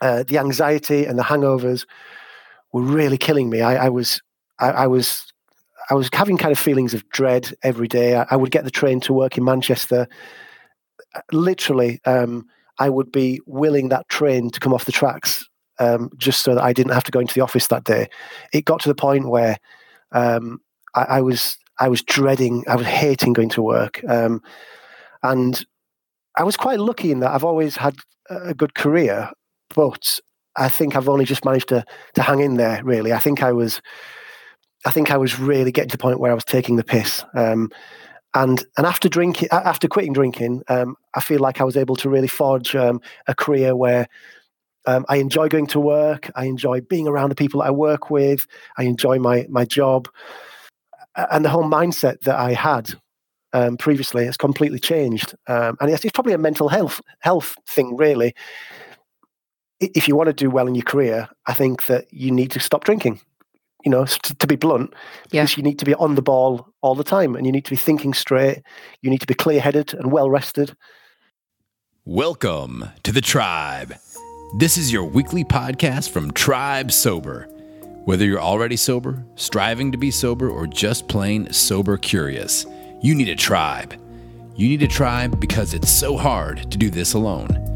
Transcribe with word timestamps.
uh, 0.00 0.22
the 0.24 0.38
anxiety 0.38 1.04
and 1.04 1.18
the 1.18 1.22
hangovers 1.22 1.86
were 2.72 2.82
really 2.82 3.18
killing 3.18 3.50
me. 3.50 3.60
I, 3.60 3.86
I 3.86 3.88
was, 3.88 4.20
I, 4.58 4.70
I, 4.70 4.86
was, 4.86 5.32
I 5.90 5.94
was 5.94 6.08
having 6.12 6.36
kind 6.36 6.52
of 6.52 6.58
feelings 6.58 6.94
of 6.94 7.08
dread 7.10 7.54
every 7.62 7.88
day. 7.88 8.16
I, 8.16 8.26
I 8.30 8.36
would 8.36 8.50
get 8.50 8.64
the 8.64 8.70
train 8.70 9.00
to 9.00 9.12
work 9.12 9.38
in 9.38 9.44
Manchester. 9.44 10.08
Literally, 11.32 12.00
um, 12.04 12.46
I 12.78 12.88
would 12.88 13.10
be 13.10 13.40
willing 13.46 13.88
that 13.88 14.08
train 14.08 14.50
to 14.50 14.60
come 14.60 14.74
off 14.74 14.84
the 14.84 14.92
tracks 14.92 15.48
um, 15.78 16.10
just 16.16 16.42
so 16.42 16.54
that 16.54 16.62
I 16.62 16.72
didn't 16.72 16.92
have 16.92 17.04
to 17.04 17.12
go 17.12 17.20
into 17.20 17.34
the 17.34 17.40
office 17.40 17.68
that 17.68 17.84
day. 17.84 18.08
It 18.52 18.64
got 18.64 18.80
to 18.80 18.88
the 18.88 18.94
point 18.94 19.28
where 19.28 19.58
um, 20.12 20.60
I, 20.94 21.02
I, 21.02 21.20
was 21.20 21.58
I 21.78 21.88
was 21.88 22.02
dreading, 22.02 22.64
I 22.68 22.76
was 22.76 22.86
hating 22.86 23.32
going 23.32 23.50
to 23.50 23.62
work, 23.62 24.02
um, 24.08 24.42
and 25.22 25.64
I 26.36 26.44
was 26.44 26.56
quite 26.56 26.80
lucky 26.80 27.10
in 27.10 27.20
that 27.20 27.32
I've 27.32 27.44
always 27.44 27.76
had 27.76 27.96
a 28.28 28.54
good 28.54 28.74
career, 28.74 29.30
but 29.74 30.18
I 30.56 30.68
think 30.68 30.96
I've 30.96 31.08
only 31.08 31.24
just 31.24 31.44
managed 31.44 31.68
to 31.68 31.84
to 32.14 32.22
hang 32.22 32.40
in 32.40 32.56
there. 32.56 32.82
Really, 32.84 33.12
I 33.12 33.18
think 33.18 33.42
I 33.42 33.52
was, 33.52 33.80
I 34.84 34.90
think 34.90 35.10
I 35.10 35.16
was 35.16 35.38
really 35.38 35.72
getting 35.72 35.90
to 35.90 35.96
the 35.96 36.02
point 36.02 36.20
where 36.20 36.30
I 36.30 36.34
was 36.34 36.44
taking 36.44 36.76
the 36.76 36.84
piss. 36.84 37.24
Um, 37.34 37.70
and 38.34 38.64
and 38.76 38.86
after 38.86 39.08
drinking, 39.08 39.48
after 39.50 39.88
quitting 39.88 40.12
drinking, 40.12 40.62
um, 40.68 40.96
I 41.14 41.20
feel 41.20 41.40
like 41.40 41.60
I 41.60 41.64
was 41.64 41.76
able 41.76 41.96
to 41.96 42.10
really 42.10 42.28
forge 42.28 42.74
um, 42.76 43.00
a 43.26 43.34
career 43.34 43.74
where 43.74 44.08
um, 44.86 45.04
I 45.08 45.16
enjoy 45.16 45.48
going 45.48 45.66
to 45.68 45.80
work. 45.80 46.30
I 46.34 46.44
enjoy 46.44 46.80
being 46.82 47.08
around 47.08 47.30
the 47.30 47.34
people 47.34 47.62
I 47.62 47.70
work 47.70 48.10
with. 48.10 48.46
I 48.76 48.84
enjoy 48.84 49.18
my 49.18 49.46
my 49.48 49.64
job, 49.64 50.08
and 51.16 51.44
the 51.44 51.50
whole 51.50 51.64
mindset 51.64 52.20
that 52.20 52.38
I 52.38 52.52
had 52.52 52.94
um, 53.52 53.76
previously 53.76 54.26
has 54.26 54.36
completely 54.36 54.78
changed. 54.78 55.34
Um, 55.46 55.76
and 55.80 55.90
it's, 55.90 56.04
it's, 56.04 56.12
probably 56.12 56.34
a 56.34 56.38
mental 56.38 56.68
health 56.68 57.00
health 57.20 57.56
thing, 57.66 57.96
really. 57.96 58.34
If 59.78 60.08
you 60.08 60.16
want 60.16 60.28
to 60.28 60.32
do 60.32 60.48
well 60.48 60.66
in 60.66 60.74
your 60.74 60.84
career, 60.84 61.28
I 61.46 61.52
think 61.52 61.84
that 61.84 62.06
you 62.10 62.30
need 62.30 62.50
to 62.52 62.60
stop 62.60 62.84
drinking. 62.84 63.20
You 63.84 63.90
know, 63.90 64.06
to, 64.06 64.34
to 64.34 64.46
be 64.46 64.56
blunt, 64.56 64.94
yeah. 65.30 65.42
because 65.42 65.56
you 65.56 65.62
need 65.62 65.78
to 65.78 65.84
be 65.84 65.94
on 65.94 66.14
the 66.14 66.22
ball 66.22 66.66
all 66.80 66.94
the 66.94 67.04
time, 67.04 67.36
and 67.36 67.44
you 67.46 67.52
need 67.52 67.66
to 67.66 67.70
be 67.70 67.76
thinking 67.76 68.14
straight. 68.14 68.62
You 69.02 69.10
need 69.10 69.20
to 69.20 69.26
be 69.26 69.34
clear 69.34 69.60
headed 69.60 69.92
and 69.94 70.10
well 70.10 70.30
rested. 70.30 70.74
Welcome 72.06 72.88
to 73.02 73.12
the 73.12 73.20
tribe. 73.20 73.94
This 74.58 74.78
is 74.78 74.92
your 74.92 75.04
weekly 75.04 75.44
podcast 75.44 76.08
from 76.10 76.32
Tribe 76.32 76.90
Sober. 76.90 77.42
Whether 78.06 78.24
you're 78.24 78.40
already 78.40 78.76
sober, 78.76 79.24
striving 79.34 79.92
to 79.92 79.98
be 79.98 80.10
sober, 80.10 80.48
or 80.48 80.66
just 80.66 81.06
plain 81.06 81.52
sober 81.52 81.98
curious, 81.98 82.64
you 83.02 83.14
need 83.14 83.28
a 83.28 83.36
tribe. 83.36 83.94
You 84.56 84.68
need 84.68 84.82
a 84.82 84.88
tribe 84.88 85.38
because 85.38 85.74
it's 85.74 85.90
so 85.90 86.16
hard 86.16 86.70
to 86.72 86.78
do 86.78 86.88
this 86.88 87.12
alone. 87.12 87.75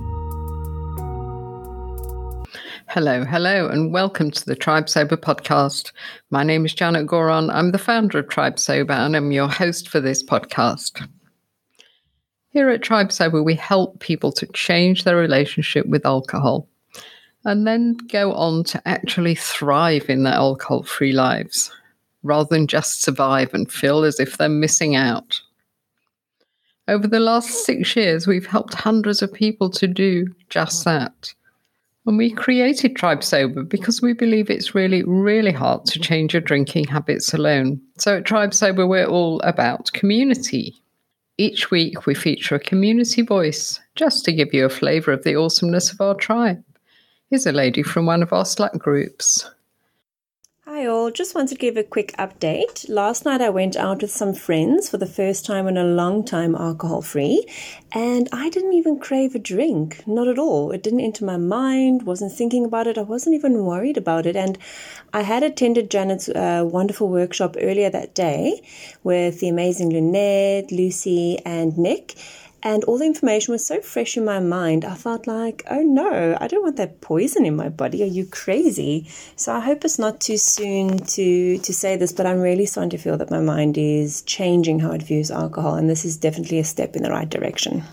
Hello, 2.93 3.23
hello, 3.23 3.69
and 3.69 3.93
welcome 3.93 4.31
to 4.31 4.45
the 4.45 4.53
Tribe 4.53 4.89
Sober 4.89 5.15
podcast. 5.15 5.93
My 6.29 6.43
name 6.43 6.65
is 6.65 6.73
Janet 6.73 7.07
Gourand. 7.07 7.49
I'm 7.49 7.71
the 7.71 7.77
founder 7.77 8.19
of 8.19 8.27
Tribe 8.27 8.59
Sober, 8.59 8.91
and 8.91 9.15
I'm 9.15 9.31
your 9.31 9.47
host 9.47 9.87
for 9.87 10.01
this 10.01 10.21
podcast. 10.21 11.07
Here 12.49 12.69
at 12.69 12.81
Tribe 12.81 13.13
Sober, 13.13 13.41
we 13.41 13.55
help 13.55 14.01
people 14.01 14.33
to 14.33 14.45
change 14.47 15.05
their 15.05 15.15
relationship 15.15 15.85
with 15.85 16.05
alcohol 16.05 16.67
and 17.45 17.65
then 17.65 17.95
go 18.11 18.33
on 18.33 18.65
to 18.65 18.85
actually 18.85 19.35
thrive 19.35 20.09
in 20.09 20.23
their 20.23 20.33
alcohol 20.33 20.83
free 20.83 21.13
lives 21.13 21.71
rather 22.23 22.49
than 22.49 22.67
just 22.67 23.03
survive 23.03 23.53
and 23.53 23.71
feel 23.71 24.03
as 24.03 24.19
if 24.19 24.37
they're 24.37 24.49
missing 24.49 24.97
out. 24.97 25.39
Over 26.89 27.07
the 27.07 27.21
last 27.21 27.63
six 27.63 27.95
years, 27.95 28.27
we've 28.27 28.47
helped 28.47 28.73
hundreds 28.73 29.21
of 29.21 29.31
people 29.31 29.69
to 29.69 29.87
do 29.87 30.27
just 30.49 30.83
that. 30.83 31.33
And 32.07 32.17
we 32.17 32.31
created 32.31 32.95
Tribe 32.95 33.23
Sober 33.23 33.63
because 33.63 34.01
we 34.01 34.13
believe 34.13 34.49
it's 34.49 34.73
really, 34.73 35.03
really 35.03 35.51
hard 35.51 35.85
to 35.85 35.99
change 35.99 36.33
your 36.33 36.41
drinking 36.41 36.85
habits 36.85 37.33
alone. 37.33 37.79
So 37.99 38.17
at 38.17 38.25
Tribe 38.25 38.55
Sober, 38.55 38.87
we're 38.87 39.05
all 39.05 39.39
about 39.41 39.91
community. 39.93 40.75
Each 41.37 41.69
week, 41.69 42.07
we 42.07 42.15
feature 42.15 42.55
a 42.55 42.59
community 42.59 43.21
voice 43.21 43.79
just 43.95 44.25
to 44.25 44.33
give 44.33 44.53
you 44.53 44.65
a 44.65 44.69
flavour 44.69 45.11
of 45.11 45.23
the 45.23 45.35
awesomeness 45.35 45.91
of 45.91 46.01
our 46.01 46.15
tribe. 46.15 46.63
Here's 47.29 47.45
a 47.45 47.51
lady 47.51 47.83
from 47.83 48.07
one 48.07 48.23
of 48.23 48.33
our 48.33 48.45
Slack 48.45 48.77
groups. 48.77 49.49
Hi, 50.81 50.87
all. 50.87 51.11
Just 51.11 51.35
wanted 51.35 51.49
to 51.49 51.59
give 51.59 51.77
a 51.77 51.83
quick 51.83 52.11
update. 52.17 52.89
Last 52.89 53.23
night 53.23 53.39
I 53.39 53.51
went 53.51 53.75
out 53.75 54.01
with 54.01 54.09
some 54.09 54.33
friends 54.33 54.89
for 54.89 54.97
the 54.97 55.05
first 55.05 55.45
time 55.45 55.67
in 55.67 55.77
a 55.77 55.83
long 55.83 56.25
time 56.25 56.55
alcohol 56.55 57.03
free, 57.03 57.45
and 57.91 58.27
I 58.31 58.49
didn't 58.49 58.73
even 58.73 58.99
crave 58.99 59.35
a 59.35 59.39
drink. 59.39 60.01
Not 60.07 60.27
at 60.27 60.39
all. 60.39 60.71
It 60.71 60.81
didn't 60.81 61.01
enter 61.01 61.23
my 61.23 61.37
mind, 61.37 62.07
wasn't 62.07 62.31
thinking 62.31 62.65
about 62.65 62.87
it, 62.87 62.97
I 62.97 63.03
wasn't 63.03 63.35
even 63.35 63.63
worried 63.63 63.95
about 63.95 64.25
it. 64.25 64.35
And 64.35 64.57
I 65.13 65.21
had 65.21 65.43
attended 65.43 65.91
Janet's 65.91 66.29
uh, 66.29 66.63
wonderful 66.65 67.09
workshop 67.09 67.57
earlier 67.59 67.91
that 67.91 68.15
day 68.15 68.63
with 69.03 69.39
the 69.39 69.49
amazing 69.49 69.91
Lynette, 69.91 70.71
Lucy, 70.71 71.37
and 71.45 71.77
Nick 71.77 72.15
and 72.63 72.83
all 72.83 72.97
the 72.97 73.05
information 73.05 73.51
was 73.51 73.65
so 73.65 73.81
fresh 73.81 74.17
in 74.17 74.25
my 74.25 74.39
mind. 74.39 74.85
I 74.85 74.95
felt 74.95 75.27
like, 75.27 75.63
oh 75.69 75.81
no, 75.81 76.37
I 76.39 76.47
don't 76.47 76.63
want 76.63 76.77
that 76.77 77.01
poison 77.01 77.45
in 77.45 77.55
my 77.55 77.69
body. 77.69 78.03
Are 78.03 78.07
you 78.07 78.25
crazy? 78.25 79.09
So 79.35 79.53
I 79.53 79.59
hope 79.59 79.83
it's 79.83 79.99
not 79.99 80.21
too 80.21 80.37
soon 80.37 80.97
to 80.97 81.57
to 81.57 81.73
say 81.73 81.95
this, 81.95 82.11
but 82.11 82.25
I'm 82.25 82.39
really 82.39 82.65
starting 82.65 82.91
to 82.91 82.97
feel 82.97 83.17
that 83.17 83.31
my 83.31 83.39
mind 83.39 83.77
is 83.77 84.21
changing 84.23 84.79
how 84.79 84.91
it 84.91 85.03
views 85.03 85.31
alcohol, 85.31 85.75
and 85.75 85.89
this 85.89 86.05
is 86.05 86.17
definitely 86.17 86.59
a 86.59 86.63
step 86.63 86.95
in 86.95 87.03
the 87.03 87.11
right 87.11 87.29
direction. 87.29 87.83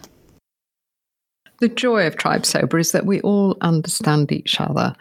The 1.60 1.68
joy 1.68 2.06
of 2.06 2.16
Tribe 2.16 2.46
Sober 2.46 2.78
is 2.78 2.92
that 2.92 3.06
we 3.06 3.20
all 3.22 3.56
understand 3.62 4.30
each 4.30 4.60
other. 4.60 4.94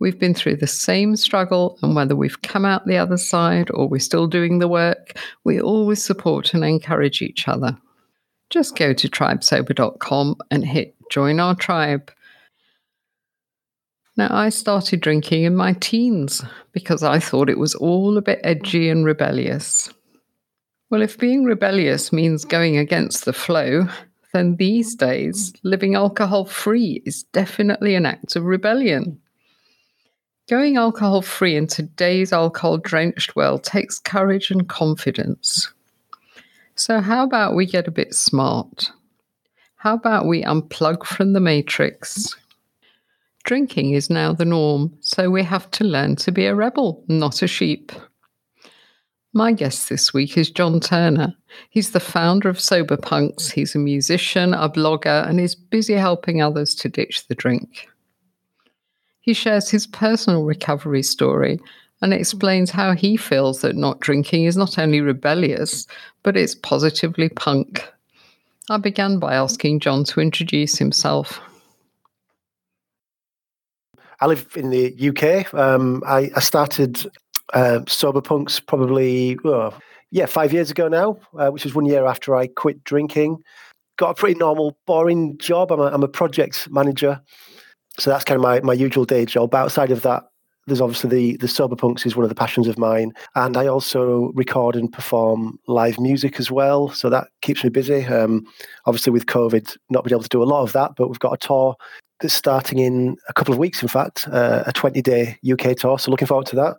We've 0.00 0.18
been 0.18 0.32
through 0.32 0.56
the 0.56 0.66
same 0.68 1.16
struggle, 1.16 1.76
and 1.82 1.96
whether 1.96 2.14
we've 2.14 2.40
come 2.42 2.64
out 2.64 2.86
the 2.86 2.96
other 2.96 3.16
side 3.16 3.68
or 3.74 3.88
we're 3.88 3.98
still 3.98 4.28
doing 4.28 4.58
the 4.58 4.68
work, 4.68 5.18
we 5.44 5.60
always 5.60 6.02
support 6.02 6.54
and 6.54 6.64
encourage 6.64 7.20
each 7.20 7.48
other 7.48 7.76
just 8.50 8.76
go 8.76 8.92
to 8.92 9.08
tribesober.com 9.08 10.36
and 10.50 10.64
hit 10.64 10.94
join 11.10 11.40
our 11.40 11.54
tribe. 11.54 12.10
Now, 14.16 14.28
I 14.30 14.48
started 14.48 15.00
drinking 15.00 15.44
in 15.44 15.54
my 15.54 15.74
teens 15.74 16.44
because 16.72 17.02
I 17.02 17.20
thought 17.20 17.48
it 17.48 17.58
was 17.58 17.74
all 17.76 18.18
a 18.18 18.22
bit 18.22 18.40
edgy 18.42 18.88
and 18.88 19.04
rebellious. 19.04 19.90
Well, 20.90 21.02
if 21.02 21.18
being 21.18 21.44
rebellious 21.44 22.12
means 22.12 22.44
going 22.44 22.78
against 22.78 23.24
the 23.24 23.32
flow, 23.32 23.86
then 24.32 24.56
these 24.56 24.94
days, 24.94 25.52
living 25.62 25.94
alcohol 25.94 26.46
free 26.46 27.02
is 27.06 27.22
definitely 27.24 27.94
an 27.94 28.06
act 28.06 28.36
of 28.36 28.44
rebellion. 28.44 29.20
Going 30.48 30.76
alcohol 30.76 31.22
free 31.22 31.56
in 31.56 31.66
today's 31.66 32.32
alcohol 32.32 32.78
drenched 32.78 33.36
world 33.36 33.64
takes 33.64 33.98
courage 33.98 34.50
and 34.50 34.68
confidence. 34.68 35.72
So, 36.78 37.00
how 37.00 37.24
about 37.24 37.56
we 37.56 37.66
get 37.66 37.88
a 37.88 37.90
bit 37.90 38.14
smart? 38.14 38.92
How 39.78 39.94
about 39.94 40.26
we 40.26 40.44
unplug 40.44 41.04
from 41.04 41.32
the 41.32 41.40
matrix? 41.40 42.36
Drinking 43.42 43.94
is 43.94 44.08
now 44.08 44.32
the 44.32 44.44
norm, 44.44 44.96
so 45.00 45.28
we 45.28 45.42
have 45.42 45.68
to 45.72 45.82
learn 45.82 46.14
to 46.16 46.30
be 46.30 46.46
a 46.46 46.54
rebel, 46.54 47.02
not 47.08 47.42
a 47.42 47.48
sheep. 47.48 47.90
My 49.32 49.50
guest 49.50 49.88
this 49.88 50.14
week 50.14 50.38
is 50.38 50.52
John 50.52 50.78
Turner. 50.78 51.34
He's 51.68 51.90
the 51.90 51.98
founder 51.98 52.48
of 52.48 52.60
Sober 52.60 52.96
Punks. 52.96 53.50
He's 53.50 53.74
a 53.74 53.78
musician, 53.80 54.54
a 54.54 54.68
blogger, 54.68 55.28
and 55.28 55.40
is 55.40 55.56
busy 55.56 55.94
helping 55.94 56.40
others 56.40 56.76
to 56.76 56.88
ditch 56.88 57.26
the 57.26 57.34
drink. 57.34 57.88
He 59.20 59.34
shares 59.34 59.68
his 59.68 59.88
personal 59.88 60.44
recovery 60.44 61.02
story 61.02 61.58
and 62.00 62.12
explains 62.12 62.70
how 62.70 62.92
he 62.92 63.16
feels 63.16 63.60
that 63.60 63.76
not 63.76 64.00
drinking 64.00 64.44
is 64.44 64.56
not 64.56 64.78
only 64.78 65.00
rebellious, 65.00 65.86
but 66.22 66.36
it's 66.36 66.54
positively 66.54 67.28
punk. 67.28 67.84
I 68.70 68.76
began 68.76 69.18
by 69.18 69.34
asking 69.34 69.80
John 69.80 70.04
to 70.04 70.20
introduce 70.20 70.78
himself. 70.78 71.40
I 74.20 74.26
live 74.26 74.48
in 74.56 74.70
the 74.70 75.08
UK. 75.08 75.52
Um, 75.54 76.02
I, 76.06 76.30
I, 76.34 76.40
started 76.40 77.06
uh, 77.54 77.80
Sober 77.86 78.20
Punks 78.20 78.58
probably, 78.58 79.38
oh, 79.44 79.72
yeah, 80.10 80.26
five 80.26 80.52
years 80.52 80.70
ago 80.70 80.88
now, 80.88 81.18
uh, 81.38 81.50
which 81.50 81.64
was 81.64 81.74
one 81.74 81.86
year 81.86 82.04
after 82.04 82.34
I 82.34 82.48
quit 82.48 82.82
drinking. 82.82 83.42
Got 83.96 84.10
a 84.10 84.14
pretty 84.14 84.38
normal, 84.38 84.76
boring 84.86 85.38
job. 85.38 85.70
I'm 85.70 85.80
a, 85.80 85.84
I'm 85.84 86.02
a 86.02 86.08
project 86.08 86.68
manager 86.70 87.22
so 87.98 88.10
that's 88.10 88.24
kind 88.24 88.36
of 88.36 88.42
my, 88.42 88.60
my 88.60 88.72
usual 88.72 89.04
day 89.04 89.24
job. 89.24 89.54
Outside 89.54 89.90
of 89.90 90.02
that, 90.02 90.24
there's 90.68 90.80
obviously 90.80 91.10
the 91.10 91.36
the 91.38 91.48
sober 91.48 91.76
punks 91.76 92.06
is 92.06 92.16
one 92.16 92.24
of 92.24 92.28
the 92.28 92.34
passions 92.34 92.68
of 92.68 92.78
mine, 92.78 93.12
and 93.34 93.56
I 93.56 93.66
also 93.66 94.32
record 94.34 94.76
and 94.76 94.92
perform 94.92 95.58
live 95.66 95.98
music 95.98 96.38
as 96.38 96.50
well. 96.50 96.90
So 96.90 97.10
that 97.10 97.28
keeps 97.42 97.64
me 97.64 97.70
busy. 97.70 98.04
Um, 98.06 98.46
obviously, 98.86 99.12
with 99.12 99.26
COVID, 99.26 99.76
not 99.90 100.04
being 100.04 100.14
able 100.14 100.22
to 100.22 100.28
do 100.28 100.42
a 100.42 100.44
lot 100.44 100.62
of 100.62 100.72
that, 100.72 100.92
but 100.96 101.08
we've 101.08 101.18
got 101.18 101.32
a 101.32 101.46
tour 101.46 101.76
that's 102.20 102.34
starting 102.34 102.78
in 102.78 103.16
a 103.28 103.32
couple 103.32 103.52
of 103.52 103.58
weeks. 103.58 103.82
In 103.82 103.88
fact, 103.88 104.28
uh, 104.30 104.64
a 104.66 104.72
20 104.72 105.02
day 105.02 105.38
UK 105.50 105.76
tour. 105.76 105.98
So 105.98 106.10
looking 106.10 106.28
forward 106.28 106.46
to 106.46 106.56
that. 106.56 106.76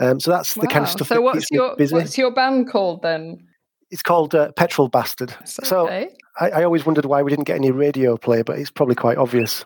Um, 0.00 0.20
so 0.20 0.30
that's 0.30 0.56
wow. 0.56 0.62
the 0.62 0.68
kind 0.68 0.84
of 0.84 0.90
stuff. 0.90 1.08
That 1.08 1.32
keeps 1.32 1.50
me 1.52 1.58
busy. 1.58 1.58
So 1.58 1.62
what's 1.66 1.90
your 1.90 2.00
what's 2.00 2.18
your 2.18 2.30
band 2.30 2.70
called 2.70 3.02
then? 3.02 3.46
It's 3.90 4.02
called 4.02 4.34
uh, 4.34 4.52
Petrol 4.52 4.88
Bastard. 4.88 5.32
Okay. 5.32 5.44
So 5.46 5.88
I, 5.88 6.50
I 6.50 6.64
always 6.64 6.86
wondered 6.86 7.06
why 7.06 7.22
we 7.22 7.30
didn't 7.30 7.46
get 7.46 7.56
any 7.56 7.72
radio 7.72 8.16
play, 8.16 8.42
but 8.42 8.58
it's 8.58 8.70
probably 8.70 8.94
quite 8.94 9.18
obvious 9.18 9.64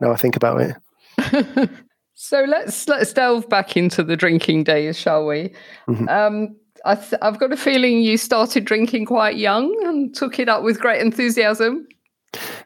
now 0.00 0.12
I 0.12 0.16
think 0.16 0.36
about 0.36 0.60
it. 0.60 1.70
So 2.14 2.44
let's 2.44 2.88
let's 2.88 3.12
delve 3.12 3.48
back 3.48 3.76
into 3.76 4.02
the 4.04 4.16
drinking 4.16 4.64
days, 4.64 4.98
shall 4.98 5.26
we? 5.26 5.52
Mm-hmm. 5.88 6.08
Um, 6.08 6.56
I 6.84 6.94
have 7.22 7.38
got 7.38 7.52
a 7.52 7.56
feeling 7.56 8.02
you 8.02 8.16
started 8.16 8.64
drinking 8.64 9.06
quite 9.06 9.36
young 9.36 9.74
and 9.86 10.14
took 10.14 10.38
it 10.38 10.48
up 10.48 10.62
with 10.62 10.80
great 10.80 11.00
enthusiasm. 11.00 11.86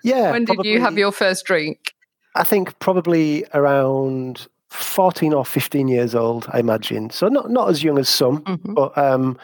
Yeah. 0.02 0.32
When 0.32 0.44
did 0.44 0.64
you 0.64 0.80
have 0.80 0.98
your 0.98 1.12
first 1.12 1.44
drink? 1.44 1.94
I 2.34 2.44
think 2.44 2.78
probably 2.78 3.44
around 3.54 4.46
14 4.68 5.32
or 5.32 5.44
15 5.44 5.88
years 5.88 6.14
old, 6.14 6.46
I 6.52 6.60
imagine. 6.60 7.10
So 7.10 7.28
not 7.28 7.50
not 7.50 7.70
as 7.70 7.82
young 7.82 7.98
as 7.98 8.08
some, 8.08 8.42
mm-hmm. 8.42 8.74
but 8.74 8.96
um, 8.98 9.38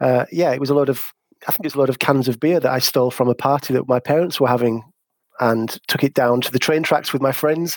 uh, 0.00 0.26
yeah, 0.30 0.52
it 0.52 0.60
was 0.60 0.70
a 0.70 0.74
lot 0.74 0.88
of. 0.88 1.12
I 1.48 1.50
think 1.50 1.64
it 1.64 1.66
was 1.66 1.74
a 1.74 1.80
lot 1.80 1.88
of 1.88 1.98
cans 1.98 2.28
of 2.28 2.38
beer 2.38 2.60
that 2.60 2.70
I 2.70 2.78
stole 2.78 3.10
from 3.10 3.28
a 3.28 3.34
party 3.34 3.74
that 3.74 3.88
my 3.88 3.98
parents 3.98 4.40
were 4.40 4.46
having, 4.46 4.84
and 5.40 5.68
took 5.88 6.04
it 6.04 6.14
down 6.14 6.40
to 6.42 6.52
the 6.52 6.60
train 6.60 6.84
tracks 6.84 7.12
with 7.12 7.20
my 7.20 7.32
friends 7.32 7.76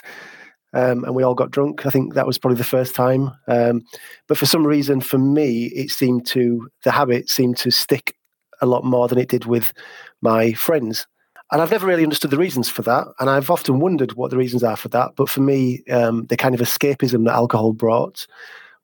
um, 0.76 1.04
and 1.04 1.14
we 1.14 1.22
all 1.22 1.34
got 1.34 1.50
drunk. 1.50 1.86
I 1.86 1.90
think 1.90 2.12
that 2.14 2.26
was 2.26 2.36
probably 2.36 2.58
the 2.58 2.64
first 2.64 2.94
time. 2.94 3.32
Um, 3.48 3.82
but 4.26 4.36
for 4.36 4.44
some 4.44 4.66
reason, 4.66 5.00
for 5.00 5.16
me, 5.16 5.66
it 5.66 5.90
seemed 5.90 6.26
to 6.26 6.68
the 6.84 6.90
habit 6.90 7.30
seemed 7.30 7.56
to 7.58 7.70
stick 7.70 8.14
a 8.60 8.66
lot 8.66 8.84
more 8.84 9.08
than 9.08 9.16
it 9.16 9.30
did 9.30 9.46
with 9.46 9.72
my 10.20 10.52
friends. 10.52 11.06
And 11.50 11.62
I've 11.62 11.70
never 11.70 11.86
really 11.86 12.02
understood 12.02 12.30
the 12.30 12.36
reasons 12.36 12.68
for 12.68 12.82
that. 12.82 13.06
And 13.18 13.30
I've 13.30 13.50
often 13.50 13.80
wondered 13.80 14.12
what 14.12 14.30
the 14.30 14.36
reasons 14.36 14.62
are 14.62 14.76
for 14.76 14.88
that. 14.88 15.12
But 15.16 15.30
for 15.30 15.40
me, 15.40 15.82
um, 15.90 16.26
the 16.26 16.36
kind 16.36 16.54
of 16.54 16.60
escapism 16.60 17.24
that 17.24 17.34
alcohol 17.34 17.72
brought 17.72 18.26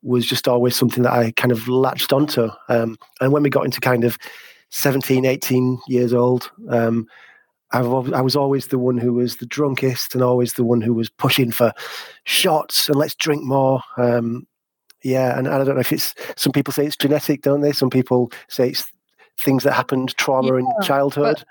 was 0.02 0.26
just 0.26 0.48
always 0.48 0.74
something 0.74 1.02
that 1.02 1.12
I 1.12 1.32
kind 1.32 1.52
of 1.52 1.68
latched 1.68 2.12
onto. 2.12 2.48
Um, 2.70 2.96
and 3.20 3.32
when 3.32 3.42
we 3.42 3.50
got 3.50 3.66
into 3.66 3.80
kind 3.80 4.04
of 4.04 4.16
17, 4.70 5.26
18 5.26 5.78
years 5.88 6.14
old, 6.14 6.50
um, 6.70 7.06
I've, 7.72 8.12
I 8.12 8.20
was 8.20 8.36
always 8.36 8.68
the 8.68 8.78
one 8.78 8.98
who 8.98 9.14
was 9.14 9.36
the 9.36 9.46
drunkest 9.46 10.14
and 10.14 10.22
always 10.22 10.54
the 10.54 10.64
one 10.64 10.80
who 10.80 10.94
was 10.94 11.08
pushing 11.08 11.50
for 11.50 11.72
shots 12.24 12.88
and 12.88 12.96
let's 12.96 13.14
drink 13.14 13.42
more. 13.44 13.82
Um, 13.96 14.46
yeah, 15.02 15.36
and, 15.36 15.46
and, 15.46 15.56
I 15.56 15.64
don't 15.64 15.74
know 15.74 15.80
if 15.80 15.92
it's 15.92 16.14
some 16.36 16.52
people 16.52 16.72
say 16.72 16.86
it's 16.86 16.96
genetic, 16.96 17.42
don't 17.42 17.60
they? 17.60 17.72
Some 17.72 17.90
people 17.90 18.30
say 18.48 18.70
it's 18.70 18.86
things 19.38 19.64
that 19.64 19.72
happened, 19.72 20.16
trauma 20.16 20.52
yeah, 20.52 20.58
in 20.60 20.66
childhood. 20.82 21.44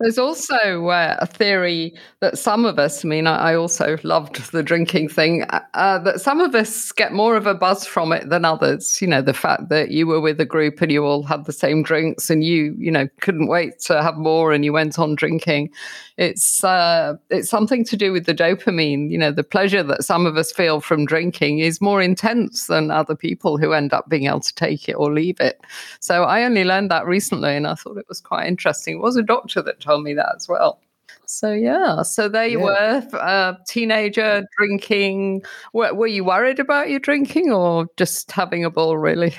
There's 0.00 0.16
also 0.16 0.86
uh, 0.88 1.18
a 1.20 1.26
theory 1.26 1.94
that 2.20 2.38
some 2.38 2.64
of 2.64 2.78
us, 2.78 3.04
I 3.04 3.08
mean, 3.08 3.26
I, 3.26 3.50
I 3.50 3.54
also 3.54 3.98
loved 4.02 4.50
the 4.50 4.62
drinking 4.62 5.10
thing, 5.10 5.42
uh, 5.42 5.60
uh, 5.74 5.98
that 5.98 6.22
some 6.22 6.40
of 6.40 6.54
us 6.54 6.90
get 6.90 7.12
more 7.12 7.36
of 7.36 7.46
a 7.46 7.54
buzz 7.54 7.84
from 7.84 8.10
it 8.12 8.30
than 8.30 8.46
others. 8.46 9.02
You 9.02 9.08
know, 9.08 9.20
the 9.20 9.34
fact 9.34 9.68
that 9.68 9.90
you 9.90 10.06
were 10.06 10.20
with 10.20 10.40
a 10.40 10.46
group 10.46 10.80
and 10.80 10.90
you 10.90 11.04
all 11.04 11.22
had 11.22 11.44
the 11.44 11.52
same 11.52 11.82
drinks 11.82 12.30
and 12.30 12.42
you, 12.42 12.74
you 12.78 12.90
know, 12.90 13.08
couldn't 13.20 13.48
wait 13.48 13.78
to 13.80 14.02
have 14.02 14.16
more 14.16 14.52
and 14.52 14.64
you 14.64 14.72
went 14.72 14.98
on 14.98 15.16
drinking. 15.16 15.70
It's 16.16 16.64
uh, 16.64 17.14
it's 17.28 17.50
something 17.50 17.84
to 17.84 17.96
do 17.96 18.10
with 18.12 18.24
the 18.24 18.34
dopamine. 18.34 19.10
You 19.10 19.18
know, 19.18 19.32
the 19.32 19.44
pleasure 19.44 19.82
that 19.82 20.04
some 20.04 20.24
of 20.24 20.36
us 20.36 20.50
feel 20.50 20.80
from 20.80 21.04
drinking 21.04 21.58
is 21.58 21.80
more 21.80 22.00
intense 22.00 22.66
than 22.68 22.90
other 22.90 23.14
people 23.14 23.58
who 23.58 23.72
end 23.72 23.92
up 23.92 24.08
being 24.08 24.26
able 24.26 24.40
to 24.40 24.54
take 24.54 24.88
it 24.88 24.94
or 24.94 25.12
leave 25.12 25.40
it. 25.40 25.60
So 26.00 26.24
I 26.24 26.44
only 26.44 26.64
learned 26.64 26.90
that 26.90 27.06
recently 27.06 27.54
and 27.54 27.66
I 27.66 27.74
thought 27.74 27.98
it 27.98 28.08
was 28.08 28.20
quite 28.20 28.46
interesting. 28.46 28.96
It 28.96 29.02
was 29.02 29.16
a 29.16 29.22
doctor 29.22 29.60
that 29.62 29.80
told 29.90 30.04
me 30.04 30.14
that 30.14 30.32
as 30.36 30.48
well. 30.48 30.80
So 31.26 31.52
yeah, 31.52 32.02
so 32.02 32.28
there 32.28 32.46
you 32.46 32.58
yeah. 32.60 33.04
were, 33.12 33.18
a 33.18 33.56
teenager 33.66 34.44
drinking. 34.58 35.42
Were, 35.72 35.94
were, 35.94 36.06
you 36.06 36.24
worried 36.24 36.58
about 36.58 36.90
your 36.90 37.00
drinking, 37.00 37.52
or 37.52 37.86
just 37.96 38.30
having 38.32 38.64
a 38.64 38.70
ball? 38.70 38.98
Really? 38.98 39.34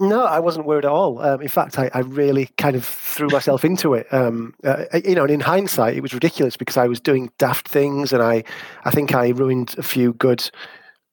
No, 0.00 0.24
I 0.24 0.40
wasn't 0.40 0.66
worried 0.66 0.84
at 0.84 0.90
all. 0.90 1.20
Um, 1.20 1.40
in 1.40 1.48
fact, 1.48 1.78
I, 1.78 1.90
I, 1.94 2.00
really 2.00 2.46
kind 2.58 2.74
of 2.74 2.84
threw 2.84 3.28
myself 3.28 3.64
into 3.64 3.94
it. 3.94 4.12
Um, 4.12 4.54
uh, 4.64 4.84
you 5.04 5.14
know, 5.14 5.22
and 5.22 5.30
in 5.30 5.40
hindsight, 5.40 5.96
it 5.96 6.00
was 6.00 6.12
ridiculous 6.12 6.56
because 6.56 6.76
I 6.76 6.88
was 6.88 7.00
doing 7.00 7.30
daft 7.38 7.68
things, 7.68 8.12
and 8.12 8.22
I, 8.22 8.42
I 8.84 8.90
think 8.90 9.14
I 9.14 9.28
ruined 9.28 9.74
a 9.78 9.82
few 9.82 10.14
good 10.14 10.50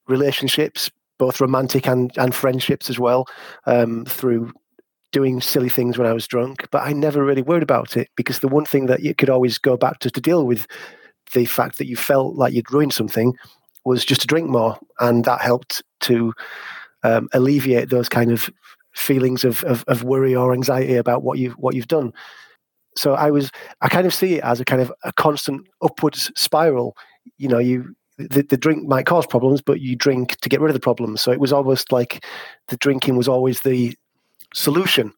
relationships, 0.08 0.90
both 1.20 1.40
romantic 1.40 1.88
and 1.88 2.12
and 2.18 2.34
friendships 2.34 2.90
as 2.90 2.98
well, 2.98 3.28
um, 3.66 4.06
through 4.06 4.52
doing 5.12 5.42
silly 5.42 5.70
things 5.70 5.98
when 5.98 6.08
I 6.08 6.14
was 6.14 6.28
drunk, 6.28 6.68
but 6.72 6.84
I 6.84 6.94
never 6.94 7.24
really 7.24 7.42
worried 7.42 7.64
about 7.64 7.98
it 7.98 8.10
because 8.16 8.40
the 8.40 8.48
one 8.48 8.66
thing 8.66 8.86
that 8.88 9.02
you 9.02 9.14
could 9.14 9.30
always 9.30 9.58
go 9.58 9.78
back 9.78 10.00
to 10.00 10.12
to 10.12 10.22
deal 10.22 10.46
with 10.46 10.68
the 11.34 11.46
fact 11.46 11.78
that 11.78 11.88
you 11.88 11.96
felt 11.96 12.36
like 12.36 12.54
you'd 12.54 12.72
ruined 12.72 12.94
something 12.94 13.34
was 13.86 14.06
just 14.06 14.22
to 14.22 14.28
drink 14.28 14.50
more, 14.50 14.78
and 15.00 15.26
that 15.26 15.42
helped 15.42 15.84
to 16.02 16.34
um, 17.04 17.30
alleviate 17.34 17.90
those 17.90 18.10
kind 18.10 18.32
of 18.32 18.50
feelings 18.94 19.44
of, 19.44 19.64
of, 19.64 19.84
of 19.88 20.04
worry 20.04 20.36
or 20.36 20.54
anxiety 20.54 20.96
about 20.96 21.24
what 21.24 21.38
you 21.38 21.52
what 21.52 21.76
you've 21.76 21.88
done. 21.88 22.14
So 22.98 23.14
I 23.14 23.32
was 23.32 23.52
I 23.82 23.88
kind 23.88 24.06
of 24.06 24.14
see 24.14 24.36
it 24.36 24.44
as 24.44 24.60
a 24.60 24.66
kind 24.66 24.82
of 24.82 24.92
a 25.04 25.14
constant 25.14 25.68
upwards 25.82 26.32
spiral. 26.36 26.96
You 27.38 27.48
know, 27.48 27.60
you 27.60 27.96
the, 28.18 28.44
the 28.44 28.58
drink 28.58 28.88
might 28.88 29.06
cause 29.06 29.26
problems, 29.26 29.62
but 29.62 29.82
you 29.82 29.96
drink 29.96 30.38
to 30.42 30.50
get 30.50 30.62
rid 30.62 30.70
of 30.70 30.74
the 30.74 30.80
problems. 30.80 31.22
So 31.22 31.32
it 31.32 31.40
was 31.40 31.54
almost 31.54 31.92
like 31.92 32.24
the 32.68 32.78
drinking 32.78 33.16
was 33.16 33.28
always 33.28 33.62
the 33.62 33.96
solution 34.54 35.14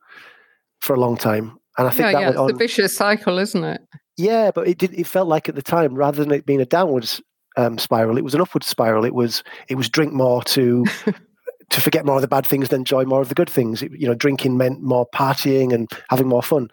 for 0.81 0.94
a 0.94 1.00
long 1.00 1.18
time. 1.18 1.57
And 1.77 1.88
I 1.88 1.91
think 1.91 2.06
yeah, 2.06 2.12
that 2.12 2.21
yeah, 2.21 2.30
it's 2.30 2.38
on. 2.38 2.57
vicious 2.57 2.95
cycle, 2.95 3.39
isn't 3.39 3.63
it? 3.63 3.81
Yeah, 4.18 4.51
but 4.53 4.68
it 4.68 4.77
did. 4.77 4.94
It 4.94 5.07
felt 5.07 5.27
like 5.27 5.50
at 5.50 5.56
the 5.56 5.62
time, 5.62 5.95
rather 5.95 6.24
than 6.24 6.31
it 6.31 6.45
being 6.45 6.62
a 6.62 6.65
downwards 6.65 7.21
um, 7.57 7.77
spiral, 7.77 8.18
it 8.18 8.24
was 8.24 8.35
an 8.35 8.41
upward 8.41 8.63
spiral. 8.63 9.06
It 9.06 9.15
was 9.15 9.44
it 9.69 9.75
was 9.75 9.89
drink 9.89 10.13
more 10.13 10.44
to 10.44 10.85
to 11.69 11.81
forget 11.81 12.06
more 12.06 12.18
of 12.18 12.21
the 12.21 12.27
bad 12.27 12.45
things 12.45 12.69
and 12.69 12.80
enjoy 12.80 13.06
more 13.06 13.21
of 13.21 13.30
the 13.30 13.35
good 13.35 13.50
things. 13.50 13.81
It, 13.81 13.91
you 13.94 14.07
know, 14.07 14.13
drinking 14.13 14.57
meant 14.57 14.81
more 14.81 15.07
partying 15.09 15.74
and 15.74 15.89
having 16.09 16.27
more 16.27 16.44
fun. 16.44 16.69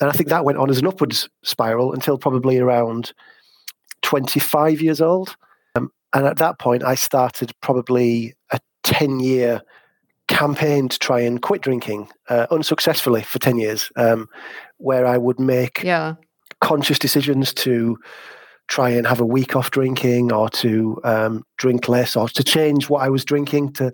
And 0.00 0.10
I 0.10 0.12
think 0.12 0.28
that 0.28 0.44
went 0.44 0.58
on 0.58 0.70
as 0.70 0.78
an 0.78 0.86
upwards 0.86 1.28
spiral 1.42 1.92
until 1.92 2.18
probably 2.18 2.58
around 2.58 3.12
25 4.02 4.80
years 4.80 5.00
old. 5.00 5.36
Um, 5.74 5.90
and 6.12 6.26
at 6.26 6.38
that 6.38 6.58
point, 6.58 6.84
I 6.84 6.94
started 6.94 7.52
probably 7.62 8.34
a 8.52 8.60
10 8.84 9.20
year 9.20 9.62
campaign 10.28 10.88
to 10.88 10.98
try 10.98 11.20
and 11.20 11.40
quit 11.40 11.62
drinking 11.62 12.08
uh, 12.28 12.46
unsuccessfully 12.50 13.22
for 13.22 13.38
10 13.38 13.58
years, 13.58 13.90
um, 13.96 14.28
where 14.78 15.06
I 15.06 15.18
would 15.18 15.38
make 15.38 15.82
yeah. 15.82 16.14
conscious 16.60 16.98
decisions 16.98 17.54
to 17.54 17.98
try 18.68 18.90
and 18.90 19.06
have 19.06 19.20
a 19.20 19.26
week 19.26 19.54
off 19.54 19.70
drinking 19.70 20.32
or 20.32 20.48
to 20.50 21.00
um, 21.04 21.44
drink 21.56 21.88
less 21.88 22.16
or 22.16 22.28
to 22.28 22.42
change 22.42 22.90
what 22.90 23.02
I 23.02 23.08
was 23.08 23.24
drinking 23.24 23.74
to 23.74 23.92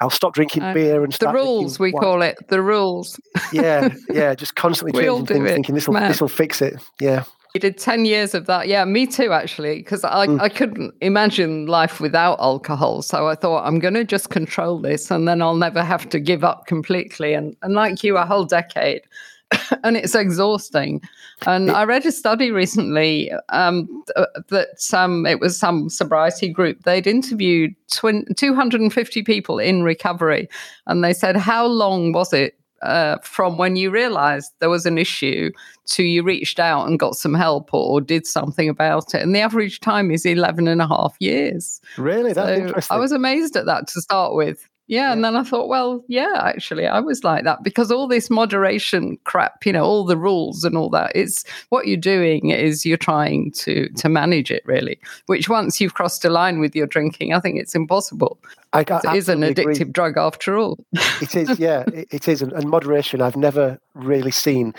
I'll 0.00 0.10
stop 0.10 0.34
drinking 0.34 0.62
uh, 0.62 0.72
beer 0.72 1.04
and 1.04 1.12
the 1.12 1.28
rules 1.28 1.78
we 1.78 1.92
call 1.92 2.22
it 2.22 2.36
the 2.48 2.62
rules. 2.62 3.20
Yeah 3.52 3.90
yeah 4.10 4.34
just 4.34 4.56
constantly 4.56 4.98
changing 4.98 5.26
things 5.26 5.50
it. 5.50 5.54
thinking 5.54 5.74
this 5.74 5.86
will 5.86 5.94
this 5.94 6.20
will 6.20 6.28
fix 6.28 6.62
it. 6.62 6.74
Yeah 7.00 7.24
you 7.54 7.60
did 7.60 7.78
10 7.78 8.04
years 8.04 8.34
of 8.34 8.46
that. 8.46 8.66
Yeah, 8.66 8.84
me 8.84 9.06
too, 9.06 9.32
actually, 9.32 9.76
because 9.76 10.02
I, 10.02 10.26
mm. 10.26 10.40
I 10.40 10.48
couldn't 10.48 10.92
imagine 11.00 11.66
life 11.66 12.00
without 12.00 12.40
alcohol. 12.40 13.00
So 13.00 13.28
I 13.28 13.36
thought, 13.36 13.64
I'm 13.64 13.78
going 13.78 13.94
to 13.94 14.02
just 14.02 14.30
control 14.30 14.80
this 14.80 15.08
and 15.08 15.28
then 15.28 15.40
I'll 15.40 15.54
never 15.54 15.84
have 15.84 16.08
to 16.08 16.18
give 16.18 16.42
up 16.42 16.66
completely. 16.66 17.32
And, 17.32 17.56
and 17.62 17.74
like 17.74 18.02
you, 18.02 18.16
a 18.16 18.26
whole 18.26 18.44
decade. 18.44 19.02
and 19.84 19.96
it's 19.96 20.16
exhausting. 20.16 21.00
And 21.46 21.70
I 21.70 21.84
read 21.84 22.04
a 22.06 22.10
study 22.10 22.50
recently 22.50 23.30
um, 23.50 24.02
that 24.48 24.90
um, 24.92 25.24
it 25.24 25.38
was 25.38 25.56
some 25.56 25.88
sobriety 25.88 26.48
group. 26.48 26.82
They'd 26.82 27.06
interviewed 27.06 27.76
250 27.88 29.22
people 29.22 29.58
in 29.60 29.82
recovery, 29.82 30.48
and 30.86 31.04
they 31.04 31.12
said, 31.12 31.36
How 31.36 31.66
long 31.66 32.12
was 32.12 32.32
it 32.32 32.58
uh, 32.84 33.18
from 33.22 33.56
when 33.58 33.76
you 33.76 33.90
realized 33.90 34.52
there 34.60 34.70
was 34.70 34.86
an 34.86 34.98
issue 34.98 35.50
to 35.86 36.02
you 36.02 36.22
reached 36.22 36.60
out 36.60 36.86
and 36.86 36.98
got 36.98 37.16
some 37.16 37.34
help 37.34 37.72
or, 37.72 38.00
did 38.00 38.26
something 38.26 38.68
about 38.68 39.14
it. 39.14 39.22
And 39.22 39.34
the 39.34 39.40
average 39.40 39.80
time 39.80 40.10
is 40.10 40.26
11 40.26 40.68
and 40.68 40.82
a 40.82 40.86
half 40.86 41.16
years. 41.20 41.80
Really? 41.96 42.32
That's 42.32 42.48
so 42.48 42.54
interesting. 42.54 42.94
I 42.94 43.00
was 43.00 43.12
amazed 43.12 43.56
at 43.56 43.66
that 43.66 43.86
to 43.88 44.00
start 44.00 44.34
with. 44.34 44.68
Yeah, 44.86 45.06
yeah, 45.08 45.12
And 45.12 45.24
then 45.24 45.34
I 45.34 45.42
thought, 45.44 45.68
well, 45.68 46.04
yeah, 46.08 46.42
actually, 46.44 46.86
I 46.86 47.00
was 47.00 47.24
like 47.24 47.44
that 47.44 47.62
because 47.62 47.90
all 47.90 48.06
this 48.06 48.28
moderation 48.28 49.16
crap, 49.24 49.64
you 49.64 49.72
know, 49.72 49.82
all 49.84 50.04
the 50.04 50.16
rules 50.18 50.62
and 50.64 50.76
all 50.76 50.90
that, 50.90 51.12
it's 51.14 51.42
what 51.70 51.86
you're 51.86 51.96
doing 51.96 52.50
is 52.50 52.84
you're 52.84 52.98
trying 52.98 53.50
to 53.52 53.88
to 53.88 54.08
manage 54.10 54.50
it 54.50 54.62
really, 54.66 54.98
which 55.26 55.48
once 55.48 55.80
you've 55.80 55.94
crossed 55.94 56.24
a 56.24 56.28
line 56.30 56.60
with 56.60 56.76
your 56.76 56.86
drinking, 56.86 57.32
I 57.32 57.40
think 57.40 57.58
it's 57.58 57.74
impossible. 57.74 58.38
I, 58.74 58.80
it 58.80 59.16
is 59.16 59.28
an 59.28 59.40
addictive 59.40 59.60
agree. 59.80 59.84
drug 59.84 60.18
after 60.18 60.58
all. 60.58 60.78
it 60.92 61.34
is, 61.34 61.58
yeah, 61.58 61.84
it, 61.94 62.08
it 62.10 62.28
is. 62.28 62.42
And, 62.42 62.68
moderation, 62.68 63.22
I've 63.22 63.36
never 63.36 63.78
really 63.94 64.32
seen 64.32 64.74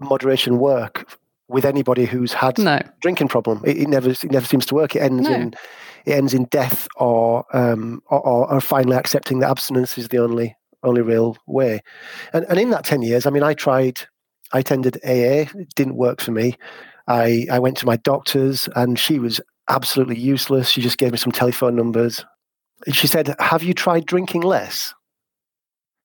moderation 0.00 0.58
work 0.58 1.14
with 1.48 1.64
anybody 1.64 2.04
who's 2.06 2.32
had 2.32 2.58
No. 2.58 2.80
drinking 3.00 3.28
problem. 3.28 3.62
It, 3.64 3.78
it 3.78 3.88
never 3.88 4.10
it 4.10 4.30
never 4.30 4.46
seems 4.46 4.66
to 4.66 4.74
work. 4.74 4.96
It 4.96 5.00
ends 5.00 5.28
No. 5.28 5.34
in 5.34 5.54
it 6.04 6.12
ends 6.12 6.34
in 6.34 6.44
death 6.46 6.88
or 6.96 7.44
um 7.56 8.02
or, 8.10 8.26
or, 8.26 8.60
finally 8.60 8.96
accepting 8.96 9.38
that 9.40 9.50
abstinence 9.50 9.96
is 9.98 10.08
the 10.08 10.18
only 10.18 10.56
only 10.82 11.02
real 11.02 11.36
way. 11.46 11.80
And 12.32 12.44
and 12.48 12.58
in 12.58 12.70
that 12.70 12.84
ten 12.84 13.02
years, 13.02 13.26
I 13.26 13.30
mean, 13.30 13.42
I 13.42 13.54
tried. 13.54 14.00
I 14.52 14.60
attended 14.60 14.96
AA. 15.04 15.44
It 15.58 15.74
didn't 15.74 15.96
work 15.96 16.20
for 16.22 16.30
me. 16.32 16.56
I 17.06 17.46
I 17.50 17.58
went 17.58 17.76
to 17.78 17.86
my 17.86 17.96
doctors, 17.96 18.68
and 18.76 18.98
she 18.98 19.18
was 19.18 19.40
absolutely 19.68 20.18
useless. 20.18 20.70
She 20.70 20.80
just 20.80 20.98
gave 20.98 21.12
me 21.12 21.18
some 21.18 21.32
telephone 21.32 21.76
numbers. 21.76 22.24
She 22.92 23.06
said, 23.06 23.34
"Have 23.38 23.62
you 23.62 23.74
tried 23.74 24.06
drinking 24.06 24.42
less?" 24.42 24.94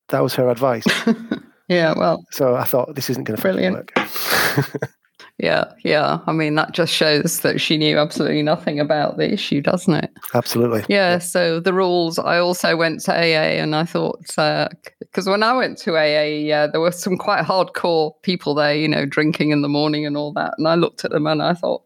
That 0.09 0.21
was 0.21 0.35
her 0.35 0.49
advice. 0.49 0.85
Yeah, 1.69 1.93
well, 1.97 2.25
So 2.31 2.55
I 2.55 2.65
thought 2.65 2.93
this 2.93 3.09
isn't 3.09 3.23
going 3.23 3.37
to 3.37 3.41
Brilliant. 3.41 3.75
work. 3.75 3.93
yeah, 5.43 5.65
yeah. 5.83 6.19
I 6.25 6.31
mean, 6.31 6.55
that 6.55 6.71
just 6.71 6.93
shows 6.93 7.41
that 7.41 7.59
she 7.59 7.77
knew 7.77 7.97
absolutely 7.97 8.43
nothing 8.43 8.79
about 8.79 9.17
the 9.17 9.29
issue, 9.29 9.59
doesn't 9.59 9.93
it? 9.93 10.09
Absolutely. 10.33 10.85
Yeah, 10.87 11.17
so 11.17 11.59
the 11.59 11.73
rules. 11.73 12.17
I 12.17 12.39
also 12.39 12.77
went 12.77 13.01
to 13.01 13.11
AA, 13.11 13.59
and 13.61 13.75
I 13.75 13.83
thought 13.83 14.21
because 14.25 15.27
when 15.27 15.43
I 15.43 15.53
went 15.53 15.77
to 15.79 15.97
AA, 15.97 16.39
yeah, 16.39 16.67
there 16.67 16.79
were 16.79 16.93
some 16.93 17.17
quite 17.17 17.43
hardcore 17.43 18.13
people 18.21 18.55
there, 18.55 18.73
you 18.73 18.87
know, 18.87 19.05
drinking 19.05 19.51
in 19.51 19.61
the 19.61 19.67
morning 19.67 20.05
and 20.05 20.15
all 20.15 20.31
that. 20.31 20.53
And 20.57 20.65
I 20.65 20.75
looked 20.75 21.03
at 21.03 21.11
them 21.11 21.27
and 21.27 21.43
I 21.43 21.55
thought, 21.55 21.83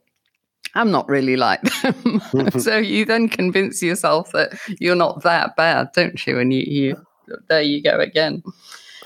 I'm 0.75 0.91
not 0.91 1.09
really 1.09 1.35
like 1.35 1.63
them. 1.81 2.21
so 2.59 2.77
you 2.77 3.05
then 3.05 3.27
convince 3.27 3.81
yourself 3.81 4.33
that 4.33 4.51
you're 4.79 4.95
not 4.95 5.23
that 5.23 5.55
bad, 5.55 5.89
don't 5.95 6.27
you? 6.27 6.37
And 6.37 6.53
you, 6.53 6.61
you 6.61 6.95
there 7.49 7.63
you 7.63 7.81
go 7.81 7.99
again. 7.99 8.43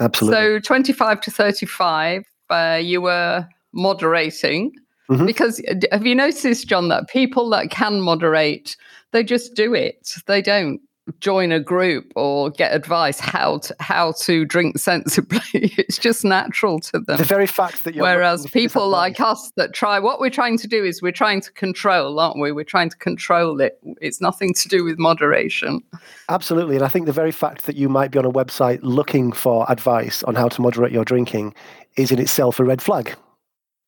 Absolutely. 0.02 0.38
So 0.38 0.60
25 0.60 1.22
to 1.22 1.32
35, 1.32 2.26
uh, 2.50 2.80
you 2.84 3.02
were 3.02 3.48
moderating. 3.74 4.74
Mhm. 5.10 5.28
Because 5.28 5.62
uh, 5.70 5.76
have 5.92 6.06
you 6.06 6.16
noticed, 6.16 6.68
John, 6.68 6.88
that 6.90 7.10
people 7.10 7.50
that 7.50 7.70
can 7.70 8.02
moderate, 8.02 8.78
they 9.12 9.24
just 9.24 9.56
do 9.56 9.74
it. 9.74 10.16
They 10.26 10.42
don't 10.42 10.80
join 11.20 11.52
a 11.52 11.60
group 11.60 12.14
or 12.16 12.50
get 12.52 12.74
advice 12.74 13.20
how 13.20 13.58
to 13.58 13.76
how 13.80 14.14
to 14.14 14.46
drink 14.46 14.78
sensibly. 14.78 15.42
it's 15.54 15.98
just 15.98 16.24
natural 16.24 16.80
to 16.80 17.00
them. 17.00 17.18
the 17.18 17.24
very 17.24 17.48
fact 17.48 17.84
that 17.84 17.96
you're 17.96 18.04
Whereas 18.04 18.42
looking 18.42 18.50
for 18.52 18.60
this 18.60 18.72
people 18.72 18.88
like 18.90 19.20
us 19.20 19.52
that 19.58 19.74
try, 19.74 20.00
what 20.00 20.20
we're 20.20 20.30
trying 20.30 20.58
to 20.60 20.68
do 20.68 20.86
is 20.86 21.02
we're 21.02 21.12
trying 21.12 21.42
to 21.42 21.52
control, 21.54 22.20
aren't 22.20 22.40
we? 22.40 22.52
We're 22.52 22.64
trying 22.64 22.90
to 22.92 22.98
control 22.98 23.60
it. 23.60 23.80
It's 24.00 24.22
nothing 24.22 24.54
to 24.54 24.68
do 24.70 24.84
with 24.84 25.00
moderation. 25.00 25.82
Absolutely. 26.30 26.76
And 26.76 26.86
I 26.86 26.88
think 26.88 27.08
the 27.08 27.12
very 27.12 27.32
fact 27.32 27.66
that 27.66 27.76
you 27.76 27.90
might 27.90 28.12
be 28.12 28.20
on 28.20 28.26
a 28.26 28.32
website 28.32 28.80
looking 28.82 29.32
for 29.32 29.66
advice 29.70 30.24
on 30.24 30.36
how 30.36 30.48
to 30.50 30.62
moderate 30.62 30.92
your 30.92 31.04
drinking 31.04 31.54
is 31.98 32.12
in 32.12 32.20
itself 32.20 32.60
a 32.60 32.64
red 32.64 32.82
flag. 32.82 33.16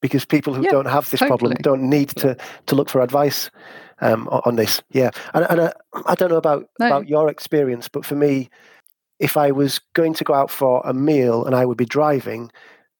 Because 0.04 0.26
people 0.26 0.54
who 0.54 0.64
Yeah, 0.64 0.72
don't 0.72 0.86
have 0.88 1.10
this 1.10 1.22
problem 1.22 1.54
don't 1.62 1.90
need 1.90 2.10
to, 2.18 2.36
to 2.66 2.76
look 2.76 2.90
for 2.90 3.00
advice 3.02 3.50
um, 4.02 4.28
on 4.28 4.58
this. 4.58 4.82
Yeah. 4.92 5.12
And, 5.34 5.46
and 5.50 5.62
I, 5.62 5.74
I 6.08 6.16
don't 6.16 6.30
know 6.30 6.36
about, 6.36 6.66
No. 6.78 6.88
about 6.88 7.08
your 7.08 7.30
experience, 7.30 7.88
but 7.88 8.06
for 8.06 8.16
me, 8.16 8.50
if 9.20 9.38
I 9.38 9.52
was 9.52 9.80
going 9.94 10.14
to 10.16 10.26
go 10.26 10.34
out 10.34 10.52
for 10.52 10.82
a 10.84 10.94
meal 10.94 11.46
and 11.46 11.56
I 11.56 11.64
would 11.66 11.78
be 11.78 11.86
driving 11.86 12.52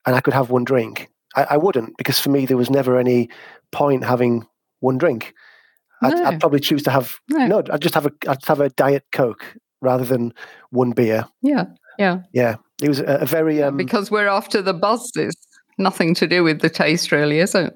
and 0.06 0.16
I 0.16 0.20
could 0.22 0.32
have 0.32 0.48
one 0.48 0.64
drink, 0.64 1.10
I, 1.36 1.44
I 1.50 1.56
wouldn't 1.58 1.96
because 1.98 2.18
for 2.18 2.30
me 2.30 2.46
there 2.46 2.56
was 2.56 2.70
never 2.70 2.98
any 2.98 3.28
point 3.70 4.02
having 4.02 4.46
one 4.80 4.96
drink. 4.96 5.34
I'd, 6.02 6.14
No. 6.14 6.24
I'd 6.24 6.40
probably 6.40 6.60
choose 6.60 6.82
to 6.84 6.90
have 6.90 7.18
No. 7.28 7.46
no. 7.46 7.62
I'd 7.70 7.82
just 7.82 7.94
have 7.94 8.06
a 8.06 8.12
I'd 8.26 8.44
have 8.46 8.60
a 8.60 8.70
diet 8.70 9.04
coke 9.12 9.44
rather 9.82 10.04
than 10.04 10.32
one 10.70 10.92
beer. 10.92 11.26
Yeah. 11.42 11.66
Yeah. 11.98 12.22
Yeah, 12.32 12.56
it 12.82 12.88
was 12.88 13.00
a, 13.00 13.18
a 13.20 13.26
very 13.26 13.62
um, 13.62 13.76
because 13.76 14.10
we're 14.10 14.26
after 14.26 14.62
the 14.62 14.72
buzzes. 14.72 15.36
Nothing 15.78 16.14
to 16.14 16.26
do 16.26 16.42
with 16.44 16.60
the 16.60 16.70
taste, 16.70 17.12
really, 17.12 17.38
is 17.40 17.54
it? 17.54 17.72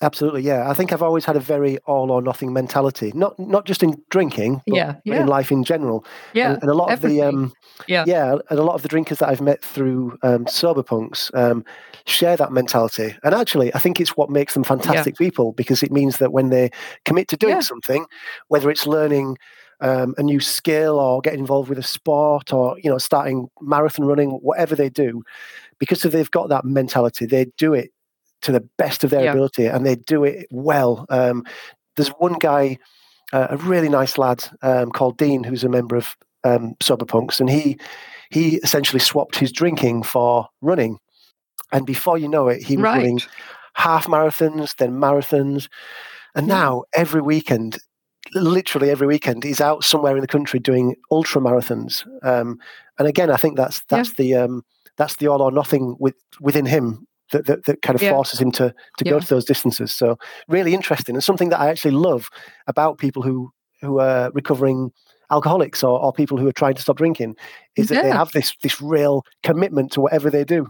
absolutely. 0.00 0.42
Yeah, 0.42 0.70
I 0.70 0.74
think 0.74 0.92
I've 0.92 1.02
always 1.02 1.24
had 1.24 1.34
a 1.34 1.40
very 1.40 1.76
all 1.78 2.12
or 2.12 2.22
nothing 2.22 2.52
mentality. 2.52 3.10
Not 3.16 3.36
not 3.38 3.64
just 3.66 3.82
in 3.82 4.00
drinking, 4.10 4.62
but, 4.66 4.76
Yeah, 4.76 4.94
yeah. 5.04 5.20
in 5.20 5.26
life 5.26 5.50
in 5.50 5.64
general. 5.64 6.04
Yeah. 6.34 6.52
and, 6.52 6.62
and 6.62 6.70
a 6.70 6.74
lot 6.74 6.92
of 6.92 7.00
the 7.00 7.20
um, 7.22 7.52
Yeah. 7.88 8.04
yeah, 8.06 8.36
and 8.48 8.58
a 8.58 8.62
lot 8.62 8.74
of 8.76 8.82
the 8.82 8.88
drinkers 8.88 9.18
that 9.18 9.28
I've 9.28 9.40
met 9.40 9.60
through 9.60 10.16
um, 10.22 10.46
sober 10.46 10.84
punks 10.84 11.32
um, 11.34 11.64
share 12.06 12.36
that 12.36 12.52
mentality. 12.52 13.16
And 13.24 13.34
actually, 13.34 13.74
I 13.74 13.80
think 13.80 14.00
it's 14.00 14.16
what 14.16 14.30
makes 14.30 14.54
them 14.54 14.62
fantastic 14.62 15.16
people 15.16 15.50
because 15.52 15.82
it 15.82 15.90
means 15.90 16.18
that 16.18 16.32
when 16.32 16.50
they 16.50 16.70
commit 17.04 17.26
to 17.28 17.36
doing 17.36 17.54
Yeah. 17.54 17.60
something, 17.60 18.06
whether 18.46 18.70
it's 18.70 18.86
learning 18.86 19.36
um, 19.80 20.14
a 20.18 20.22
new 20.22 20.40
skill 20.40 20.98
or 20.98 21.20
getting 21.20 21.40
involved 21.40 21.68
with 21.68 21.78
a 21.78 21.82
sport 21.82 22.52
or 22.52 22.78
you 22.82 22.90
know 22.90 22.98
starting 22.98 23.48
marathon 23.60 24.06
running, 24.06 24.30
whatever 24.42 24.74
they 24.74 24.88
do, 24.88 25.22
because 25.78 26.02
they've 26.02 26.30
got 26.30 26.48
that 26.48 26.64
mentality, 26.64 27.26
they 27.26 27.46
do 27.56 27.74
it 27.74 27.90
to 28.42 28.52
the 28.52 28.60
best 28.78 29.04
of 29.04 29.10
their 29.10 29.24
Yeah. 29.24 29.32
ability 29.32 29.66
and 29.66 29.84
they 29.84 29.96
do 29.96 30.24
it 30.24 30.46
well. 30.50 31.06
Um, 31.08 31.44
there's 31.96 32.10
one 32.18 32.34
guy, 32.34 32.78
uh, 33.32 33.48
a 33.50 33.56
really 33.56 33.88
nice 33.88 34.16
lad 34.16 34.44
um, 34.62 34.90
called 34.92 35.18
Dean, 35.18 35.42
who's 35.44 35.64
a 35.64 35.68
member 35.68 35.96
of 35.96 36.06
um, 36.44 36.74
Sober 36.80 37.04
Punks, 37.04 37.40
and 37.40 37.50
he 37.50 37.78
he 38.30 38.56
essentially 38.56 39.00
swapped 39.00 39.36
his 39.36 39.50
drinking 39.52 40.02
for 40.04 40.48
running. 40.60 40.98
And 41.72 41.84
before 41.86 42.16
you 42.18 42.28
know 42.28 42.48
it, 42.48 42.62
he 42.62 42.76
was 42.76 42.84
running 42.98 43.20
half 43.74 44.06
marathons, 44.06 44.74
then 44.76 44.92
marathons, 44.92 45.68
and 46.34 46.46
now 46.46 46.84
every 46.94 47.20
weekend, 47.20 47.78
literally 48.34 48.90
every 48.90 49.06
weekend, 49.06 49.44
he's 49.44 49.60
out 49.60 49.84
somewhere 49.84 50.14
in 50.16 50.20
the 50.20 50.26
country 50.26 50.60
doing 50.60 50.94
ultra 51.10 51.40
marathons. 51.40 52.06
Um, 52.24 52.58
and 52.98 53.08
again, 53.08 53.30
I 53.30 53.36
think 53.36 53.56
that's 53.56 53.78
Yeah. 53.90 53.96
that's 53.98 54.12
the 54.14 54.34
um, 54.34 54.62
that's 54.96 55.16
the 55.16 55.28
all 55.28 55.42
or 55.42 55.52
nothing 55.52 55.96
with, 56.00 56.14
within 56.40 56.66
him 56.66 57.06
that, 57.32 57.46
that, 57.46 57.64
that 57.66 57.82
kind 57.82 57.94
of 57.94 58.02
Yeah. 58.02 58.10
forces 58.10 58.40
him 58.40 58.50
to 58.52 58.74
to 58.98 59.04
go 59.04 59.20
to 59.20 59.26
those 59.28 59.44
distances. 59.44 59.92
So 59.92 60.16
really 60.48 60.74
interesting 60.74 61.14
and 61.14 61.22
something 61.24 61.50
that 61.50 61.60
I 61.60 61.68
actually 61.68 61.92
love 61.94 62.28
about 62.66 62.98
people 62.98 63.22
who 63.22 63.50
who 63.80 64.00
are 64.00 64.30
recovering 64.34 64.90
alcoholics 65.30 65.84
or, 65.84 66.00
or 66.02 66.12
people 66.12 66.38
who 66.38 66.48
are 66.48 66.52
trying 66.52 66.74
to 66.74 66.82
stop 66.82 66.96
drinking 66.96 67.36
is 67.76 67.88
that 67.88 68.02
they 68.02 68.10
have 68.10 68.32
this 68.32 68.54
this 68.62 68.80
real 68.80 69.24
commitment 69.42 69.92
to 69.92 70.00
whatever 70.00 70.30
they 70.30 70.42
do. 70.44 70.66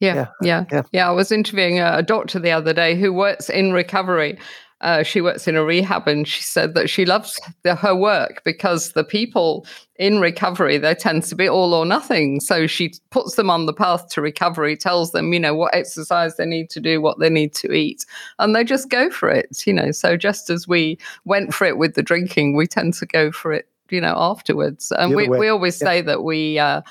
Yeah, 0.00 0.14
Yeah, 0.14 0.26
yeah, 0.42 0.64
yeah. 0.72 0.82
yeah, 0.92 1.08
I 1.08 1.12
was 1.12 1.30
interviewing 1.30 1.78
a 1.78 2.02
doctor 2.02 2.40
the 2.40 2.50
other 2.50 2.72
day 2.72 2.98
who 2.98 3.12
works 3.12 3.48
in 3.48 3.72
recovery. 3.72 4.36
Uh, 4.84 5.02
she 5.02 5.22
works 5.22 5.48
in 5.48 5.56
a 5.56 5.64
rehab, 5.64 6.06
and 6.06 6.28
she 6.28 6.42
said 6.42 6.74
that 6.74 6.90
she 6.90 7.06
loves 7.06 7.40
the, 7.62 7.74
her 7.74 7.96
work 7.96 8.42
because 8.44 8.92
the 8.92 9.02
people 9.02 9.66
in 9.96 10.20
recovery 10.20 10.76
they 10.76 10.94
tend 10.94 11.22
to 11.22 11.34
be 11.34 11.48
all 11.48 11.72
or 11.72 11.86
nothing. 11.86 12.38
So 12.38 12.66
she 12.66 12.92
puts 13.10 13.36
them 13.36 13.48
on 13.48 13.64
the 13.64 13.72
path 13.72 14.08
to 14.10 14.20
recovery, 14.20 14.76
tells 14.76 15.12
them 15.12 15.32
you 15.32 15.40
know 15.40 15.54
what 15.54 15.74
exercise 15.74 16.36
they 16.36 16.44
need 16.44 16.68
to 16.70 16.80
do, 16.80 17.00
what 17.00 17.18
they 17.18 17.30
need 17.30 17.54
to 17.54 17.72
eat, 17.72 18.04
and 18.38 18.54
they 18.54 18.62
just 18.62 18.90
go 18.90 19.10
for 19.10 19.30
it. 19.30 19.62
You 19.66 19.72
know, 19.72 19.90
so 19.90 20.18
just 20.18 20.50
as 20.50 20.68
we 20.68 20.98
went 21.24 21.54
for 21.54 21.66
it 21.66 21.78
with 21.78 21.94
the 21.94 22.02
drinking, 22.02 22.54
we 22.54 22.66
tend 22.66 22.92
to 22.94 23.06
go 23.06 23.32
for 23.32 23.52
it. 23.52 23.66
You 23.90 24.02
know, 24.02 24.14
afterwards, 24.16 24.92
and 24.92 25.14
we, 25.14 25.28
way, 25.28 25.38
we 25.38 25.48
always 25.48 25.80
yeah. 25.80 25.86
say 25.86 26.00
that 26.02 26.24
we 26.24 26.58
uh, 26.58 26.82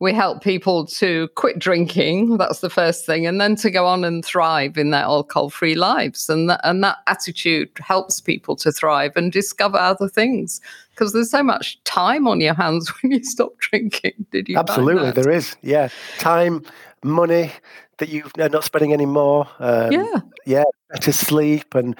we 0.00 0.12
help 0.12 0.42
people 0.42 0.84
to 0.86 1.28
quit 1.36 1.58
drinking 1.58 2.36
that's 2.36 2.60
the 2.60 2.70
first 2.70 3.06
thing 3.06 3.26
and 3.26 3.40
then 3.40 3.56
to 3.56 3.70
go 3.70 3.86
on 3.86 4.04
and 4.04 4.24
thrive 4.24 4.76
in 4.76 4.90
their 4.90 5.02
alcohol 5.02 5.48
free 5.48 5.74
lives 5.74 6.28
and 6.28 6.50
that, 6.50 6.60
and 6.64 6.82
that 6.82 6.98
attitude 7.06 7.70
helps 7.78 8.20
people 8.20 8.56
to 8.56 8.72
thrive 8.72 9.12
and 9.16 9.32
discover 9.32 9.78
other 9.78 10.08
things 10.08 10.60
because 10.90 11.12
there's 11.12 11.30
so 11.30 11.42
much 11.42 11.82
time 11.84 12.26
on 12.28 12.40
your 12.40 12.54
hands 12.54 12.88
when 13.02 13.12
you 13.12 13.22
stop 13.22 13.56
drinking 13.58 14.26
did 14.30 14.48
you 14.48 14.58
Absolutely, 14.58 15.10
there 15.10 15.30
is. 15.30 15.56
Yeah, 15.62 15.88
time, 16.18 16.64
money 17.02 17.52
that 17.98 18.08
you 18.08 18.24
are 18.38 18.48
not 18.48 18.64
spending 18.64 18.92
anymore. 18.92 19.48
Um, 19.58 19.92
yeah 19.92 20.20
yeah, 20.46 20.64
better 20.90 21.12
sleep 21.12 21.74
and 21.74 21.96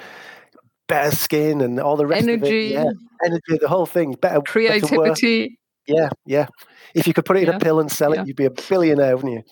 better 0.87 1.15
skin 1.15 1.61
and 1.61 1.79
all 1.79 1.97
the 1.97 2.05
rest 2.05 2.23
of 2.23 2.29
energy 2.29 2.67
it. 2.67 2.71
Yeah, 2.73 2.91
energy, 3.25 3.57
the 3.59 3.67
whole 3.67 3.85
thing. 3.85 4.13
Better 4.13 4.41
better 4.41 4.51
creativity 4.51 5.59
Yeah, 5.87 6.09
yeah. 6.25 6.47
If 6.93 7.07
you 7.07 7.13
could 7.13 7.25
put 7.25 7.37
it 7.37 7.43
in 7.43 7.49
Yeah, 7.49 7.55
a 7.55 7.59
pill 7.59 7.79
and 7.79 7.91
sell 7.91 8.13
it, 8.13 8.17
yeah. 8.17 8.23
you'd 8.25 8.35
be 8.35 8.45
a 8.45 8.51
billionaire, 8.51 9.15
wouldn't 9.17 9.33
you? 9.33 9.43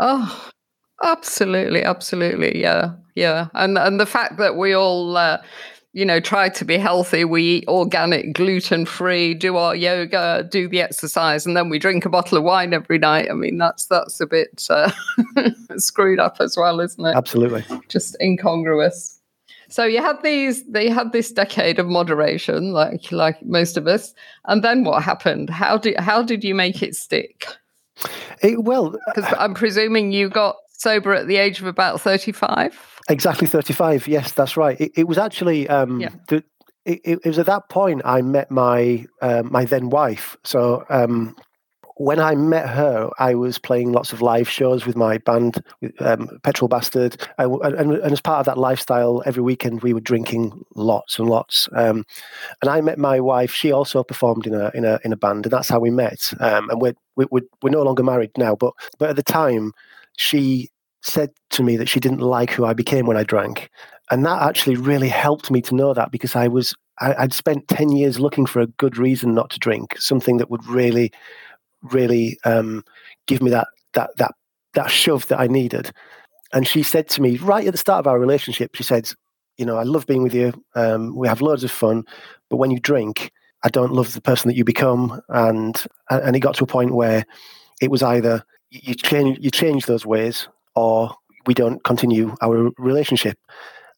Oh, 0.00 0.50
absolutely, 1.02 1.82
absolutely, 1.82 2.60
yeah, 2.60 2.94
yeah, 3.14 3.48
and 3.54 3.78
and 3.78 4.00
the 4.00 4.06
fact 4.06 4.38
that 4.38 4.56
we 4.56 4.74
all, 4.74 5.16
uh, 5.16 5.38
you 5.92 6.04
know, 6.04 6.18
try 6.20 6.48
to 6.48 6.64
be 6.64 6.76
healthy, 6.76 7.24
we 7.24 7.42
eat 7.42 7.64
organic, 7.68 8.32
gluten 8.32 8.84
free, 8.86 9.34
do 9.34 9.56
our 9.56 9.76
yoga, 9.76 10.46
do 10.50 10.68
the 10.68 10.80
exercise, 10.80 11.46
and 11.46 11.56
then 11.56 11.68
we 11.68 11.78
drink 11.78 12.04
a 12.04 12.08
bottle 12.10 12.36
of 12.38 12.44
wine 12.44 12.74
every 12.74 12.98
night. 12.98 13.30
I 13.30 13.34
mean, 13.34 13.58
that's 13.58 13.86
that's 13.86 14.20
a 14.20 14.26
bit 14.26 14.66
uh, 14.68 14.90
screwed 15.76 16.18
up 16.18 16.38
as 16.40 16.56
well, 16.56 16.80
isn't 16.80 17.04
it? 17.06 17.14
Absolutely. 17.16 17.64
Just 17.88 18.16
incongruous. 18.20 19.13
So 19.68 19.84
you 19.84 20.00
had 20.02 20.22
these, 20.22 20.64
they 20.66 20.88
had 20.88 21.12
this 21.12 21.32
decade 21.32 21.78
of 21.78 21.86
moderation, 21.86 22.72
like 22.72 23.10
like 23.12 23.42
most 23.44 23.76
of 23.76 23.86
us, 23.86 24.14
and 24.46 24.62
then 24.62 24.84
what 24.84 25.02
happened? 25.02 25.50
How 25.50 25.78
did 25.78 25.98
how 25.98 26.22
did 26.22 26.44
you 26.44 26.54
make 26.54 26.82
it 26.82 26.94
stick? 26.94 27.46
It, 28.42 28.62
well, 28.64 28.96
Because 29.14 29.32
I'm 29.38 29.54
presuming 29.54 30.12
you 30.12 30.28
got 30.28 30.56
sober 30.68 31.14
at 31.14 31.26
the 31.26 31.36
age 31.36 31.60
of 31.60 31.66
about 31.66 32.00
35. 32.00 33.00
Exactly 33.08 33.46
35. 33.46 34.08
Yes, 34.08 34.32
that's 34.32 34.56
right. 34.56 34.78
It, 34.80 34.92
it 34.96 35.08
was 35.08 35.18
actually 35.18 35.68
um, 35.68 36.00
Yeah. 36.00 36.10
the, 36.28 36.42
it, 36.84 37.00
it 37.04 37.24
was 37.26 37.38
at 37.38 37.46
that 37.46 37.68
point 37.68 38.02
I 38.04 38.20
met 38.22 38.50
my 38.50 39.06
um, 39.22 39.50
my 39.50 39.64
then 39.64 39.88
wife. 39.90 40.36
So 40.44 40.84
um, 40.90 41.36
when 41.96 42.18
I 42.18 42.34
met 42.34 42.68
her, 42.70 43.08
I 43.18 43.34
was 43.34 43.58
playing 43.58 43.92
lots 43.92 44.12
of 44.12 44.20
live 44.20 44.48
shows 44.48 44.84
with 44.84 44.96
my 44.96 45.18
band, 45.18 45.62
um, 46.00 46.28
Petrol 46.42 46.68
Bastard, 46.68 47.16
I, 47.38 47.44
and, 47.44 47.92
and, 47.92 48.12
as 48.12 48.20
part 48.20 48.40
of 48.40 48.46
that 48.46 48.58
lifestyle, 48.58 49.22
every 49.26 49.42
weekend 49.42 49.82
we 49.82 49.92
were 49.92 50.00
drinking 50.00 50.64
lots 50.74 51.18
and 51.18 51.28
lots. 51.28 51.68
Um, 51.72 52.04
and 52.62 52.70
I 52.70 52.80
met 52.80 52.98
my 52.98 53.20
wife; 53.20 53.52
she 53.52 53.70
also 53.70 54.02
performed 54.02 54.46
in 54.46 54.54
a 54.54 54.72
in 54.74 54.84
a 54.84 54.98
in 55.04 55.12
a 55.12 55.16
band, 55.16 55.46
and 55.46 55.52
that's 55.52 55.68
how 55.68 55.78
we 55.78 55.90
met. 55.90 56.32
Um, 56.40 56.68
and 56.70 56.80
we're, 56.80 56.94
we're 57.16 57.42
we're 57.62 57.70
no 57.70 57.82
longer 57.82 58.02
married 58.02 58.32
now, 58.36 58.56
but 58.56 58.72
but 58.98 59.10
at 59.10 59.16
the 59.16 59.22
time, 59.22 59.72
she 60.16 60.70
said 61.02 61.30
to 61.50 61.62
me 61.62 61.76
that 61.76 61.88
she 61.88 62.00
didn't 62.00 62.20
like 62.20 62.50
who 62.50 62.64
I 62.64 62.72
became 62.72 63.06
when 63.06 63.16
I 63.16 63.22
drank, 63.22 63.70
and 64.10 64.26
that 64.26 64.42
actually 64.42 64.76
really 64.76 65.08
helped 65.08 65.48
me 65.48 65.62
to 65.62 65.76
know 65.76 65.94
that 65.94 66.10
because 66.10 66.34
I 66.34 66.48
was 66.48 66.74
I, 67.00 67.22
would 67.22 67.32
spent 67.32 67.68
10 67.68 67.90
years 67.90 68.20
looking 68.20 68.46
for 68.46 68.60
a 68.60 68.66
good 68.66 68.96
reason 68.96 69.34
not 69.34 69.50
to 69.50 69.58
drink, 69.58 69.98
something 69.98 70.38
that 70.38 70.50
would 70.50 70.64
really 70.66 71.12
really 71.92 72.38
um, 72.44 72.84
give 73.26 73.42
me 73.42 73.50
that 73.50 73.68
that 73.92 74.10
that 74.16 74.32
that 74.74 74.90
shove 74.90 75.26
that 75.28 75.40
I 75.40 75.46
needed. 75.46 75.92
And 76.52 76.66
she 76.66 76.82
said 76.82 77.08
to 77.10 77.22
me 77.22 77.36
right 77.38 77.66
at 77.66 77.72
the 77.72 77.78
start 77.78 78.00
of 78.00 78.06
our 78.06 78.18
relationship, 78.18 78.74
she 78.74 78.82
said, 78.82 79.10
"You 79.58 79.66
know, 79.66 79.76
I 79.76 79.82
love 79.82 80.06
being 80.06 80.22
with 80.22 80.34
you. 80.34 80.52
Um, 80.74 81.16
we 81.16 81.28
have 81.28 81.40
loads 81.40 81.64
of 81.64 81.70
fun, 81.70 82.04
but 82.50 82.56
when 82.56 82.70
you 82.70 82.80
drink, 82.80 83.32
I 83.64 83.68
don't 83.68 83.92
love 83.92 84.12
the 84.12 84.20
person 84.20 84.48
that 84.48 84.56
you 84.56 84.64
become." 84.64 85.20
And 85.28 85.84
and 86.10 86.36
it 86.36 86.40
got 86.40 86.54
to 86.56 86.64
a 86.64 86.68
point 86.68 86.94
where 86.94 87.24
it 87.80 87.90
was 87.90 88.02
either 88.02 88.44
you 88.70 88.94
change 88.94 89.38
you 89.40 89.50
change 89.50 89.86
those 89.86 90.06
ways, 90.06 90.48
or 90.74 91.14
we 91.46 91.54
don't 91.54 91.82
continue 91.84 92.34
our 92.40 92.70
relationship 92.78 93.38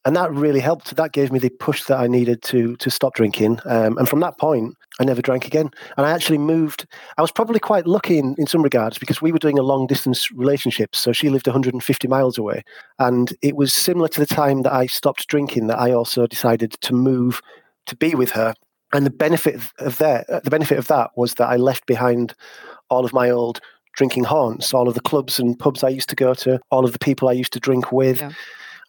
and 0.06 0.14
that 0.14 0.32
really 0.32 0.60
helped. 0.60 0.94
That 0.94 1.12
gave 1.12 1.32
me 1.32 1.40
the 1.40 1.50
push 1.50 1.84
that 1.84 1.98
I 1.98 2.06
needed 2.06 2.42
to 2.44 2.76
to 2.76 2.90
stop 2.90 3.14
drinking. 3.14 3.58
Um, 3.64 3.98
and 3.98 4.08
from 4.08 4.20
that 4.20 4.38
point, 4.38 4.76
I 5.00 5.04
never 5.04 5.20
drank 5.20 5.46
again. 5.46 5.68
And 5.96 6.06
I 6.06 6.12
actually 6.12 6.38
moved. 6.38 6.86
I 7.18 7.22
was 7.22 7.32
probably 7.32 7.58
quite 7.58 7.86
lucky 7.86 8.18
in, 8.18 8.36
in 8.38 8.46
some 8.46 8.62
regards 8.62 8.98
because 8.98 9.20
we 9.20 9.32
were 9.32 9.40
doing 9.40 9.58
a 9.58 9.62
long 9.62 9.88
distance 9.88 10.30
relationship. 10.30 10.94
So 10.94 11.12
she 11.12 11.28
lived 11.28 11.48
150 11.48 12.08
miles 12.08 12.38
away, 12.38 12.62
and 13.00 13.34
it 13.42 13.56
was 13.56 13.74
similar 13.74 14.06
to 14.08 14.20
the 14.20 14.26
time 14.26 14.62
that 14.62 14.72
I 14.72 14.86
stopped 14.86 15.26
drinking 15.26 15.66
that 15.66 15.80
I 15.80 15.90
also 15.90 16.26
decided 16.28 16.72
to 16.82 16.94
move 16.94 17.42
to 17.86 17.96
be 17.96 18.14
with 18.14 18.30
her. 18.30 18.54
And 18.92 19.04
the 19.04 19.10
benefit 19.10 19.60
of 19.80 19.98
that, 19.98 20.28
the 20.44 20.50
benefit 20.50 20.78
of 20.78 20.86
that 20.86 21.10
was 21.16 21.34
that 21.34 21.48
I 21.48 21.56
left 21.56 21.84
behind 21.86 22.32
all 22.88 23.04
of 23.04 23.12
my 23.12 23.28
old 23.28 23.60
drinking 23.96 24.24
haunts, 24.24 24.72
all 24.72 24.86
of 24.86 24.94
the 24.94 25.00
clubs 25.00 25.40
and 25.40 25.58
pubs 25.58 25.82
I 25.82 25.88
used 25.88 26.08
to 26.10 26.16
go 26.16 26.32
to, 26.34 26.60
all 26.70 26.84
of 26.84 26.92
the 26.92 26.98
people 27.00 27.28
I 27.28 27.32
used 27.32 27.52
to 27.54 27.60
drink 27.60 27.90
with. 27.90 28.20
Yeah. 28.20 28.30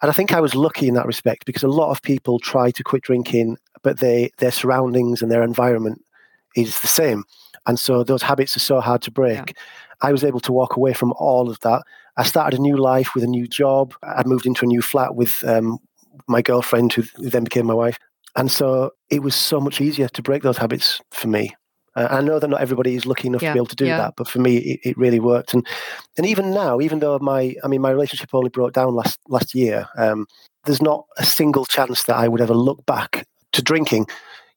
And 0.01 0.09
I 0.09 0.13
think 0.13 0.33
I 0.33 0.41
was 0.41 0.55
lucky 0.55 0.87
in 0.87 0.93
that 0.93 1.07
respect 1.07 1.45
because 1.45 1.63
a 1.63 1.67
lot 1.67 1.91
of 1.91 2.01
people 2.01 2.39
try 2.39 2.71
to 2.71 2.83
quit 2.83 3.03
drinking, 3.03 3.57
but 3.81 3.99
they 3.99 4.31
their 4.37 4.51
surroundings 4.51 5.21
and 5.21 5.31
their 5.31 5.43
environment 5.43 6.01
is 6.55 6.79
the 6.79 6.87
same. 6.87 7.23
And 7.65 7.79
so 7.79 8.03
those 8.03 8.21
habits 8.21 8.55
are 8.55 8.61
so 8.61 8.79
hard 8.79 9.01
to 9.03 9.11
break. 9.11 9.37
Yeah. 9.37 9.53
I 10.01 10.11
was 10.11 10.23
able 10.23 10.39
to 10.41 10.51
walk 10.51 10.77
away 10.77 10.93
from 10.93 11.13
all 11.17 11.49
of 11.49 11.59
that. 11.61 11.81
I 12.17 12.23
started 12.23 12.59
a 12.59 12.61
new 12.61 12.77
life 12.77 13.13
with 13.15 13.23
a 13.23 13.27
new 13.27 13.47
job. 13.47 13.93
I 14.03 14.23
moved 14.25 14.45
into 14.45 14.65
a 14.65 14.67
new 14.67 14.81
flat 14.81 15.15
with 15.15 15.43
um, 15.43 15.79
my 16.27 16.41
girlfriend, 16.41 16.93
who 16.93 17.03
then 17.17 17.43
became 17.43 17.65
my 17.65 17.73
wife. 17.73 17.97
And 18.35 18.51
so 18.51 18.91
it 19.09 19.23
was 19.23 19.35
so 19.35 19.59
much 19.59 19.81
easier 19.81 20.07
to 20.09 20.21
break 20.21 20.43
those 20.43 20.57
habits 20.57 21.01
for 21.11 21.27
me. 21.27 21.55
Uh, 21.97 22.07
I 22.11 22.21
know 22.21 22.37
that 22.37 22.47
not 22.47 22.61
everybody 22.61 22.93
is 22.93 23.07
lucky 23.07 23.27
enough 23.27 23.41
yeah, 23.41 23.49
to 23.49 23.53
be 23.55 23.59
able 23.59 23.65
to 23.65 23.75
do 23.75 23.85
yeah. 23.87 23.97
that, 23.97 24.13
but 24.15 24.27
for 24.27 24.37
me, 24.37 24.57
it, 24.57 24.79
it, 24.83 24.97
really 24.97 25.19
worked. 25.19 25.55
And 25.55 25.65
and 26.15 26.27
even 26.27 26.53
now, 26.53 26.79
even 26.79 26.99
though 26.99 27.17
my, 27.17 27.55
I 27.63 27.67
mean, 27.67 27.81
my 27.81 27.89
relationship 27.89 28.29
only 28.33 28.49
broke 28.49 28.73
down 28.73 28.93
last 28.93 29.19
last 29.27 29.55
year, 29.55 29.87
um, 29.97 30.27
there's 30.65 30.81
not 30.81 31.05
a 31.17 31.25
single 31.25 31.65
chance 31.65 32.03
that 32.03 32.15
I 32.15 32.27
would 32.27 32.39
ever 32.39 32.53
look 32.53 32.85
back 32.85 33.27
to 33.53 33.63
drinking. 33.63 34.05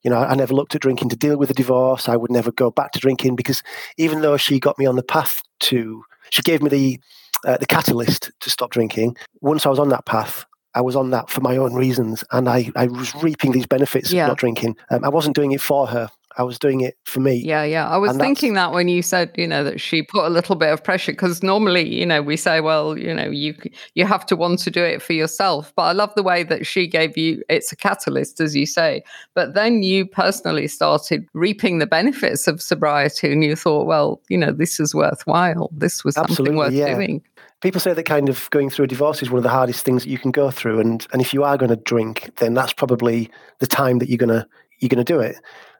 You 0.03 0.11
know, 0.11 0.17
I 0.17 0.35
never 0.35 0.53
looked 0.53 0.75
at 0.75 0.81
drinking 0.81 1.09
to 1.09 1.15
deal 1.15 1.37
with 1.37 1.49
a 1.49 1.55
divorce. 1.55 2.07
I 2.07 2.15
would 2.15 2.31
never 2.31 2.51
go 2.51 2.69
back 2.69 2.91
to 2.91 2.99
drinking 2.99 3.35
because 3.35 3.63
even 3.97 4.21
though 4.21 4.37
she 4.37 4.59
got 4.59 4.77
me 4.77 4.85
on 4.85 4.95
the 4.95 5.03
path 5.03 5.41
to, 5.61 6.03
she 6.29 6.43
gave 6.43 6.61
me 6.61 6.69
the 6.69 6.99
uh, 7.43 7.57
the 7.57 7.65
catalyst 7.65 8.31
to 8.39 8.49
stop 8.51 8.69
drinking. 8.69 9.17
Once 9.41 9.65
I 9.65 9.69
was 9.69 9.79
on 9.79 9.89
that 9.89 10.05
path, 10.05 10.45
I 10.75 10.81
was 10.81 10.95
on 10.95 11.09
that 11.09 11.31
for 11.31 11.41
my 11.41 11.57
own 11.57 11.73
reasons, 11.73 12.23
and 12.31 12.47
I, 12.47 12.71
I 12.75 12.85
was 12.85 13.15
reaping 13.15 13.51
these 13.51 13.65
benefits 13.65 14.11
yeah. 14.11 14.25
of 14.25 14.29
not 14.29 14.37
drinking. 14.37 14.77
Um, 14.91 15.03
I 15.03 15.09
wasn't 15.09 15.35
doing 15.35 15.53
it 15.53 15.61
for 15.61 15.87
her. 15.87 16.09
I 16.37 16.43
was 16.43 16.57
doing 16.57 16.81
it 16.81 16.97
for 17.03 17.19
me. 17.19 17.35
Yeah, 17.35 17.63
yeah. 17.63 17.87
I 17.89 17.97
was 17.97 18.15
thinking 18.17 18.53
that 18.53 18.71
when 18.71 18.87
you 18.87 19.01
said, 19.01 19.31
you 19.35 19.47
know, 19.47 19.63
that 19.63 19.81
she 19.81 20.01
put 20.01 20.25
a 20.25 20.29
little 20.29 20.55
bit 20.55 20.71
of 20.71 20.83
pressure 20.83 21.11
because 21.11 21.43
normally, 21.43 21.87
you 21.87 22.05
know, 22.05 22.21
we 22.21 22.37
say, 22.37 22.61
well, 22.61 22.97
you 22.97 23.13
know, 23.13 23.29
you 23.29 23.55
you 23.95 24.05
have 24.05 24.25
to 24.27 24.35
want 24.35 24.59
to 24.59 24.71
do 24.71 24.83
it 24.83 25.01
for 25.01 25.13
yourself. 25.13 25.73
But 25.75 25.83
I 25.83 25.91
love 25.91 26.13
the 26.15 26.23
way 26.23 26.43
that 26.43 26.65
she 26.65 26.87
gave 26.87 27.17
you 27.17 27.43
it's 27.49 27.71
a 27.71 27.75
catalyst, 27.75 28.39
as 28.39 28.55
you 28.55 28.65
say. 28.65 29.03
But 29.33 29.53
then 29.53 29.83
you 29.83 30.05
personally 30.05 30.67
started 30.67 31.27
reaping 31.33 31.79
the 31.79 31.87
benefits 31.87 32.47
of 32.47 32.61
sobriety, 32.61 33.31
and 33.31 33.43
you 33.43 33.55
thought, 33.55 33.85
well, 33.85 34.21
you 34.29 34.37
know, 34.37 34.51
this 34.51 34.79
is 34.79 34.95
worthwhile. 34.95 35.69
This 35.73 36.03
was 36.03 36.17
Absolutely, 36.17 36.35
something 36.35 36.55
worth 36.57 36.73
yeah. 36.73 36.93
doing. 36.93 37.21
People 37.61 37.81
say 37.81 37.93
that 37.93 38.03
kind 38.05 38.27
of 38.27 38.49
going 38.49 38.69
through 38.69 38.85
a 38.85 38.87
divorce 38.87 39.21
is 39.21 39.29
one 39.29 39.37
of 39.37 39.43
the 39.43 39.49
hardest 39.49 39.85
things 39.85 40.03
that 40.03 40.09
you 40.09 40.17
can 40.17 40.31
go 40.31 40.49
through, 40.49 40.79
and 40.79 41.05
and 41.11 41.21
if 41.21 41.33
you 41.33 41.43
are 41.43 41.57
going 41.57 41.69
to 41.69 41.75
drink, 41.75 42.31
then 42.37 42.53
that's 42.53 42.73
probably 42.73 43.29
the 43.59 43.67
time 43.67 43.99
that 43.99 44.09
you're 44.09 44.17
gonna 44.17 44.47
you're 44.79 44.89
gonna 44.89 45.03
do 45.03 45.19
it 45.19 45.35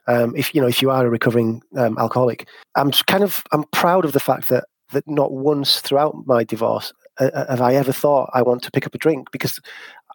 um, 0.08 0.36
if 0.36 0.54
you 0.54 0.62
know 0.62 0.68
if 0.68 0.82
you 0.82 0.90
are 0.90 1.06
a 1.06 1.10
recovering 1.10 1.62
um, 1.78 1.98
alcoholic, 1.98 2.48
I'm 2.76 2.92
kind 2.92 3.24
of 3.24 3.44
I'm 3.52 3.64
proud 3.72 4.06
of 4.06 4.14
the 4.14 4.20
fact 4.20 4.50
that 4.50 4.66
that 4.92 5.08
not 5.08 5.32
once 5.32 5.80
throughout 5.80 6.16
my 6.26 6.44
divorce 6.44 6.92
uh, 7.20 7.30
uh, 7.34 7.50
have 7.50 7.62
I 7.62 7.76
ever 7.76 7.92
thought 7.92 8.30
I 8.34 8.42
want 8.42 8.64
to 8.64 8.72
pick 8.72 8.86
up 8.86 8.96
a 8.96 8.98
drink 8.98 9.32
because 9.32 9.60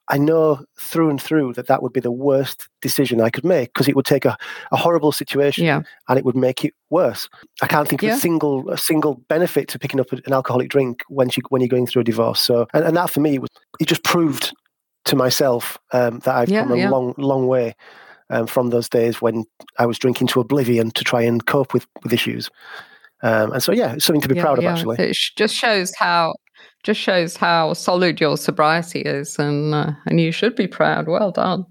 I 0.09 0.19
know 0.19 0.65
through 0.79 1.11
and 1.11 1.21
through 1.21 1.55
that 1.55 1.67
that 1.67 1.83
would 1.83 1.93
be 1.93 2.01
the 2.01 2.13
worst 2.13 2.69
decision 2.81 3.21
I 3.21 3.31
could 3.31 3.45
make 3.45 3.73
because 3.75 3.89
it 3.89 3.97
would 3.97 4.07
take 4.07 4.25
a, 4.25 4.37
a 4.71 4.77
horrible 4.77 5.13
situation 5.13 5.65
yeah. 5.65 5.83
and 6.09 6.19
it 6.19 6.25
would 6.25 6.37
make 6.37 6.65
it 6.65 6.75
worse. 6.91 7.29
I 7.61 7.67
can't 7.67 7.89
think 7.89 8.03
of 8.03 8.09
yeah. 8.09 8.15
a 8.15 8.19
single 8.19 8.71
a 8.71 8.79
single 8.79 9.15
benefit 9.29 9.69
to 9.69 9.79
picking 9.79 10.01
up 10.01 10.13
an 10.13 10.33
alcoholic 10.33 10.69
drink 10.69 11.03
when 11.09 11.29
you 11.37 11.43
when 11.49 11.61
you're 11.61 11.69
going 11.69 11.87
through 11.87 12.03
a 12.03 12.05
divorce. 12.05 12.41
So 12.41 12.67
and, 12.73 12.85
and 12.85 12.97
that 12.97 13.11
for 13.11 13.21
me 13.21 13.39
was 13.39 13.51
it 13.81 13.89
just 13.89 14.05
proved 14.05 14.55
to 15.07 15.17
myself 15.17 15.79
um, 15.93 16.21
that 16.21 16.35
I've 16.35 16.49
yeah, 16.49 16.63
come 16.63 16.73
a 16.73 16.91
long 16.91 17.15
long 17.19 17.47
way 17.47 17.75
um, 18.31 18.47
from 18.47 18.71
those 18.71 18.89
days 18.89 19.21
when 19.23 19.45
I 19.79 19.87
was 19.87 19.99
drinking 19.99 20.29
to 20.29 20.41
oblivion 20.41 20.91
to 20.93 21.05
try 21.05 21.23
and 21.23 21.45
cope 21.47 21.73
with, 21.73 21.87
with 22.03 22.13
issues. 22.13 22.51
Um, 23.23 23.53
and 23.53 23.63
so, 23.63 23.73
yeah, 23.73 23.95
it's 23.95 24.05
something 24.05 24.21
to 24.21 24.29
be 24.29 24.37
yeah, 24.37 24.43
proud 24.43 24.59
of, 24.59 24.65
actually. 24.65 24.97
It 24.99 25.17
just 25.37 25.55
shows 25.55 25.93
how 25.97 26.35
just 26.83 27.01
shows 27.01 27.37
how 27.37 27.73
solid 27.73 28.21
your 28.21 28.37
sobriety 28.37 29.01
is, 29.01 29.39
and 29.39 29.75
uh, 29.75 29.91
and 30.07 30.21
you 30.21 30.31
should 30.31 30.55
be 30.55 30.69
proud. 30.69 31.09
Well 31.09 31.33
done. 31.33 31.65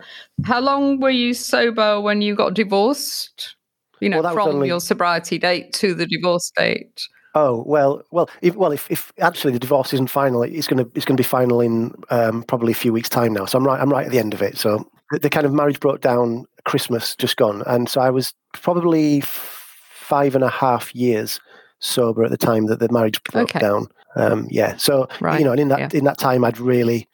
How 0.44 0.60
long 0.60 1.00
were 1.00 1.10
you 1.10 1.34
sober 1.34 2.02
when 2.02 2.22
you 2.22 2.36
got 2.36 2.54
divorced? 2.54 3.56
You 4.02 4.10
know, 4.10 4.22
well, 4.22 4.34
from 4.34 4.50
only... 4.50 4.68
your 4.68 4.82
sobriety 4.82 5.38
date 5.38 5.72
to 5.74 5.94
the 5.94 6.06
divorce 6.06 6.52
date. 6.58 7.02
Oh 7.34 7.64
well, 7.66 8.02
well, 8.12 8.30
if, 8.42 8.56
well, 8.56 8.72
if, 8.72 8.90
if 8.92 9.12
actually 9.20 9.54
the 9.54 9.60
divorce 9.60 9.94
isn't 9.94 10.10
final, 10.10 10.44
it's 10.44 10.68
going 10.68 10.84
to 10.84 10.92
it's 10.96 11.06
to 11.06 11.14
be 11.14 11.24
final 11.24 11.62
in 11.62 11.94
um, 12.10 12.44
probably 12.44 12.72
a 12.72 12.76
few 12.76 12.92
weeks' 12.92 13.10
time 13.10 13.34
now. 13.34 13.46
So 13.46 13.58
I'm 13.58 13.66
right, 13.66 13.80
I'm 13.80 13.90
right 13.90 14.06
at 14.06 14.12
the 14.12 14.20
end 14.20 14.34
of 14.34 14.42
it. 14.42 14.58
So 14.58 14.90
the, 15.12 15.20
the 15.20 15.30
kind 15.30 15.46
of 15.46 15.54
marriage 15.54 15.80
broke 15.80 16.02
down 16.02 16.46
Christmas 16.66 17.16
just 17.16 17.38
gone, 17.38 17.64
and 17.66 17.88
so 17.90 18.02
I 18.02 18.10
was 18.10 18.34
probably 18.54 19.22
five 19.22 20.36
and 20.36 20.44
a 20.44 20.50
half 20.50 20.94
years 20.94 21.40
sober 21.80 22.24
at 22.24 22.32
the 22.32 22.38
time 22.38 22.68
that 22.68 22.80
the 22.80 22.92
marriage 22.92 23.22
broke 23.24 23.50
okay. 23.50 23.60
down. 23.60 23.88
Um, 24.16 24.48
yeah, 24.50 24.78
so 24.78 25.08
right. 25.20 25.40
you 25.40 25.46
know, 25.46 25.52
and 25.52 25.60
in 25.60 25.68
that 25.70 25.80
yeah. 25.80 25.90
in 25.94 26.06
that 26.06 26.18
time, 26.18 26.46
I'd 26.46 26.58
really, 26.58 27.10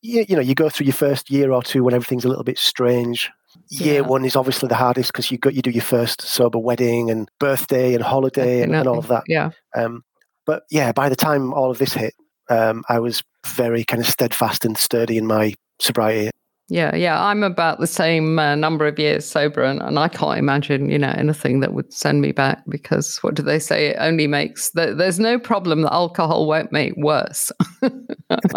you, 0.00 0.24
you, 0.28 0.36
know, 0.36 0.42
you 0.42 0.54
go 0.54 0.68
through 0.68 0.86
your 0.86 0.94
first 0.94 1.30
year 1.30 1.52
or 1.52 1.62
two 1.62 1.82
when 1.82 1.94
everything's 1.94 2.24
a 2.24 2.28
little 2.28 2.44
bit 2.44 2.58
strange. 2.58 3.30
Year 3.70 3.94
yeah. 3.94 4.00
one 4.00 4.24
is 4.24 4.36
obviously 4.36 4.68
the 4.68 4.76
hardest 4.76 5.12
because 5.12 5.30
you 5.30 5.38
got 5.38 5.54
you 5.54 5.62
do 5.62 5.70
your 5.70 5.82
first 5.82 6.22
sober 6.22 6.58
wedding 6.58 7.10
and 7.10 7.28
birthday 7.40 7.94
and 7.94 8.04
holiday 8.04 8.62
and, 8.62 8.74
and, 8.74 8.86
all 8.86 8.98
of 8.98 9.08
that. 9.08 9.24
Yeah. 9.26 9.50
Um, 9.74 10.04
but 10.44 10.64
yeah, 10.70 10.92
by 10.92 11.08
the 11.08 11.16
time 11.16 11.52
all 11.52 11.70
of 11.70 11.78
this 11.78 11.94
hit, 11.94 12.14
um, 12.48 12.84
I 12.88 13.00
was 13.00 13.22
very 13.46 13.82
kind 13.84 14.00
of 14.00 14.08
steadfast 14.08 14.64
and 14.64 14.78
sturdy 14.78 15.18
in 15.18 15.26
my 15.26 15.54
sobriety. 15.80 16.30
Yeah, 16.68 16.96
yeah, 16.96 17.22
I'm 17.22 17.44
about 17.44 17.78
the 17.78 17.86
same 17.86 18.40
uh, 18.40 18.56
number 18.56 18.88
of 18.88 18.98
years 18.98 19.24
sober, 19.24 19.62
and, 19.62 19.80
and 19.80 20.00
I 20.00 20.08
can't 20.08 20.36
imagine, 20.36 20.90
you 20.90 20.98
know, 20.98 21.14
anything 21.16 21.60
that 21.60 21.72
would 21.72 21.92
send 21.92 22.20
me 22.20 22.32
back 22.32 22.64
because 22.68 23.18
what 23.18 23.34
do 23.34 23.42
they 23.42 23.60
say? 23.60 23.88
It 23.88 23.96
only 24.00 24.26
makes 24.26 24.70
there's 24.70 25.20
no 25.20 25.38
problem 25.38 25.82
that 25.82 25.92
alcohol 25.92 26.48
won't 26.48 26.72
make 26.72 26.94
worse. 26.96 27.52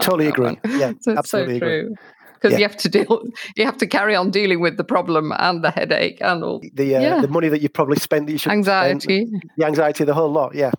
Totally 0.02 0.28
agree. 0.28 0.58
Yeah, 0.70 0.94
so 1.02 1.18
absolutely 1.18 1.60
so 1.60 1.66
true. 1.66 1.96
Because 2.36 2.54
yeah. 2.54 2.60
you 2.60 2.64
have 2.64 2.78
to 2.78 2.90
deal, 2.90 3.24
you 3.58 3.66
have 3.66 3.78
to 3.78 3.88
carry 3.88 4.16
on 4.16 4.32
dealing 4.32 4.62
with 4.62 4.78
the 4.78 4.84
problem 4.84 5.34
and 5.38 5.64
the 5.64 5.72
headache 5.72 6.20
and 6.22 6.44
all 6.44 6.62
the 6.74 6.96
uh, 6.96 7.02
yeah. 7.02 7.22
the 7.22 7.28
money 7.28 7.50
that 7.50 7.62
you 7.62 7.70
probably 7.70 7.98
spent 7.98 8.28
that 8.28 8.32
you 8.32 8.38
should 8.38 8.52
anxiety, 8.52 9.26
spend, 9.26 9.44
the 9.58 9.66
anxiety, 9.66 10.04
the 10.04 10.14
whole 10.14 10.32
lot. 10.32 10.56
Yeah. 10.56 10.72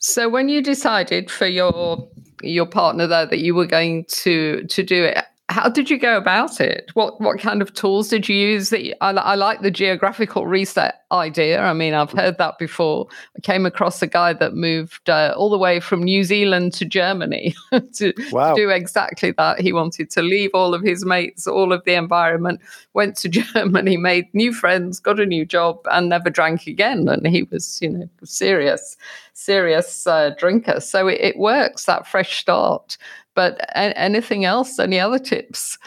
So 0.00 0.28
when 0.28 0.48
you 0.48 0.60
decided 0.60 1.30
for 1.30 1.46
your 1.46 2.08
your 2.42 2.66
partner 2.66 3.06
there 3.06 3.26
that 3.26 3.38
you 3.38 3.54
were 3.54 3.66
going 3.66 4.04
to 4.08 4.64
to 4.64 4.82
do 4.82 5.04
it 5.04 5.24
how 5.54 5.68
did 5.68 5.88
you 5.88 5.98
go 5.98 6.16
about 6.16 6.60
it? 6.60 6.90
What 6.94 7.20
what 7.20 7.38
kind 7.38 7.62
of 7.62 7.72
tools 7.72 8.08
did 8.08 8.28
you 8.28 8.34
use? 8.34 8.70
That 8.70 8.82
you, 8.82 8.94
I, 9.00 9.10
I 9.10 9.34
like 9.36 9.60
the 9.60 9.70
geographical 9.70 10.48
reset 10.48 11.04
idea. 11.12 11.60
I 11.60 11.72
mean, 11.72 11.94
I've 11.94 12.10
heard 12.10 12.38
that 12.38 12.58
before. 12.58 13.06
I 13.36 13.40
came 13.40 13.64
across 13.64 14.02
a 14.02 14.08
guy 14.08 14.32
that 14.32 14.54
moved 14.54 15.08
uh, 15.08 15.32
all 15.36 15.50
the 15.50 15.58
way 15.58 15.78
from 15.78 16.02
New 16.02 16.24
Zealand 16.24 16.72
to 16.74 16.84
Germany 16.84 17.54
to, 17.94 18.12
wow. 18.32 18.54
to, 18.54 18.62
do 18.62 18.70
exactly 18.70 19.30
that. 19.32 19.60
He 19.60 19.72
wanted 19.72 20.10
to 20.10 20.22
leave 20.22 20.50
all 20.54 20.74
of 20.74 20.82
his 20.82 21.04
mates, 21.04 21.46
all 21.46 21.72
of 21.72 21.84
the 21.84 21.94
environment, 21.94 22.60
went 22.94 23.16
to 23.18 23.28
Germany, 23.40 23.96
made 23.96 24.26
new 24.34 24.52
friends, 24.52 24.98
got 24.98 25.20
a 25.20 25.26
new 25.26 25.44
job, 25.46 25.78
and 25.92 26.08
never 26.08 26.30
drank 26.30 26.66
again. 26.66 27.08
And 27.08 27.28
he 27.28 27.44
was, 27.44 27.78
you 27.80 27.90
know, 27.90 28.08
serious, 28.24 28.96
serious 29.34 30.04
uh, 30.06 30.30
drinker. 30.36 30.80
So 30.80 31.06
it, 31.06 31.20
it 31.20 31.38
works. 31.38 31.84
That 31.84 32.08
fresh 32.08 32.40
start. 32.40 32.98
But 33.34 33.60
a- 33.70 33.98
anything 33.98 34.44
else? 34.44 34.78
Any 34.78 35.00
other 35.00 35.18
tips? 35.18 35.78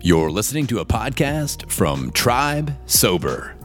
You're 0.00 0.30
listening 0.30 0.66
to 0.66 0.80
a 0.80 0.84
podcast 0.84 1.70
from 1.70 2.10
Tribe 2.10 2.76
Sober. 2.86 3.56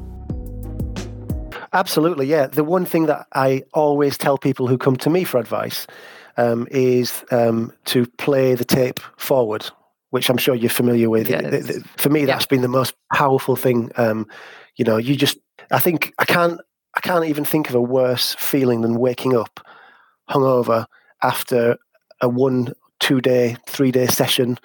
Absolutely, 1.74 2.28
yeah. 2.28 2.48
The 2.48 2.64
one 2.64 2.86
thing 2.86 3.08
that 3.08 3.28
I 3.34 3.64
always 3.74 4.18
tell 4.18 4.38
people 4.38 4.68
who 4.68 4.78
come 4.78 4.96
to 4.98 5.10
me 5.10 5.24
for 5.24 5.40
advice 5.40 5.88
um, 6.38 6.68
is 6.72 7.26
um, 7.32 7.74
to 7.86 8.06
play 8.18 8.56
the 8.56 8.66
tape 8.66 9.00
forward, 9.18 9.68
which 10.12 10.30
I'm 10.30 10.38
sure 10.38 10.56
you're 10.56 10.70
familiar 10.70 11.10
with. 11.10 11.28
Yes. 11.28 11.80
For 11.98 12.10
me, 12.10 12.26
that's 12.26 12.46
yeah. 12.46 12.50
been 12.50 12.62
the 12.62 12.68
most 12.68 12.94
powerful 13.14 13.56
thing. 13.56 13.92
Um, 13.98 14.28
you 14.76 14.86
know, 14.86 14.98
you 14.98 15.16
just, 15.16 15.38
I 15.72 15.80
think 15.80 16.14
I 16.20 16.26
can't, 16.26 16.62
I 16.96 17.00
can't 17.02 17.26
even 17.26 17.46
think 17.46 17.70
of 17.70 17.76
a 17.76 17.82
worse 17.82 18.36
feeling 18.36 18.82
than 18.82 18.96
waking 18.96 19.36
up 19.36 19.60
hungover 20.30 20.86
after 21.24 21.78
a 22.22 22.30
one, 22.30 22.74
two 23.00 23.22
day, 23.22 23.58
three 23.68 23.92
day 23.92 24.08
session 24.08 24.58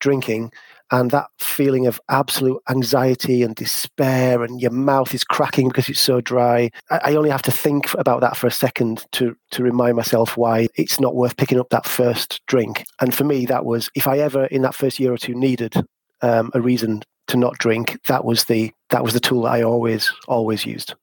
drinking 0.00 0.52
and 0.90 1.10
that 1.10 1.28
feeling 1.38 1.86
of 1.86 2.00
absolute 2.08 2.62
anxiety 2.70 3.42
and 3.42 3.54
despair 3.54 4.42
and 4.42 4.60
your 4.60 4.70
mouth 4.70 5.12
is 5.14 5.24
cracking 5.24 5.68
because 5.68 5.88
it's 5.88 6.00
so 6.00 6.20
dry. 6.20 6.70
I, 6.90 7.14
only 7.14 7.30
have 7.30 7.42
to 7.42 7.50
think 7.50 7.92
about 7.94 8.20
that 8.20 8.36
for 8.36 8.46
a 8.46 8.52
second 8.52 9.04
to 9.12 9.36
to 9.50 9.62
remind 9.62 9.96
myself 9.96 10.36
why 10.36 10.68
it's 10.76 11.00
not 11.00 11.14
worth 11.14 11.36
picking 11.36 11.60
up 11.60 11.68
that 11.70 11.86
first 11.86 12.40
drink. 12.46 12.84
And 13.00 13.14
for 13.14 13.24
me 13.24 13.44
that 13.46 13.64
was 13.64 13.90
if 13.94 14.06
i 14.06 14.18
ever 14.18 14.46
in 14.46 14.62
that 14.62 14.74
first 14.74 14.98
year 14.98 15.12
or 15.12 15.18
two 15.18 15.34
needed 15.34 15.74
um, 16.22 16.50
a 16.54 16.60
reason 16.60 17.02
to 17.28 17.36
not 17.36 17.58
drink 17.58 18.00
that 18.06 18.24
was 18.24 18.44
the 18.44 18.72
that 18.90 19.04
was 19.04 19.12
the 19.12 19.20
tool 19.20 19.42
that 19.42 19.52
i 19.52 19.62
always 19.62 20.12
always 20.26 20.64
used 20.64 20.94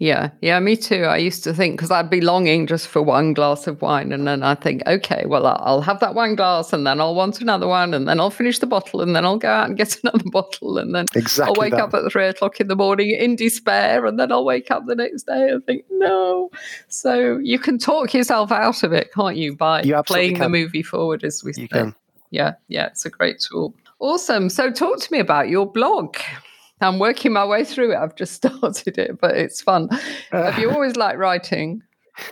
yeah, 0.00 0.30
yeah, 0.40 0.58
me 0.60 0.76
too. 0.76 1.04
I 1.04 1.18
used 1.18 1.44
to 1.44 1.52
think 1.52 1.76
because 1.76 1.90
I'd 1.90 2.08
be 2.08 2.22
longing 2.22 2.66
just 2.66 2.88
for 2.88 3.02
one 3.02 3.34
glass 3.34 3.66
of 3.66 3.82
wine, 3.82 4.12
and 4.12 4.26
then 4.26 4.42
I 4.42 4.54
think, 4.54 4.82
okay, 4.86 5.24
well, 5.26 5.46
I'll 5.46 5.82
have 5.82 6.00
that 6.00 6.14
one 6.14 6.36
glass, 6.36 6.72
and 6.72 6.86
then 6.86 7.02
I'll 7.02 7.14
want 7.14 7.42
another 7.42 7.68
one, 7.68 7.92
and 7.92 8.08
then 8.08 8.18
I'll 8.18 8.30
finish 8.30 8.60
the 8.60 8.66
bottle, 8.66 9.02
and 9.02 9.14
then 9.14 9.26
I'll 9.26 9.36
go 9.36 9.50
out 9.50 9.68
and 9.68 9.76
get 9.76 10.00
another 10.02 10.24
bottle, 10.32 10.78
and 10.78 10.94
then 10.94 11.04
exactly 11.14 11.54
I'll 11.54 11.60
wake 11.60 11.72
that. 11.72 11.82
up 11.82 11.92
at 11.92 12.10
three 12.10 12.24
o'clock 12.24 12.58
in 12.60 12.68
the 12.68 12.76
morning 12.76 13.10
in 13.10 13.36
despair, 13.36 14.06
and 14.06 14.18
then 14.18 14.32
I'll 14.32 14.46
wake 14.46 14.70
up 14.70 14.86
the 14.86 14.94
next 14.94 15.24
day 15.24 15.50
and 15.50 15.62
think, 15.66 15.84
no. 15.90 16.50
So 16.88 17.36
you 17.36 17.58
can 17.58 17.76
talk 17.76 18.14
yourself 18.14 18.50
out 18.50 18.82
of 18.82 18.94
it, 18.94 19.12
can't 19.12 19.36
you, 19.36 19.54
by 19.54 19.82
you 19.82 20.02
playing 20.04 20.36
can. 20.36 20.44
the 20.44 20.48
movie 20.48 20.82
forward, 20.82 21.24
as 21.24 21.44
we 21.44 21.50
you 21.50 21.64
say. 21.64 21.68
Can. 21.68 21.94
Yeah, 22.30 22.54
yeah, 22.68 22.86
it's 22.86 23.04
a 23.04 23.10
great 23.10 23.38
tool. 23.38 23.74
Awesome. 23.98 24.48
So 24.48 24.70
talk 24.70 24.98
to 24.98 25.12
me 25.12 25.18
about 25.18 25.50
your 25.50 25.70
blog. 25.70 26.16
I'm 26.80 26.98
working 26.98 27.32
my 27.32 27.44
way 27.44 27.64
through 27.64 27.92
it. 27.92 27.96
I've 27.96 28.16
just 28.16 28.34
started 28.44 28.98
it, 28.98 29.20
but 29.20 29.36
it's 29.36 29.60
fun. 29.60 29.88
Uh, 30.32 30.50
Have 30.50 30.58
you 30.58 30.70
always 30.70 30.96
liked 30.96 31.18
writing? 31.18 31.82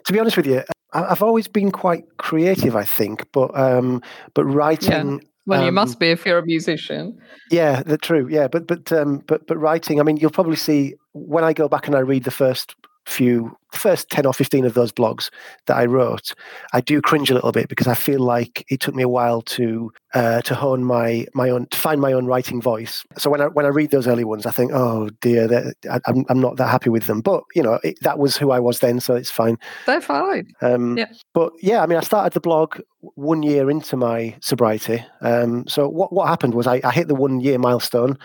To 0.06 0.12
be 0.12 0.18
honest 0.18 0.36
with 0.36 0.46
you, 0.46 0.62
I've 0.92 1.22
always 1.22 1.48
been 1.48 1.70
quite 1.70 2.04
creative, 2.18 2.74
I 2.76 2.84
think, 2.84 3.26
but 3.32 3.56
um, 3.58 4.02
but 4.34 4.44
writing. 4.44 5.12
Yeah. 5.12 5.28
Well, 5.46 5.60
um, 5.60 5.66
you 5.66 5.72
must 5.72 5.98
be 5.98 6.10
if 6.10 6.26
you're 6.26 6.38
a 6.38 6.44
musician. 6.44 7.18
Yeah, 7.50 7.82
the 7.82 7.96
true. 7.96 8.28
Yeah, 8.30 8.48
but 8.48 8.66
but 8.66 8.92
um, 8.92 9.22
but 9.26 9.46
but 9.46 9.56
writing. 9.56 9.98
I 9.98 10.02
mean, 10.02 10.18
you'll 10.18 10.30
probably 10.30 10.56
see 10.56 10.94
when 11.12 11.42
I 11.44 11.52
go 11.52 11.68
back 11.68 11.86
and 11.86 11.96
I 11.96 12.00
read 12.00 12.24
the 12.24 12.30
first 12.30 12.74
few 13.08 13.56
first 13.72 14.08
10 14.10 14.26
or 14.26 14.32
15 14.32 14.64
of 14.64 14.74
those 14.74 14.92
blogs 14.92 15.30
that 15.66 15.76
I 15.76 15.84
wrote, 15.84 16.34
I 16.72 16.80
do 16.80 17.00
cringe 17.00 17.30
a 17.30 17.34
little 17.34 17.52
bit 17.52 17.68
because 17.68 17.86
I 17.86 17.94
feel 17.94 18.20
like 18.20 18.64
it 18.70 18.80
took 18.80 18.94
me 18.94 19.02
a 19.02 19.08
while 19.08 19.42
to 19.42 19.92
uh, 20.14 20.40
to 20.42 20.54
hone 20.54 20.84
my 20.84 21.26
my 21.34 21.50
own 21.50 21.66
to 21.66 21.78
find 21.78 22.00
my 22.00 22.12
own 22.12 22.26
writing 22.26 22.60
voice. 22.62 23.04
So 23.18 23.30
when 23.30 23.40
I 23.40 23.46
when 23.48 23.66
I 23.66 23.70
read 23.70 23.90
those 23.90 24.06
early 24.06 24.24
ones, 24.24 24.46
I 24.46 24.50
think, 24.50 24.72
oh 24.74 25.10
dear, 25.20 25.72
I, 25.90 26.00
I'm 26.06 26.24
I'm 26.28 26.40
not 26.40 26.56
that 26.56 26.68
happy 26.68 26.90
with 26.90 27.06
them. 27.06 27.20
But 27.20 27.44
you 27.54 27.62
know, 27.62 27.78
it, 27.82 27.98
that 28.02 28.18
was 28.18 28.36
who 28.36 28.50
I 28.50 28.60
was 28.60 28.80
then, 28.80 29.00
so 29.00 29.14
it's 29.14 29.30
fine. 29.30 29.58
They're 29.86 30.00
fine. 30.00 30.52
Um, 30.60 30.96
yeah. 30.98 31.12
But 31.34 31.52
yeah, 31.60 31.82
I 31.82 31.86
mean, 31.86 31.98
I 31.98 32.02
started 32.02 32.32
the 32.32 32.40
blog 32.40 32.80
one 33.00 33.42
year 33.42 33.70
into 33.70 33.96
my 33.96 34.36
sobriety. 34.40 35.04
Um, 35.20 35.66
so 35.66 35.88
what 35.88 36.12
what 36.12 36.28
happened 36.28 36.54
was 36.54 36.66
I, 36.66 36.80
I 36.84 36.90
hit 36.90 37.08
the 37.08 37.14
one 37.14 37.40
year 37.40 37.58
milestone, 37.58 38.18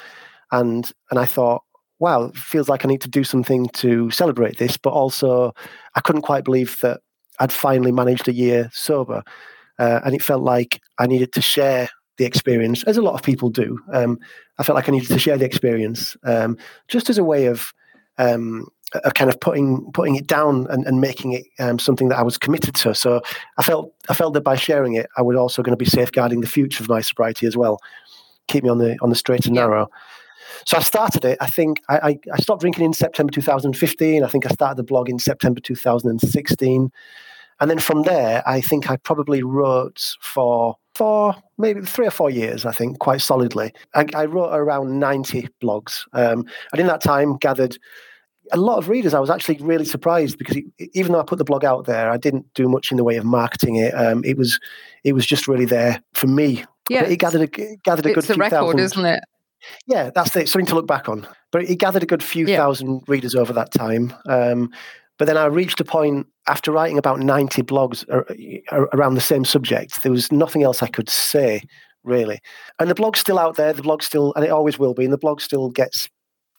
and 0.52 0.90
and 1.10 1.20
I 1.20 1.26
thought 1.26 1.64
wow, 2.04 2.24
it 2.24 2.36
feels 2.36 2.68
like 2.68 2.84
I 2.84 2.90
need 2.90 3.00
to 3.02 3.10
do 3.10 3.24
something 3.24 3.70
to 3.76 4.12
celebrate 4.12 4.58
this. 4.58 4.76
But 4.76 4.90
also, 4.90 5.54
I 5.96 6.02
couldn't 6.02 6.24
quite 6.24 6.44
believe 6.44 6.78
that 6.82 7.00
I'd 7.40 7.54
finally 7.54 7.94
managed 7.94 8.28
a 8.28 8.34
year 8.34 8.70
sober. 8.74 9.24
Uh, 9.80 10.02
and 10.04 10.14
it 10.14 10.22
felt 10.22 10.44
like 10.44 10.82
I 11.00 11.08
needed 11.08 11.32
to 11.32 11.42
share 11.42 11.88
the 12.18 12.26
experience, 12.26 12.84
as 12.84 12.98
a 12.98 13.02
lot 13.02 13.16
of 13.16 13.24
people 13.24 13.50
do. 13.50 13.80
Um, 13.94 14.20
I 14.60 14.64
felt 14.64 14.76
like 14.76 14.90
I 14.90 14.92
needed 14.92 15.08
to 15.08 15.18
share 15.18 15.38
the 15.38 15.46
experience 15.46 16.18
um, 16.26 16.58
just 16.90 17.10
as 17.10 17.18
a 17.18 17.24
way 17.24 17.46
of, 17.46 17.74
um, 18.18 18.68
of 19.06 19.14
kind 19.14 19.30
of 19.30 19.40
putting 19.40 19.90
putting 19.94 20.16
it 20.16 20.28
down 20.28 20.68
and, 20.70 20.86
and 20.86 21.00
making 21.00 21.32
it 21.32 21.46
um, 21.58 21.80
something 21.80 22.10
that 22.10 22.20
I 22.20 22.24
was 22.24 22.38
committed 22.38 22.76
to. 22.76 22.94
So 22.94 23.22
I 23.58 23.64
felt 23.64 23.94
I 24.10 24.14
felt 24.14 24.34
that 24.34 24.44
by 24.44 24.58
sharing 24.58 24.94
it, 24.94 25.08
I 25.18 25.22
was 25.22 25.38
also 25.38 25.64
going 25.64 25.78
to 25.78 25.86
be 25.86 25.90
safeguarding 25.90 26.42
the 26.42 26.48
future 26.48 26.84
of 26.84 26.90
my 26.90 27.02
sobriety 27.02 27.48
as 27.48 27.56
well, 27.56 27.80
keep 28.48 28.64
me 28.64 28.70
on 28.70 28.78
the 28.78 28.98
on 29.02 29.10
the 29.10 29.16
straight 29.16 29.46
and 29.46 29.56
narrow. 29.56 29.88
So 30.66 30.78
I 30.78 30.82
started 30.82 31.26
it. 31.26 31.38
I 31.42 31.48
think 31.48 31.82
I, 31.90 31.98
I, 31.98 32.20
I, 32.34 32.38
stopped 32.38 32.62
drinking 32.62 32.86
in 32.86 32.94
September 32.94 33.32
2015. 33.32 34.24
I 34.24 34.28
think 34.28 34.46
I 34.46 34.50
started 34.50 34.78
the 34.78 34.84
blog 34.84 35.10
in 35.10 35.20
September 35.20 35.60
2016. 35.60 36.92
And 37.60 37.70
then 37.70 37.80
from 37.80 38.04
there, 38.04 38.44
I 38.46 38.62
think 38.62 38.90
I 38.90 38.98
probably 38.98 39.44
wrote 39.44 40.16
for 40.22 40.76
for 40.96 41.36
maybe 41.58 41.82
three 41.82 42.06
or 42.06 42.12
four 42.12 42.30
years, 42.30 42.66
I 42.66 42.72
think, 42.72 43.00
quite 43.00 43.22
solidly. 43.22 43.74
I, 43.96 44.06
I 44.14 44.26
wrote 44.26 44.54
around 44.54 45.00
90 45.00 45.50
blogs. 45.62 46.04
Um, 46.14 46.46
and 46.72 46.80
in 46.80 46.86
that 46.88 47.02
time, 47.02 47.38
gathered 47.38 47.78
a 48.52 48.58
lot 48.58 48.78
of 48.78 48.90
readers. 48.90 49.14
I 49.14 49.20
was 49.20 49.30
actually 49.30 49.58
really 49.62 49.86
surprised 49.86 50.38
because 50.38 50.58
it, 50.58 50.66
even 50.94 51.12
though 51.12 51.20
I 51.20 51.24
put 51.24 51.38
the 51.38 51.44
blog 51.44 51.66
out 51.66 51.86
there, 51.86 52.12
I 52.12 52.18
didn't 52.18 52.54
do 52.54 52.68
much 52.68 52.92
in 52.92 52.98
the 52.98 53.04
way 53.04 53.16
of 53.16 53.26
marketing 53.26 53.78
it. 53.78 53.94
Um, 53.94 54.24
it 54.24 54.38
was 54.38 54.60
it 55.04 55.14
was 55.14 55.26
just 55.26 55.48
really 55.48 55.66
there 55.66 56.02
for 56.14 56.28
me. 56.28 56.64
Yeah, 56.90 57.06
it 57.06 57.18
gathered 57.18 57.42
a, 57.42 57.78
gathered 57.84 58.06
a 58.06 58.10
good. 58.10 58.18
It's 58.18 58.30
a 58.30 58.36
record, 58.36 58.52
thousand. 58.52 58.80
isn't 58.80 59.06
it? 59.06 59.24
Yeah, 59.88 60.12
that's 60.14 60.36
it. 60.36 60.50
Something 60.50 60.68
to 60.68 60.76
look 60.76 60.88
back 60.88 61.10
on. 61.10 61.28
But 61.52 61.70
it 61.70 61.78
gathered 61.78 62.04
a 62.04 62.08
good 62.08 62.24
few 62.24 62.48
yeah. 62.48 62.58
thousand 62.58 63.04
readers 63.08 63.36
over 63.36 63.54
that 63.54 63.72
time. 63.72 64.14
Um, 64.28 64.72
but 65.18 65.26
then 65.26 65.38
I 65.38 65.46
reached 65.46 65.80
a 65.80 65.86
point 65.86 66.28
after 66.48 66.72
writing 66.72 66.98
about 66.98 67.20
90 67.20 67.62
blogs 67.64 68.04
around 68.94 69.16
the 69.16 69.22
same 69.22 69.46
subject, 69.46 70.04
there 70.04 70.12
was 70.12 70.32
nothing 70.32 70.64
else 70.64 70.84
I 70.84 70.88
could 70.88 71.10
say, 71.10 71.62
really. 72.04 72.40
And 72.80 72.90
the 72.90 72.96
blog's 72.96 73.20
still 73.20 73.40
out 73.40 73.56
there. 73.56 73.74
The 73.74 73.84
blog 73.84 74.04
still, 74.04 74.34
and 74.36 74.44
it 74.44 74.50
always 74.50 74.78
will 74.78 74.94
be, 74.94 75.04
and 75.04 75.14
the 75.14 75.18
blog 75.18 75.40
still 75.40 75.70
gets 75.70 76.10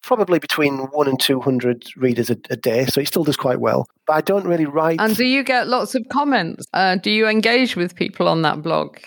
probably 0.02 0.38
between 0.38 0.78
one 0.92 1.08
and 1.08 1.18
200 1.18 1.84
readers 1.96 2.30
a, 2.30 2.36
a, 2.50 2.56
day. 2.56 2.84
So 2.86 3.00
it 3.00 3.08
still 3.08 3.24
does 3.24 3.36
quite 3.36 3.60
well. 3.60 3.86
But 4.06 4.14
I 4.14 4.20
don't 4.20 4.46
really 4.46 4.66
write. 4.66 5.00
And 5.00 5.16
do 5.16 5.24
you 5.24 5.42
get 5.42 5.66
lots 5.66 5.94
of 5.94 6.06
comments? 6.10 6.66
Uh, 6.74 6.96
do 6.96 7.10
you 7.10 7.26
engage 7.26 7.74
with 7.74 7.94
people 7.94 8.28
on 8.28 8.42
that 8.42 8.62
blog? 8.62 8.98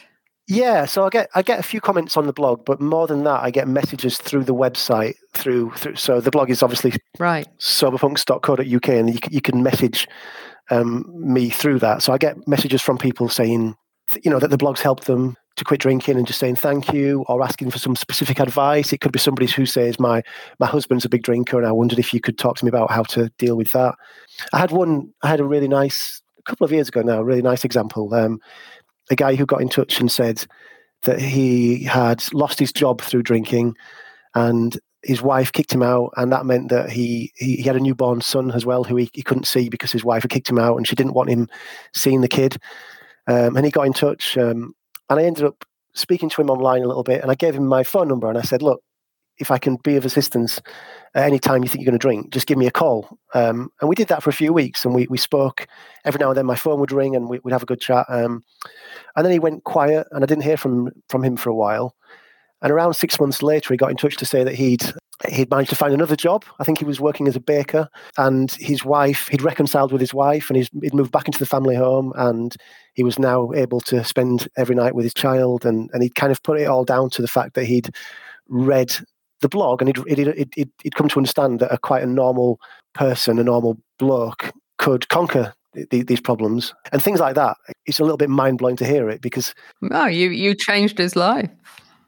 Yeah, 0.47 0.85
so 0.85 1.05
I 1.05 1.09
get 1.09 1.29
I 1.35 1.41
get 1.41 1.59
a 1.59 1.63
few 1.63 1.81
comments 1.81 2.15
on 2.15 2.25
the 2.25 2.33
blog, 2.33 2.63
but 2.63 2.79
more 2.79 3.05
than 3.05 3.23
that, 3.25 3.43
I 3.43 3.51
get 3.51 3.67
messages 3.67 4.17
through 4.17 4.45
the 4.45 4.55
website. 4.55 5.15
Through, 5.33 5.71
through 5.71 5.95
so 5.95 6.21
the 6.21 6.31
blog 6.31 6.49
is 6.49 6.63
obviously 6.63 6.93
right 7.19 7.47
soberpunks.co.uk, 7.59 8.87
and 8.87 9.13
you, 9.13 9.19
you 9.29 9.41
can 9.41 9.61
message 9.61 10.07
um, 10.69 11.05
me 11.13 11.49
through 11.49 11.79
that. 11.79 12.01
So 12.01 12.13
I 12.13 12.17
get 12.17 12.47
messages 12.47 12.81
from 12.81 12.97
people 12.97 13.27
saying, 13.27 13.75
you 14.23 14.31
know, 14.31 14.39
that 14.39 14.49
the 14.49 14.57
blog's 14.57 14.81
helped 14.81 15.05
them 15.05 15.35
to 15.57 15.65
quit 15.65 15.81
drinking 15.81 16.17
and 16.17 16.25
just 16.25 16.39
saying 16.39 16.55
thank 16.55 16.93
you 16.93 17.25
or 17.27 17.43
asking 17.43 17.71
for 17.71 17.79
some 17.79 17.95
specific 17.95 18.39
advice. 18.39 18.93
It 18.93 19.01
could 19.01 19.11
be 19.11 19.19
somebody 19.19 19.47
who 19.47 19.65
says, 19.65 19.99
my 19.99 20.23
my 20.59 20.67
husband's 20.67 21.03
a 21.03 21.09
big 21.09 21.23
drinker, 21.23 21.57
and 21.57 21.67
I 21.67 21.73
wondered 21.73 21.99
if 21.99 22.13
you 22.13 22.21
could 22.21 22.37
talk 22.37 22.55
to 22.57 22.65
me 22.65 22.69
about 22.69 22.89
how 22.89 23.03
to 23.03 23.29
deal 23.37 23.57
with 23.57 23.71
that. 23.71 23.95
I 24.53 24.59
had 24.59 24.71
one. 24.71 25.13
I 25.23 25.27
had 25.27 25.41
a 25.41 25.45
really 25.45 25.67
nice 25.67 26.21
a 26.39 26.43
couple 26.43 26.63
of 26.63 26.71
years 26.71 26.87
ago 26.87 27.01
now, 27.01 27.19
a 27.19 27.23
really 27.23 27.41
nice 27.41 27.65
example. 27.65 28.13
Um, 28.13 28.39
a 29.09 29.15
guy 29.15 29.35
who 29.35 29.45
got 29.45 29.61
in 29.61 29.69
touch 29.69 29.99
and 29.99 30.11
said 30.11 30.45
that 31.03 31.19
he 31.19 31.83
had 31.83 32.23
lost 32.33 32.59
his 32.59 32.71
job 32.71 33.01
through 33.01 33.23
drinking 33.23 33.75
and 34.35 34.79
his 35.03 35.21
wife 35.21 35.51
kicked 35.51 35.73
him 35.73 35.83
out 35.83 36.11
and 36.17 36.31
that 36.31 36.45
meant 36.45 36.69
that 36.69 36.89
he 36.89 37.31
he, 37.35 37.57
he 37.57 37.63
had 37.63 37.75
a 37.75 37.79
newborn 37.79 38.19
son 38.19 38.51
as 38.51 38.65
well 38.65 38.83
who 38.83 38.95
he, 38.95 39.09
he 39.13 39.21
couldn't 39.21 39.47
see 39.47 39.69
because 39.69 39.91
his 39.91 40.03
wife 40.03 40.23
had 40.23 40.31
kicked 40.31 40.49
him 40.49 40.59
out 40.59 40.75
and 40.75 40.87
she 40.87 40.95
didn't 40.95 41.13
want 41.13 41.29
him 41.29 41.47
seeing 41.93 42.21
the 42.21 42.27
kid. 42.27 42.57
Um, 43.27 43.55
and 43.55 43.65
he 43.65 43.71
got 43.71 43.85
in 43.85 43.93
touch 43.93 44.37
um, 44.37 44.73
and 45.09 45.19
i 45.19 45.23
ended 45.23 45.43
up 45.43 45.65
speaking 45.93 46.29
to 46.29 46.41
him 46.41 46.49
online 46.49 46.81
a 46.81 46.87
little 46.87 47.03
bit 47.03 47.21
and 47.21 47.29
i 47.29 47.35
gave 47.35 47.55
him 47.55 47.67
my 47.67 47.83
phone 47.83 48.07
number 48.07 48.29
and 48.29 48.37
i 48.37 48.41
said 48.41 48.61
look 48.61 48.81
if 49.39 49.51
I 49.51 49.57
can 49.57 49.77
be 49.77 49.95
of 49.95 50.05
assistance 50.05 50.61
at 51.15 51.25
any 51.25 51.39
time 51.39 51.63
you 51.63 51.69
think 51.69 51.81
you're 51.81 51.91
going 51.91 51.99
to 51.99 52.01
drink, 52.01 52.31
just 52.31 52.47
give 52.47 52.57
me 52.57 52.67
a 52.67 52.71
call. 52.71 53.17
Um, 53.33 53.71
and 53.81 53.89
we 53.89 53.95
did 53.95 54.07
that 54.09 54.23
for 54.23 54.29
a 54.29 54.33
few 54.33 54.53
weeks, 54.53 54.85
and 54.85 54.93
we 54.93 55.07
we 55.09 55.17
spoke 55.17 55.67
every 56.05 56.19
now 56.19 56.29
and 56.29 56.37
then. 56.37 56.45
My 56.45 56.55
phone 56.55 56.79
would 56.79 56.91
ring, 56.91 57.15
and 57.15 57.29
we, 57.29 57.39
would 57.39 57.53
have 57.53 57.63
a 57.63 57.67
good 57.67 57.81
chat. 57.81 58.05
Um, 58.09 58.43
and 59.15 59.25
then 59.25 59.31
he 59.31 59.39
went 59.39 59.63
quiet, 59.63 60.07
and 60.11 60.23
I 60.23 60.27
didn't 60.27 60.43
hear 60.43 60.57
from 60.57 60.91
from 61.09 61.23
him 61.23 61.37
for 61.37 61.49
a 61.49 61.55
while. 61.55 61.95
And 62.61 62.71
around 62.71 62.95
six 62.95 63.19
months 63.19 63.43
later, 63.43 63.73
he 63.73 63.77
got 63.77 63.91
in 63.91 63.97
touch 63.97 64.17
to 64.17 64.25
say 64.25 64.43
that 64.43 64.55
he'd 64.55 64.83
he'd 65.29 65.49
managed 65.49 65.69
to 65.69 65.75
find 65.75 65.93
another 65.93 66.15
job. 66.15 66.45
I 66.59 66.63
think 66.63 66.79
he 66.79 66.85
was 66.85 66.99
working 66.99 67.27
as 67.27 67.35
a 67.35 67.39
baker, 67.39 67.87
and 68.17 68.51
his 68.53 68.83
wife 68.83 69.27
he'd 69.27 69.41
reconciled 69.41 69.91
with 69.91 70.01
his 70.01 70.13
wife, 70.13 70.49
and 70.49 70.57
he'd 70.57 70.93
moved 70.93 71.11
back 71.11 71.27
into 71.27 71.39
the 71.39 71.45
family 71.45 71.75
home, 71.75 72.13
and 72.15 72.55
he 72.93 73.03
was 73.03 73.19
now 73.19 73.51
able 73.53 73.79
to 73.81 74.03
spend 74.03 74.47
every 74.57 74.75
night 74.75 74.95
with 74.95 75.03
his 75.05 75.13
child, 75.13 75.65
and 75.65 75.89
and 75.93 76.01
he'd 76.01 76.15
kind 76.15 76.31
of 76.31 76.41
put 76.41 76.59
it 76.59 76.67
all 76.67 76.83
down 76.83 77.09
to 77.11 77.21
the 77.21 77.27
fact 77.27 77.53
that 77.53 77.65
he'd 77.65 77.91
read 78.47 78.95
the 79.41 79.49
blog, 79.49 79.81
and 79.81 79.95
he'd 79.95 80.17
he'd, 80.17 80.49
he'd, 80.55 80.71
he'd 80.83 80.95
come 80.95 81.09
to 81.09 81.17
understand 81.17 81.59
that 81.59 81.73
a 81.73 81.77
quite 81.77 82.03
a 82.03 82.07
normal 82.07 82.59
person, 82.93 83.39
a 83.39 83.43
normal 83.43 83.77
bloke, 83.99 84.51
could 84.77 85.07
conquer 85.09 85.53
these 85.91 86.21
problems 86.21 86.73
and 86.91 87.03
things 87.03 87.19
like 87.19 87.35
that. 87.35 87.55
It's 87.85 87.99
a 87.99 88.03
little 88.03 88.17
bit 88.17 88.29
mind 88.29 88.57
blowing 88.57 88.77
to 88.77 88.85
hear 88.85 89.09
it 89.09 89.21
because 89.21 89.53
no, 89.81 90.05
you 90.05 90.29
you 90.29 90.55
changed 90.55 90.97
his 90.97 91.15
life. 91.15 91.49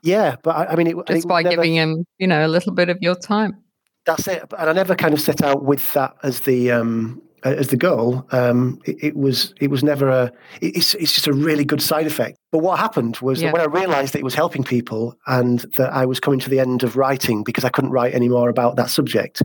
Yeah, 0.02 0.38
but 0.44 0.56
I, 0.56 0.66
I 0.68 0.76
mean, 0.76 0.88
it, 0.88 0.96
just 1.08 1.26
it 1.26 1.28
by 1.28 1.42
never, 1.42 1.56
giving 1.56 1.76
him, 1.76 2.06
you 2.18 2.28
know, 2.28 2.46
a 2.46 2.48
little 2.48 2.74
bit 2.74 2.90
of 2.90 2.98
your 3.02 3.16
time. 3.16 3.58
That's 4.06 4.28
it. 4.28 4.44
And 4.58 4.70
I 4.70 4.74
never 4.74 4.96
kind 4.96 5.14
of 5.14 5.22
set 5.22 5.44
out 5.44 5.64
with 5.66 5.94
that 5.94 6.16
as 6.24 6.42
the 6.42 6.72
um, 6.72 7.22
as 7.44 7.70
the 7.70 7.78
goal. 7.78 8.26
Um, 8.32 8.80
it, 8.86 9.04
it, 9.04 9.16
was 9.16 9.54
it 9.60 9.70
was 9.70 9.84
never 9.84 10.10
a. 10.10 10.32
It's 10.62 10.94
it's 10.96 11.14
just 11.14 11.28
a 11.28 11.34
really 11.34 11.66
good 11.66 11.82
side 11.82 12.08
effect. 12.08 12.38
But 12.52 12.60
what 12.60 12.80
happened 12.80 13.18
was 13.18 13.42
yeah. 13.42 13.48
that 13.48 13.54
when 13.54 13.62
I 13.62 13.66
realised 13.66 14.14
that 14.14 14.20
it 14.20 14.24
was 14.24 14.36
helping 14.36 14.64
people 14.64 15.16
and 15.28 15.60
that 15.78 15.94
I 15.94 16.06
was 16.06 16.20
coming 16.20 16.40
to 16.42 16.50
the 16.50 16.60
end 16.60 16.84
of 16.84 16.98
writing 16.98 17.44
because 17.44 17.64
I 17.64 17.70
couldn't 17.70 17.92
write 17.92 18.14
anymore 18.14 18.50
about 18.50 18.76
that 18.78 18.90
subject, 18.90 19.42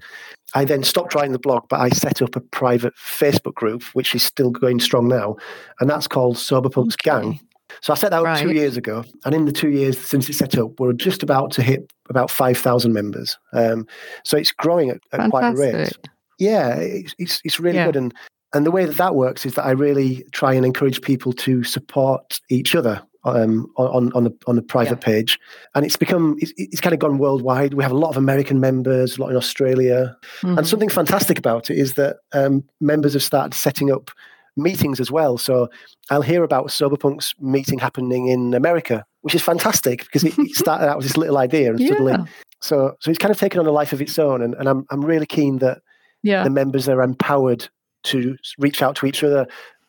I 0.54 0.64
then 0.64 0.82
stopped 0.82 1.14
writing 1.14 1.32
the 1.32 1.38
blog. 1.38 1.64
But 1.68 1.80
I 1.80 1.88
set 1.90 2.22
up 2.22 2.36
a 2.36 2.40
private 2.40 2.94
Facebook 2.96 3.54
group, 3.54 3.82
which 3.94 4.14
is 4.14 4.22
still 4.22 4.50
going 4.50 4.80
strong 4.80 5.08
now, 5.08 5.36
and 5.80 5.88
that's 5.88 6.08
called 6.08 6.38
Sober 6.38 6.70
Punks 6.70 6.96
okay. 6.96 7.10
Gang. 7.10 7.40
So 7.80 7.92
I 7.92 7.96
set 7.96 8.10
that 8.10 8.18
up 8.18 8.24
right. 8.24 8.42
two 8.42 8.52
years 8.52 8.76
ago, 8.76 9.04
and 9.24 9.34
in 9.34 9.46
the 9.46 9.52
two 9.52 9.70
years 9.70 9.98
since 9.98 10.28
it's 10.28 10.38
set 10.38 10.56
up, 10.56 10.78
we're 10.78 10.92
just 10.92 11.22
about 11.22 11.50
to 11.52 11.62
hit 11.62 11.92
about 12.08 12.30
five 12.30 12.58
thousand 12.58 12.92
members. 12.92 13.38
Um, 13.52 13.86
so 14.24 14.36
it's 14.36 14.52
growing 14.52 14.90
at, 14.90 15.00
at 15.12 15.30
quite 15.30 15.50
a 15.50 15.56
rate. 15.56 15.92
Yeah, 16.38 16.74
it's 16.76 17.14
it's, 17.18 17.40
it's 17.44 17.60
really 17.60 17.76
yeah. 17.76 17.86
good, 17.86 17.96
and 17.96 18.14
and 18.52 18.64
the 18.64 18.70
way 18.70 18.84
that 18.84 18.96
that 18.96 19.14
works 19.14 19.44
is 19.44 19.54
that 19.54 19.66
I 19.66 19.72
really 19.72 20.24
try 20.32 20.54
and 20.54 20.64
encourage 20.64 21.02
people 21.02 21.32
to 21.34 21.64
support 21.64 22.40
each 22.50 22.74
other 22.74 23.02
um, 23.24 23.70
on 23.76 24.12
on 24.12 24.24
the 24.24 24.36
on 24.46 24.56
the 24.56 24.62
private 24.62 24.98
yeah. 25.00 25.06
page, 25.06 25.38
and 25.74 25.84
it's 25.84 25.96
become 25.96 26.36
it's, 26.40 26.52
it's, 26.56 26.80
kind 26.80 26.92
of 26.92 26.98
gone 26.98 27.18
worldwide. 27.18 27.74
We 27.74 27.82
have 27.82 27.92
a 27.92 27.98
lot 27.98 28.10
of 28.10 28.16
American 28.16 28.60
members, 28.60 29.16
a 29.16 29.20
lot 29.20 29.30
in 29.30 29.36
Australia, 29.36 30.16
mm-hmm. 30.40 30.58
and 30.58 30.66
something 30.66 30.88
fantastic 30.88 31.38
about 31.38 31.70
it 31.70 31.78
is 31.78 31.94
that 31.94 32.16
um, 32.32 32.64
members 32.80 33.14
have 33.14 33.22
started 33.22 33.54
setting 33.54 33.90
up 33.90 34.10
meetings 34.56 35.00
as 35.00 35.10
well. 35.10 35.38
So 35.38 35.68
I'll 36.10 36.22
hear 36.22 36.44
about 36.44 36.66
Soberpunk's 36.66 37.34
meeting 37.40 37.78
happening 37.78 38.28
in 38.28 38.54
America, 38.54 39.04
which 39.22 39.34
is 39.34 39.42
fantastic 39.42 40.04
because 40.04 40.22
it, 40.22 40.38
it 40.38 40.50
started 40.54 40.88
out 40.88 40.98
with 40.98 41.06
this 41.06 41.16
little 41.16 41.38
idea 41.38 41.70
and 41.70 41.80
suddenly, 41.80 42.12
yeah. 42.12 42.24
so 42.60 42.94
so 43.00 43.10
it's 43.10 43.18
kind 43.18 43.32
of 43.32 43.38
taken 43.38 43.58
on 43.58 43.66
a 43.66 43.72
life 43.72 43.92
of 43.92 44.02
its 44.02 44.18
own. 44.18 44.42
And, 44.42 44.54
and 44.54 44.68
I'm 44.68 44.86
I'm 44.90 45.04
really 45.04 45.26
keen 45.26 45.58
that 45.58 45.78
yeah. 46.24 46.42
the 46.42 46.50
members 46.50 46.88
are 46.88 47.02
empowered 47.02 47.68
to 48.04 48.36
reach 48.58 48.82
out 48.82 48.96
to 48.96 49.06
each 49.06 49.22
other, 49.22 49.46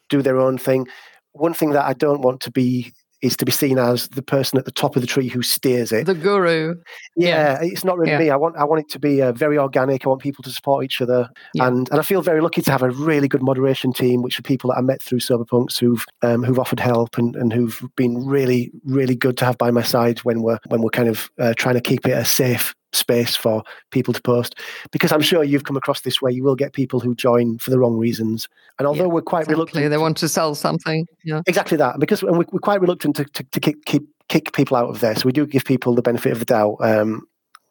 do 0.10 0.22
their 0.22 0.38
own 0.38 0.58
thing. 0.58 0.88
One 1.32 1.54
thing 1.54 1.72
that 1.72 1.86
I 1.86 1.94
don't 1.94 2.22
want 2.22 2.42
to 2.42 2.52
be 2.52 2.94
is 3.22 3.36
to 3.38 3.46
be 3.46 3.52
seen 3.52 3.80
as 3.80 4.08
the 4.10 4.22
person 4.22 4.60
at 4.60 4.66
the 4.66 4.72
top 4.72 4.96
of 4.96 5.02
the 5.02 5.08
tree 5.08 5.28
who 5.28 5.42
steers 5.42 5.92
it. 5.92 6.06
The 6.06 6.14
guru. 6.14 6.76
Yeah, 7.16 7.60
yeah. 7.60 7.60
it's 7.62 7.84
not 7.84 7.98
really 7.98 8.12
yeah. 8.12 8.20
me. 8.20 8.30
I 8.30 8.36
want 8.36 8.56
I 8.56 8.64
want 8.66 8.82
it 8.82 8.90
to 8.90 9.00
be 9.00 9.22
uh, 9.22 9.32
very 9.32 9.58
organic. 9.58 10.06
I 10.06 10.10
want 10.10 10.22
people 10.22 10.44
to 10.44 10.52
support 10.52 10.86
each 10.86 11.02
other, 11.02 11.30
yeah. 11.54 11.68
and 11.68 11.90
and 11.90 12.00
I 12.00 12.04
feel 12.04 12.22
very 12.22 12.42
lucky 12.42 12.62
to 12.62 12.72
have 12.72 12.84
a 12.84 12.92
really 12.92 13.28
good 13.28 13.42
moderation 13.42 13.94
team, 13.94 14.22
which 14.22 14.38
are 14.38 14.44
people 14.44 14.70
that 14.70 14.78
I 14.78 14.82
met 14.82 15.02
through 15.02 15.20
Soberpunks 15.20 15.80
who've 15.80 16.06
um, 16.22 16.44
who've 16.44 16.60
offered 16.60 16.80
help 16.80 17.18
and, 17.18 17.36
and 17.36 17.52
who've 17.52 17.82
been 17.96 18.26
really 18.26 18.72
really 18.86 19.16
good 19.16 19.38
to 19.38 19.46
have 19.46 19.58
by 19.58 19.72
my 19.72 19.82
side 19.82 20.20
when 20.20 20.42
we're 20.42 20.60
when 20.68 20.82
we're 20.82 20.90
kind 20.90 21.10
of 21.10 21.30
uh, 21.40 21.54
trying 21.58 21.76
to 21.76 21.82
keep 21.82 22.06
it 22.06 22.12
a 22.12 22.26
safe 22.26 22.76
space 22.96 23.36
for 23.36 23.64
people 23.92 24.14
to 24.14 24.22
post 24.22 24.56
because 24.92 25.12
I'm 25.12 25.22
sure 25.22 25.44
you've 25.44 25.64
come 25.64 25.78
across 25.78 26.02
this 26.02 26.22
where 26.22 26.32
you 26.32 26.44
will 26.44 26.56
get 26.56 26.74
people 26.74 27.00
who 27.00 27.16
join 27.16 27.58
for 27.58 27.72
the 27.72 27.80
wrong 27.80 27.98
reasons. 27.98 28.48
And 28.80 28.88
although 28.88 29.06
yeah, 29.06 29.10
we're 29.10 29.22
quite 29.22 29.42
exactly. 29.42 29.56
reluctant, 29.56 29.90
they 29.90 29.98
want 29.98 30.18
to 30.18 30.30
sell 30.30 30.56
something. 30.56 31.06
Yeah, 31.24 31.42
exactly 31.46 31.78
that. 31.78 32.00
Because 32.00 32.24
we're, 32.24 32.32
we're 32.32 32.60
quite 32.60 32.82
reluctant 32.82 33.16
to, 33.18 33.26
to, 33.26 33.44
to 33.44 33.60
kick, 33.60 33.86
keep, 33.86 34.04
kick 34.30 34.54
people 34.54 34.78
out 34.78 34.90
of 34.90 35.00
there, 35.00 35.16
so 35.16 35.24
we 35.26 35.32
do 35.32 35.46
give 35.46 35.66
people 35.66 35.94
the 35.94 36.02
benefit 36.02 36.32
of 36.32 36.40
the 36.40 36.46
doubt. 36.46 36.78
Um, 36.80 37.28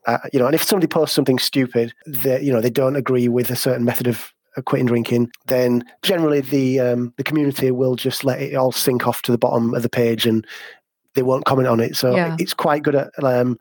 uh, 0.06 0.18
you 0.32 0.38
know, 0.38 0.46
and 0.46 0.54
if 0.54 0.62
somebody 0.62 0.86
posts 0.86 1.14
something 1.14 1.38
stupid 1.38 1.94
that 2.06 2.42
you 2.42 2.52
know 2.52 2.60
they 2.60 2.70
don't 2.70 2.96
agree 2.96 3.28
with 3.28 3.50
a 3.50 3.56
certain 3.56 3.84
method 3.84 4.06
of 4.06 4.32
quitting 4.66 4.86
drinking, 4.86 5.30
then 5.46 5.84
generally 6.02 6.40
the 6.40 6.78
um, 6.80 7.12
the 7.16 7.24
community 7.24 7.70
will 7.70 7.96
just 7.96 8.24
let 8.24 8.40
it 8.40 8.54
all 8.54 8.72
sink 8.72 9.06
off 9.06 9.22
to 9.22 9.32
the 9.32 9.38
bottom 9.38 9.74
of 9.74 9.82
the 9.82 9.88
page 9.88 10.26
and 10.26 10.46
they 11.14 11.22
won't 11.22 11.44
comment 11.44 11.68
on 11.68 11.80
it. 11.80 11.96
So 11.96 12.14
yeah. 12.14 12.36
it's 12.38 12.54
quite 12.54 12.82
good 12.82 12.94
at 12.94 13.10
um, 13.22 13.58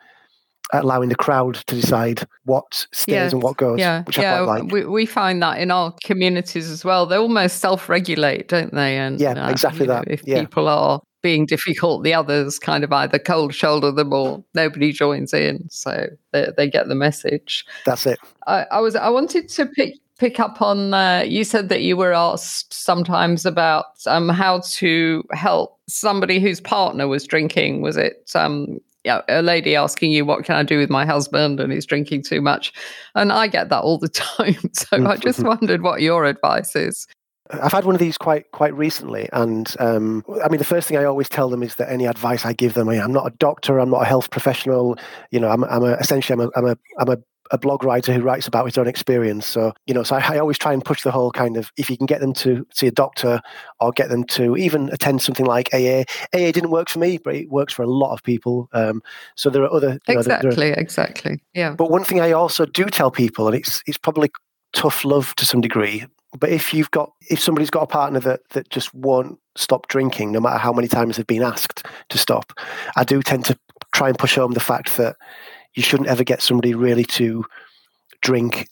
allowing 0.71 1.09
the 1.09 1.15
crowd 1.15 1.55
to 1.55 1.75
decide 1.75 2.25
what 2.45 2.87
stays 2.91 3.13
yes. 3.13 3.33
and 3.33 3.43
what 3.43 3.57
goes. 3.57 3.79
Yeah, 3.79 4.03
yeah. 4.17 4.39
Like. 4.41 4.71
We, 4.71 4.85
we 4.85 5.05
find 5.05 5.41
that 5.43 5.59
in 5.59 5.71
our 5.71 5.93
communities 6.03 6.69
as 6.69 6.85
well. 6.85 7.05
They 7.05 7.17
almost 7.17 7.59
self-regulate, 7.59 8.47
don't 8.47 8.73
they? 8.73 8.97
And 8.97 9.19
yeah, 9.19 9.31
uh, 9.31 9.49
exactly 9.49 9.85
that. 9.87 10.07
Know, 10.07 10.13
if 10.13 10.25
yeah. 10.25 10.39
people 10.39 10.67
are 10.67 11.01
being 11.21 11.45
difficult, 11.45 12.03
the 12.03 12.13
others 12.13 12.59
kind 12.59 12.83
of 12.83 12.91
either 12.91 13.19
cold 13.19 13.53
shoulder 13.53 13.91
them 13.91 14.13
or 14.13 14.43
nobody 14.53 14.91
joins 14.91 15.33
in, 15.33 15.67
so 15.69 16.07
they, 16.31 16.47
they 16.57 16.69
get 16.69 16.87
the 16.87 16.95
message. 16.95 17.65
That's 17.85 18.05
it. 18.05 18.19
I, 18.47 18.65
I 18.71 18.79
was 18.79 18.95
I 18.95 19.09
wanted 19.09 19.49
to 19.49 19.65
pick 19.65 19.95
pick 20.19 20.39
up 20.39 20.61
on 20.61 20.93
uh, 20.93 21.23
you 21.25 21.43
said 21.43 21.69
that 21.69 21.81
you 21.81 21.97
were 21.97 22.13
asked 22.13 22.73
sometimes 22.73 23.45
about 23.45 23.85
um, 24.05 24.29
how 24.29 24.61
to 24.73 25.23
help 25.31 25.79
somebody 25.87 26.39
whose 26.39 26.61
partner 26.61 27.07
was 27.07 27.25
drinking 27.25 27.81
was 27.81 27.97
it 27.97 28.31
um, 28.35 28.79
yeah, 29.03 29.21
a 29.27 29.41
lady 29.41 29.75
asking 29.75 30.11
you, 30.11 30.25
what 30.25 30.45
can 30.45 30.55
I 30.55 30.63
do 30.63 30.77
with 30.77 30.89
my 30.89 31.05
husband? 31.05 31.59
And 31.59 31.71
he's 31.73 31.85
drinking 31.85 32.23
too 32.23 32.41
much. 32.41 32.73
And 33.15 33.31
I 33.31 33.47
get 33.47 33.69
that 33.69 33.81
all 33.81 33.97
the 33.97 34.07
time. 34.09 34.55
So 34.73 35.05
I 35.05 35.17
just 35.17 35.43
wondered 35.43 35.81
what 35.81 36.01
your 36.01 36.25
advice 36.25 36.75
is. 36.75 37.07
I've 37.49 37.73
had 37.73 37.83
one 37.83 37.93
of 37.93 37.99
these 37.99 38.17
quite 38.17 38.49
quite 38.51 38.73
recently, 38.73 39.27
and 39.33 39.75
um, 39.79 40.23
I 40.43 40.47
mean 40.47 40.59
the 40.59 40.65
first 40.65 40.87
thing 40.87 40.97
I 40.97 41.03
always 41.03 41.27
tell 41.27 41.49
them 41.49 41.61
is 41.61 41.75
that 41.75 41.91
any 41.91 42.05
advice 42.05 42.45
I 42.45 42.53
give 42.53 42.73
them, 42.73 42.87
I, 42.87 42.95
am 42.95 43.11
not 43.11 43.27
a 43.27 43.31
doctor, 43.31 43.79
I'm 43.79 43.89
not 43.89 44.01
a 44.01 44.05
health 44.05 44.31
professional, 44.31 44.97
you 45.29 45.41
know, 45.41 45.49
I'm, 45.49 45.65
I'm 45.65 45.83
a, 45.83 45.93
essentially 45.95 46.41
I'm 46.41 46.47
a, 46.47 46.51
I'm 46.55 46.65
a 46.65 46.77
I'm 46.99 47.09
a 47.09 47.17
a 47.51 47.57
blog 47.57 47.83
writer 47.83 48.13
who 48.13 48.21
writes 48.21 48.47
about 48.47 48.65
his 48.65 48.77
own 48.77 48.87
experience. 48.87 49.45
So, 49.45 49.73
you 49.85 49.93
know, 49.93 50.03
so 50.03 50.15
I, 50.15 50.35
I, 50.35 50.39
always 50.39 50.57
try 50.57 50.73
and 50.73 50.83
push 50.83 51.03
the 51.03 51.11
whole 51.11 51.31
kind 51.31 51.57
of 51.57 51.71
if 51.77 51.89
you 51.89 51.97
can 51.97 52.05
get 52.05 52.21
them 52.21 52.33
to 52.33 52.65
see 52.73 52.87
a 52.87 52.91
doctor 52.91 53.41
or 53.79 53.91
get 53.91 54.09
them 54.09 54.23
to 54.25 54.55
even 54.57 54.89
attend 54.91 55.21
something 55.21 55.45
like 55.45 55.73
AA. 55.73 56.03
AA 56.33 56.51
didn't 56.51 56.71
work 56.71 56.89
for 56.89 56.99
me, 56.99 57.17
but 57.17 57.35
it 57.35 57.49
works 57.49 57.73
for 57.73 57.83
a 57.83 57.89
lot 57.89 58.13
of 58.13 58.23
people. 58.23 58.69
Um, 58.73 59.01
so 59.35 59.49
there 59.49 59.63
are 59.63 59.71
other 59.71 59.99
you 60.07 60.13
know, 60.13 60.19
exactly, 60.19 60.55
there 60.55 60.73
are, 60.73 60.79
exactly, 60.79 61.41
yeah. 61.53 61.71
But 61.71 61.91
one 61.91 62.03
thing 62.03 62.21
I 62.21 62.31
also 62.31 62.65
do 62.65 62.85
tell 62.85 63.11
people, 63.11 63.47
and 63.47 63.55
it's 63.55 63.81
it's 63.85 63.97
probably 63.97 64.31
tough 64.73 65.05
love 65.05 65.35
to 65.35 65.45
some 65.45 65.61
degree, 65.61 66.05
but 66.39 66.49
if 66.49 66.73
you've 66.73 66.91
got 66.91 67.11
if 67.29 67.39
somebody's 67.39 67.69
got 67.69 67.83
a 67.83 67.87
partner 67.87 68.19
that 68.21 68.41
that 68.49 68.69
just 68.69 68.93
won't 68.93 69.39
stop 69.55 69.87
drinking, 69.87 70.31
no 70.31 70.39
matter 70.39 70.57
how 70.57 70.73
many 70.73 70.87
times 70.87 71.17
they've 71.17 71.27
been 71.27 71.43
asked 71.43 71.85
to 72.09 72.17
stop, 72.17 72.53
I 72.95 73.03
do 73.03 73.21
tend 73.21 73.45
to 73.45 73.57
try 73.93 74.09
and 74.09 74.17
push 74.17 74.35
home 74.35 74.53
the 74.53 74.59
fact 74.59 74.97
that 74.97 75.15
you 75.75 75.83
shouldn't 75.83 76.09
ever 76.09 76.23
get 76.23 76.41
somebody 76.41 76.73
really 76.73 77.03
to 77.03 77.45
drink 78.21 78.67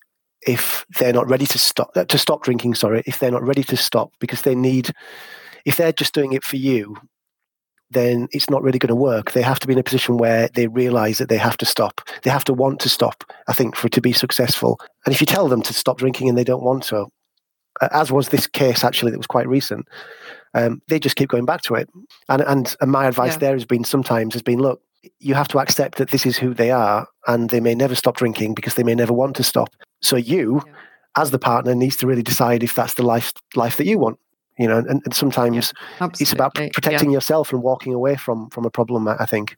if 0.46 0.86
they're 1.00 1.14
not 1.14 1.30
ready 1.30 1.46
to 1.46 1.58
stop 1.58 1.94
to 1.94 2.18
stop 2.18 2.44
drinking 2.44 2.74
sorry 2.74 3.04
if 3.06 3.20
they're 3.20 3.32
not 3.32 3.44
ready 3.44 3.64
to 3.64 3.78
stop 3.78 4.12
because 4.20 4.42
they 4.42 4.56
need 4.56 4.92
if 5.66 5.76
they're 5.76 5.92
just 5.92 6.14
doing 6.14 6.34
it 6.34 6.44
for 6.44 6.56
you 6.56 6.96
then 7.92 8.28
it's 8.32 8.50
not 8.50 8.64
really 8.64 8.80
going 8.80 8.88
to 8.88 8.96
work. 8.96 9.34
They 9.34 9.42
have 9.42 9.60
to 9.60 9.68
be 9.68 9.74
in 9.74 9.80
a 9.80 9.84
position 9.84 10.18
where 10.18 10.48
they 10.54 10.68
realize 10.68 11.18
that 11.18 11.30
they 11.30 11.38
have 11.38 11.58
to 11.58 11.66
stop. 11.66 12.02
They 12.24 12.30
have 12.30 12.46
to 12.46 12.54
want 12.54 12.80
to 12.82 12.90
stop 12.90 13.24
i 13.48 13.54
think 13.54 13.76
for 13.76 13.88
it 13.88 13.94
to 13.94 14.02
be 14.02 14.14
successful. 14.14 14.80
And 15.06 15.14
if 15.14 15.22
you 15.22 15.28
tell 15.28 15.48
them 15.48 15.62
to 15.64 15.74
stop 15.74 15.98
drinking 15.98 16.30
and 16.30 16.38
they 16.38 16.44
don't 16.44 16.64
want 16.64 16.84
to 16.84 17.08
as 17.92 18.12
was 18.12 18.30
this 18.30 18.48
case 18.48 18.84
actually 18.84 19.12
that 19.12 19.18
was 19.18 19.28
quite 19.28 19.48
recent 19.48 19.88
um, 20.54 20.82
they 20.90 21.00
just 21.00 21.16
keep 21.16 21.30
going 21.30 21.46
back 21.46 21.62
to 21.64 21.76
it. 21.76 21.90
And 22.30 22.42
and, 22.42 22.76
and 22.82 22.92
my 22.92 23.06
advice 23.08 23.34
yeah. 23.34 23.40
there 23.40 23.54
has 23.54 23.66
been 23.66 23.84
sometimes 23.84 24.34
has 24.34 24.44
been 24.44 24.60
look 24.60 24.82
you 25.20 25.34
have 25.34 25.48
to 25.50 25.60
accept 25.60 25.98
that 25.98 26.10
this 26.10 26.26
is 26.26 26.38
who 26.38 26.54
they 26.54 26.72
are 26.72 27.08
and 27.28 27.50
they 27.50 27.60
may 27.60 27.76
never 27.76 27.96
stop 27.96 28.18
drinking 28.18 28.54
because 28.54 28.76
they 28.76 28.84
may 28.84 28.96
never 28.96 29.14
want 29.14 29.36
to 29.36 29.44
stop. 29.44 29.70
So 30.02 30.16
you, 30.16 30.62
yeah. 30.66 30.74
as 31.18 31.32
the 31.32 31.40
partner, 31.40 31.76
needs 31.76 31.96
to 31.98 32.08
really 32.08 32.24
decide 32.24 32.64
if 32.64 32.76
that's 32.76 32.96
the 32.96 33.04
life 33.04 33.34
life 33.56 33.78
that 33.78 33.86
you 33.86 33.98
want. 33.98 34.20
You 34.58 34.68
know, 34.68 34.78
and, 34.78 35.02
and 35.04 35.14
sometimes 35.14 35.74
yeah, 36.00 36.10
it's 36.20 36.34
about 36.34 36.54
protecting 36.54 37.10
yeah. 37.10 37.16
yourself 37.16 37.52
and 37.52 37.64
walking 37.64 37.94
away 37.94 38.16
from 38.16 38.50
from 38.50 38.66
a 38.66 38.70
problem. 38.70 39.08
I 39.08 39.26
think. 39.26 39.58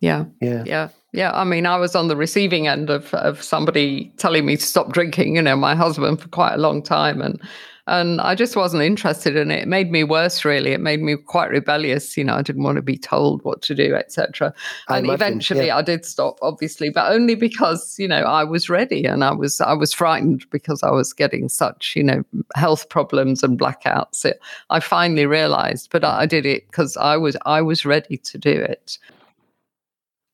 Yeah. 0.00 0.24
Yeah. 0.40 0.62
Yeah. 0.66 0.88
Yeah. 1.12 1.32
I 1.32 1.44
mean, 1.44 1.64
I 1.66 1.76
was 1.76 1.94
on 1.96 2.08
the 2.08 2.16
receiving 2.16 2.66
end 2.66 2.90
of 2.90 3.14
of 3.14 3.42
somebody 3.42 4.12
telling 4.18 4.44
me 4.44 4.56
to 4.56 4.62
stop 4.62 4.92
drinking. 4.92 5.36
You 5.36 5.42
know, 5.42 5.56
my 5.56 5.74
husband 5.74 6.20
for 6.20 6.28
quite 6.28 6.54
a 6.54 6.58
long 6.58 6.82
time, 6.82 7.22
and 7.22 7.40
and 7.88 8.20
I 8.20 8.34
just 8.34 8.56
wasn't 8.56 8.82
interested 8.82 9.36
in 9.36 9.50
it. 9.50 9.62
It 9.62 9.68
made 9.68 9.92
me 9.92 10.02
worse, 10.02 10.44
really. 10.44 10.72
It 10.72 10.80
made 10.80 11.00
me 11.00 11.16
quite 11.16 11.50
rebellious. 11.50 12.16
You 12.16 12.24
know, 12.24 12.34
I 12.34 12.42
didn't 12.42 12.64
want 12.64 12.76
to 12.76 12.82
be 12.82 12.98
told 12.98 13.44
what 13.44 13.62
to 13.62 13.74
do, 13.76 13.94
etc. 13.94 14.52
And 14.88 15.08
eventually, 15.08 15.66
yeah. 15.66 15.76
I 15.76 15.82
did 15.82 16.04
stop, 16.04 16.38
obviously, 16.42 16.90
but 16.90 17.12
only 17.12 17.36
because 17.36 17.96
you 17.98 18.08
know 18.08 18.22
I 18.22 18.42
was 18.42 18.68
ready 18.68 19.04
and 19.04 19.22
I 19.22 19.32
was 19.32 19.60
I 19.60 19.72
was 19.72 19.92
frightened 19.92 20.48
because 20.50 20.82
I 20.82 20.90
was 20.90 21.12
getting 21.12 21.48
such 21.48 21.94
you 21.94 22.02
know 22.02 22.24
health 22.56 22.88
problems 22.88 23.44
and 23.44 23.58
blackouts. 23.58 24.24
It, 24.24 24.40
I 24.70 24.80
finally 24.80 25.26
realised, 25.26 25.90
but 25.92 26.02
I, 26.02 26.22
I 26.22 26.26
did 26.26 26.44
it 26.44 26.66
because 26.66 26.96
I 26.96 27.16
was 27.16 27.36
I 27.46 27.62
was 27.62 27.86
ready 27.86 28.16
to 28.16 28.38
do 28.38 28.50
it. 28.50 28.98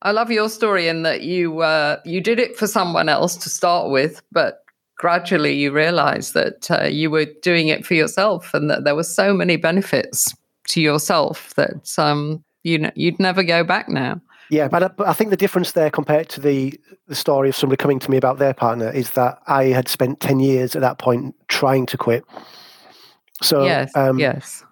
I 0.01 0.11
love 0.11 0.31
your 0.31 0.49
story 0.49 0.87
in 0.87 1.03
that 1.03 1.21
you 1.21 1.59
uh, 1.61 1.97
you 2.03 2.19
did 2.19 2.39
it 2.39 2.57
for 2.57 2.65
someone 2.65 3.09
else 3.09 3.35
to 3.37 3.49
start 3.49 3.91
with, 3.91 4.21
but 4.31 4.62
gradually 4.97 5.53
you 5.53 5.71
realized 5.71 6.33
that 6.33 6.69
uh, 6.69 6.83
you 6.85 7.09
were 7.09 7.25
doing 7.41 7.67
it 7.67 7.85
for 7.85 7.93
yourself 7.93 8.53
and 8.53 8.69
that 8.69 8.83
there 8.83 8.95
were 8.95 9.03
so 9.03 9.33
many 9.33 9.55
benefits 9.55 10.33
to 10.69 10.81
yourself 10.81 11.53
that 11.55 11.97
um, 11.97 12.43
you 12.63 12.77
know, 12.77 12.91
you'd 12.95 13.19
never 13.19 13.43
go 13.43 13.63
back 13.63 13.89
now. 13.89 14.21
Yeah, 14.49 14.67
but 14.67 14.83
I, 14.83 14.87
but 14.89 15.07
I 15.07 15.13
think 15.13 15.29
the 15.29 15.37
difference 15.37 15.71
there 15.71 15.89
compared 15.89 16.29
to 16.29 16.41
the 16.41 16.79
the 17.07 17.15
story 17.15 17.49
of 17.49 17.55
somebody 17.55 17.77
coming 17.77 17.99
to 17.99 18.11
me 18.11 18.17
about 18.17 18.39
their 18.39 18.53
partner 18.53 18.89
is 18.89 19.11
that 19.11 19.39
I 19.47 19.65
had 19.65 19.87
spent 19.87 20.19
ten 20.19 20.39
years 20.39 20.75
at 20.75 20.81
that 20.81 20.99
point 20.99 21.35
trying 21.47 21.85
to 21.87 21.97
quit. 21.97 22.23
So 23.41 23.65
yes, 23.65 23.95
um, 23.95 24.19
yes. 24.19 24.63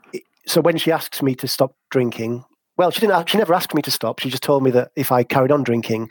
So 0.46 0.62
when 0.62 0.78
she 0.78 0.92
asks 0.92 1.22
me 1.22 1.36
to 1.36 1.48
stop 1.48 1.76
drinking, 1.90 2.44
well, 2.78 2.92
she 2.92 3.02
didn't. 3.02 3.30
She 3.30 3.38
never 3.38 3.54
asked 3.54 3.74
me 3.74 3.82
to 3.82 3.92
stop. 3.92 4.20
She 4.20 4.30
just 4.30 4.44
told 4.44 4.64
me 4.64 4.72
that 4.72 4.92
if 4.96 5.12
I 5.12 5.24
carried 5.24 5.52
on 5.52 5.64
drinking, 5.64 6.10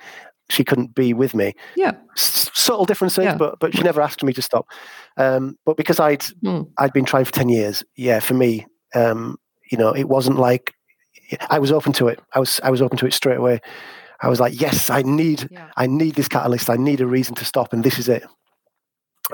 she 0.51 0.65
couldn't 0.65 0.95
be 0.95 1.13
with 1.13 1.35
me. 1.35 1.55
Yeah, 1.77 1.93
S- 2.17 2.51
subtle 2.55 2.85
differences, 2.85 3.25
yeah. 3.25 3.37
but 3.37 3.59
but 3.61 3.75
she 3.75 3.83
never 3.83 4.01
asked 4.01 4.23
me 4.23 4.33
to 4.33 4.43
stop. 4.43 4.67
Um, 5.17 5.59
but 5.65 5.77
because 5.77 6.01
I'd 6.01 6.21
mm. 6.45 6.69
I'd 6.79 6.93
been 6.93 7.05
trying 7.05 7.25
for 7.25 7.33
ten 7.33 7.49
years, 7.49 7.83
yeah, 7.97 8.21
for 8.21 8.35
me, 8.35 8.67
um, 8.95 9.37
you 9.71 9.79
know, 9.79 9.95
it 9.95 10.09
wasn't 10.09 10.39
like 10.39 10.75
I 11.49 11.59
was 11.59 11.73
open 11.73 11.93
to 11.95 12.09
it. 12.09 12.21
I 12.35 12.39
was 12.39 12.61
I 12.63 12.71
was 12.71 12.83
open 12.83 12.99
to 12.99 13.07
it 13.07 13.15
straight 13.15 13.39
away. 13.39 13.61
I 14.23 14.29
was 14.29 14.41
like, 14.41 14.61
yes, 14.61 14.91
I 14.91 15.03
need 15.03 15.49
yeah. 15.51 15.71
I 15.77 15.87
need 15.87 16.15
this 16.15 16.29
catalyst. 16.29 16.69
I 16.69 16.77
need 16.77 17.01
a 17.01 17.07
reason 17.07 17.35
to 17.37 17.45
stop, 17.45 17.73
and 17.73 17.85
this 17.85 17.99
is 17.99 18.09
it. 18.09 18.25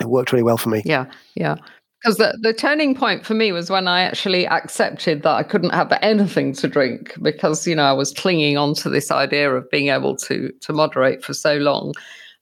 It 0.00 0.06
worked 0.06 0.32
really 0.32 0.42
well 0.42 0.58
for 0.58 0.68
me. 0.68 0.82
Yeah, 0.84 1.06
yeah 1.34 1.56
because 2.00 2.18
the, 2.18 2.38
the 2.40 2.52
turning 2.52 2.94
point 2.94 3.24
for 3.24 3.34
me 3.34 3.52
was 3.52 3.70
when 3.70 3.88
I 3.88 4.02
actually 4.02 4.46
accepted 4.46 5.22
that 5.22 5.34
I 5.34 5.42
couldn't 5.42 5.70
have 5.70 5.92
anything 6.02 6.52
to 6.54 6.68
drink 6.68 7.14
because 7.22 7.66
you 7.66 7.74
know 7.74 7.84
I 7.84 7.92
was 7.92 8.12
clinging 8.12 8.56
on 8.56 8.74
to 8.74 8.90
this 8.90 9.10
idea 9.10 9.52
of 9.54 9.68
being 9.70 9.88
able 9.88 10.16
to 10.18 10.52
to 10.60 10.72
moderate 10.72 11.24
for 11.24 11.34
so 11.34 11.56
long. 11.56 11.94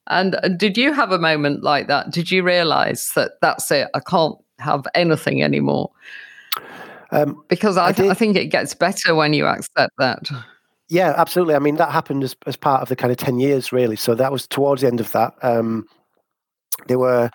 And 0.09 0.35
uh, 0.37 0.49
did 0.49 0.77
you 0.77 0.93
have 0.93 1.13
a 1.13 1.19
moment 1.19 1.63
like 1.63 1.87
that? 1.89 2.11
Did 2.11 2.31
you 2.31 2.43
realize 2.43 3.13
that 3.15 3.33
that's 3.41 3.71
it? 3.71 3.89
I 3.95 4.01
can't 4.01 4.37
have 4.59 4.87
anything 4.95 5.43
anymore. 5.43 5.91
Um, 7.11 7.43
because 7.49 7.77
I, 7.77 7.93
th- 7.93 8.09
I, 8.09 8.13
I 8.13 8.15
think 8.15 8.37
it 8.37 8.47
gets 8.47 8.75
better 8.75 9.15
when 9.15 9.33
you 9.35 9.47
accept 9.47 9.93
that. 9.99 10.29
Yeah, 10.89 11.15
absolutely. 11.17 11.55
I 11.55 11.59
mean, 11.59 11.77
that 11.77 11.91
happened 11.91 12.25
as, 12.25 12.37
as 12.47 12.57
part 12.57 12.83
of 12.83 12.89
the 12.89 12.97
kind 12.97 13.11
of 13.11 13.17
10 13.17 13.39
years, 13.41 13.73
really. 13.73 13.97
So 13.97 14.15
that 14.15 14.33
was 14.33 14.47
towards 14.47 14.83
the 14.83 14.89
end 14.89 15.01
of 15.01 15.11
that. 15.13 15.33
Um, 15.43 15.87
there 16.87 16.99
were 16.99 17.31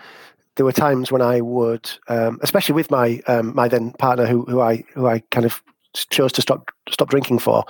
there 0.59 0.65
were 0.65 0.73
times 0.73 1.09
when 1.09 1.21
I 1.21 1.39
would, 1.39 1.89
um, 2.09 2.37
especially 2.41 2.75
with 2.75 2.91
my 2.91 3.21
um, 3.27 3.55
my 3.55 3.69
then 3.69 3.91
partner, 3.91 4.25
who 4.25 4.43
who 4.43 4.59
I 4.59 4.83
who 4.93 5.07
I 5.07 5.19
kind 5.31 5.45
of 5.45 5.63
chose 5.93 6.33
to 6.33 6.41
stop 6.41 6.69
stop 6.89 7.09
drinking 7.09 7.39
for. 7.39 7.63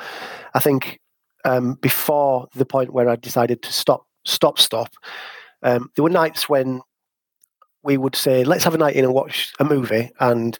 I 0.55 0.59
think 0.59 0.99
um, 1.45 1.75
before 1.75 2.47
the 2.55 2.65
point 2.65 2.91
where 2.91 3.07
I 3.07 3.15
decided 3.15 3.61
to 3.61 3.71
stop 3.71 4.07
stop 4.25 4.57
stop, 4.57 4.91
um, 5.61 5.91
there 5.95 6.01
were 6.01 6.09
nights 6.09 6.49
when 6.49 6.81
we 7.83 7.95
would 7.95 8.15
say, 8.15 8.43
"Let's 8.43 8.63
have 8.63 8.73
a 8.73 8.79
night 8.79 8.95
in 8.95 9.05
and 9.05 9.13
watch 9.13 9.53
a 9.59 9.63
movie," 9.63 10.09
and 10.19 10.57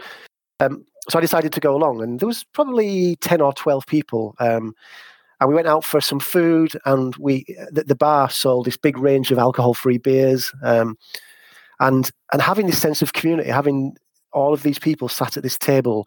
um, 0.61 0.85
so 1.11 1.19
I 1.19 1.21
decided 1.21 1.53
to 1.53 1.61
go 1.61 1.77
along, 1.77 2.03
and 2.03 2.21
there 2.21 2.27
was 2.27 2.45
probably 2.45 3.17
ten 3.17 3.41
or 3.41 3.53
twelve 3.53 3.87
people. 3.87 4.35
Um, 4.41 4.75
and 5.39 5.51
we 5.51 5.55
went 5.55 5.69
out 5.69 5.85
for 5.85 6.01
some 6.01 6.21
food, 6.21 6.73
and 6.87 7.15
we 7.17 7.45
the, 7.71 7.85
the 7.85 7.95
bar 7.95 8.31
sold 8.31 8.65
this 8.65 8.79
big 8.79 8.97
range 8.97 9.31
of 9.31 9.39
alcohol-free 9.39 9.99
beers, 9.99 10.51
um, 10.63 10.97
and 11.81 12.11
and 12.33 12.41
having 12.41 12.67
this 12.67 12.81
sense 12.81 13.03
of 13.03 13.13
community, 13.13 13.51
having 13.51 13.95
all 14.37 14.53
of 14.53 14.63
these 14.63 14.79
people 14.79 15.09
sat 15.09 15.37
at 15.37 15.43
this 15.43 15.59
table, 15.59 16.07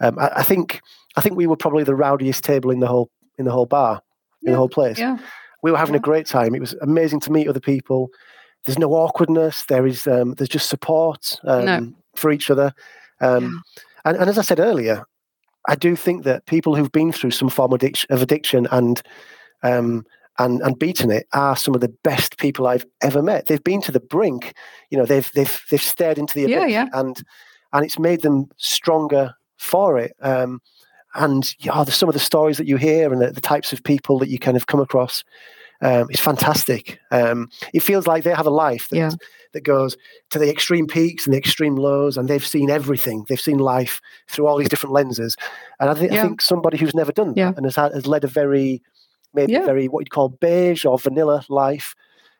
um, 0.00 0.18
I, 0.18 0.30
I 0.36 0.42
think 0.42 0.80
I 1.16 1.20
think 1.20 1.36
we 1.36 1.46
were 1.46 1.56
probably 1.56 1.84
the 1.84 1.96
rowdiest 1.96 2.44
table 2.44 2.70
in 2.70 2.80
the 2.80 2.86
whole 2.86 3.10
in 3.38 3.44
the 3.46 3.50
whole 3.50 3.66
bar, 3.66 4.02
in 4.42 4.48
yeah, 4.48 4.52
the 4.52 4.58
whole 4.58 4.68
place. 4.68 4.98
Yeah. 4.98 5.18
We 5.62 5.70
were 5.72 5.78
having 5.78 5.94
yeah. 5.94 6.00
a 6.00 6.10
great 6.10 6.26
time. 6.26 6.54
It 6.54 6.60
was 6.60 6.74
amazing 6.80 7.20
to 7.20 7.32
meet 7.32 7.48
other 7.48 7.60
people. 7.60 8.10
There's 8.64 8.78
no 8.78 8.92
awkwardness. 8.92 9.64
There 9.66 9.86
is 9.86 10.06
um, 10.06 10.34
there's 10.34 10.48
just 10.48 10.68
support 10.68 11.38
um, 11.44 11.64
no. 11.64 11.92
for 12.14 12.30
each 12.30 12.50
other. 12.50 12.72
Um, 13.20 13.62
and, 14.04 14.16
and 14.16 14.30
as 14.30 14.38
I 14.38 14.42
said 14.42 14.60
earlier, 14.60 15.04
I 15.68 15.74
do 15.74 15.96
think 15.96 16.24
that 16.24 16.46
people 16.46 16.74
who've 16.74 16.92
been 16.92 17.12
through 17.12 17.32
some 17.32 17.50
form 17.50 17.72
of 17.72 17.76
addiction, 17.76 18.06
of 18.10 18.22
addiction 18.22 18.66
and 18.70 19.02
um, 19.62 20.04
and 20.38 20.62
and 20.62 20.78
beaten 20.78 21.10
it 21.10 21.26
are 21.32 21.56
some 21.56 21.74
of 21.74 21.80
the 21.80 21.94
best 22.02 22.38
people 22.38 22.66
I've 22.66 22.86
ever 23.02 23.22
met. 23.22 23.46
They've 23.46 23.62
been 23.62 23.82
to 23.82 23.92
the 23.92 24.00
brink, 24.00 24.54
you 24.90 24.98
know. 24.98 25.04
They've 25.04 25.30
they've 25.34 25.60
they've 25.70 25.82
stared 25.82 26.18
into 26.18 26.34
the 26.34 26.44
abyss, 26.44 26.56
yeah, 26.56 26.66
yeah. 26.66 26.86
and 26.94 27.22
and 27.72 27.84
it's 27.84 27.98
made 27.98 28.22
them 28.22 28.48
stronger 28.56 29.34
for 29.56 29.98
it. 29.98 30.16
Um, 30.20 30.60
and 31.14 31.54
yeah, 31.58 31.84
some 31.84 32.08
of 32.08 32.14
the 32.14 32.20
stories 32.20 32.56
that 32.58 32.66
you 32.66 32.76
hear 32.76 33.12
and 33.12 33.20
the, 33.20 33.32
the, 33.32 33.40
types 33.40 33.72
of 33.72 33.82
people 33.82 34.18
that 34.20 34.28
you 34.28 34.38
kind 34.38 34.56
of 34.56 34.66
come 34.68 34.80
across 34.80 35.24
um, 35.82 36.08
is 36.10 36.20
fantastic. 36.20 37.00
Um, 37.10 37.48
it 37.74 37.82
feels 37.82 38.06
like 38.06 38.22
they 38.22 38.34
have 38.34 38.46
a 38.46 38.50
life 38.50 38.88
that, 38.88 38.96
yeah. 38.96 39.10
that 39.52 39.62
goes 39.62 39.96
to 40.30 40.38
the 40.38 40.48
extreme 40.48 40.86
peaks 40.86 41.26
and 41.26 41.34
the 41.34 41.38
extreme 41.38 41.76
lows, 41.76 42.16
and 42.16 42.28
they've 42.28 42.46
seen 42.46 42.70
everything. 42.70 43.24
They've 43.28 43.40
seen 43.40 43.58
life 43.58 44.00
through 44.28 44.46
all 44.46 44.58
these 44.58 44.68
different 44.68 44.92
lenses. 44.92 45.36
And 45.80 45.90
I, 45.90 45.94
th- 45.94 46.12
yeah. 46.12 46.20
I 46.20 46.22
think 46.22 46.42
somebody 46.42 46.78
who's 46.78 46.94
never 46.94 47.12
done 47.12 47.34
that 47.34 47.56
and 47.56 47.66
has, 47.66 47.76
had, 47.76 47.92
has 47.92 48.06
led 48.06 48.24
a 48.24 48.28
very, 48.28 48.82
maybe 49.34 49.54
very 49.54 49.88
what 49.88 50.00
you'd 50.00 50.10
call 50.10 50.28
beige 50.28 50.84
or 50.84 50.98
vanilla 50.98 51.44
life. 51.48 51.94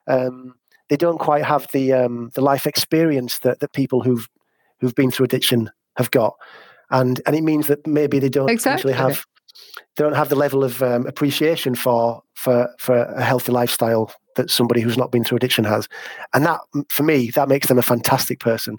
Um, 0.07 0.55
they 0.89 0.97
don't 0.97 1.19
quite 1.19 1.45
have 1.45 1.69
the 1.73 1.93
um, 1.93 2.31
the 2.35 2.41
life 2.41 2.67
experience 2.67 3.39
that, 3.41 3.61
that 3.61 3.73
people 3.73 4.03
who've 4.03 4.29
who've 4.81 4.95
been 4.95 5.11
through 5.11 5.25
addiction 5.25 5.71
have 5.97 6.11
got, 6.11 6.35
and 6.91 7.21
and 7.27 7.37
it 7.37 7.43
means 7.43 7.67
that 7.67 7.87
maybe 7.87 8.19
they 8.19 8.29
don't 8.29 8.51
exactly. 8.51 8.93
actually 8.93 9.05
have 9.05 9.27
they 9.97 10.05
don't 10.05 10.17
have 10.17 10.29
the 10.29 10.37
level 10.37 10.65
of 10.65 10.83
um, 10.83 11.07
appreciation 11.07 11.75
for 11.75 12.23
for 12.35 12.69
for 12.79 12.97
a 12.97 13.23
healthy 13.23 13.53
lifestyle 13.53 14.13
that 14.37 14.51
somebody 14.51 14.81
who's 14.81 14.97
not 14.97 15.11
been 15.11 15.25
through 15.25 15.37
addiction 15.37 15.65
has, 15.65 15.89
and 16.33 16.45
that 16.47 16.61
for 16.89 17.03
me 17.03 17.31
that 17.31 17.49
makes 17.49 17.69
them 17.69 17.79
a 17.79 17.83
fantastic 17.83 18.41
person, 18.41 18.79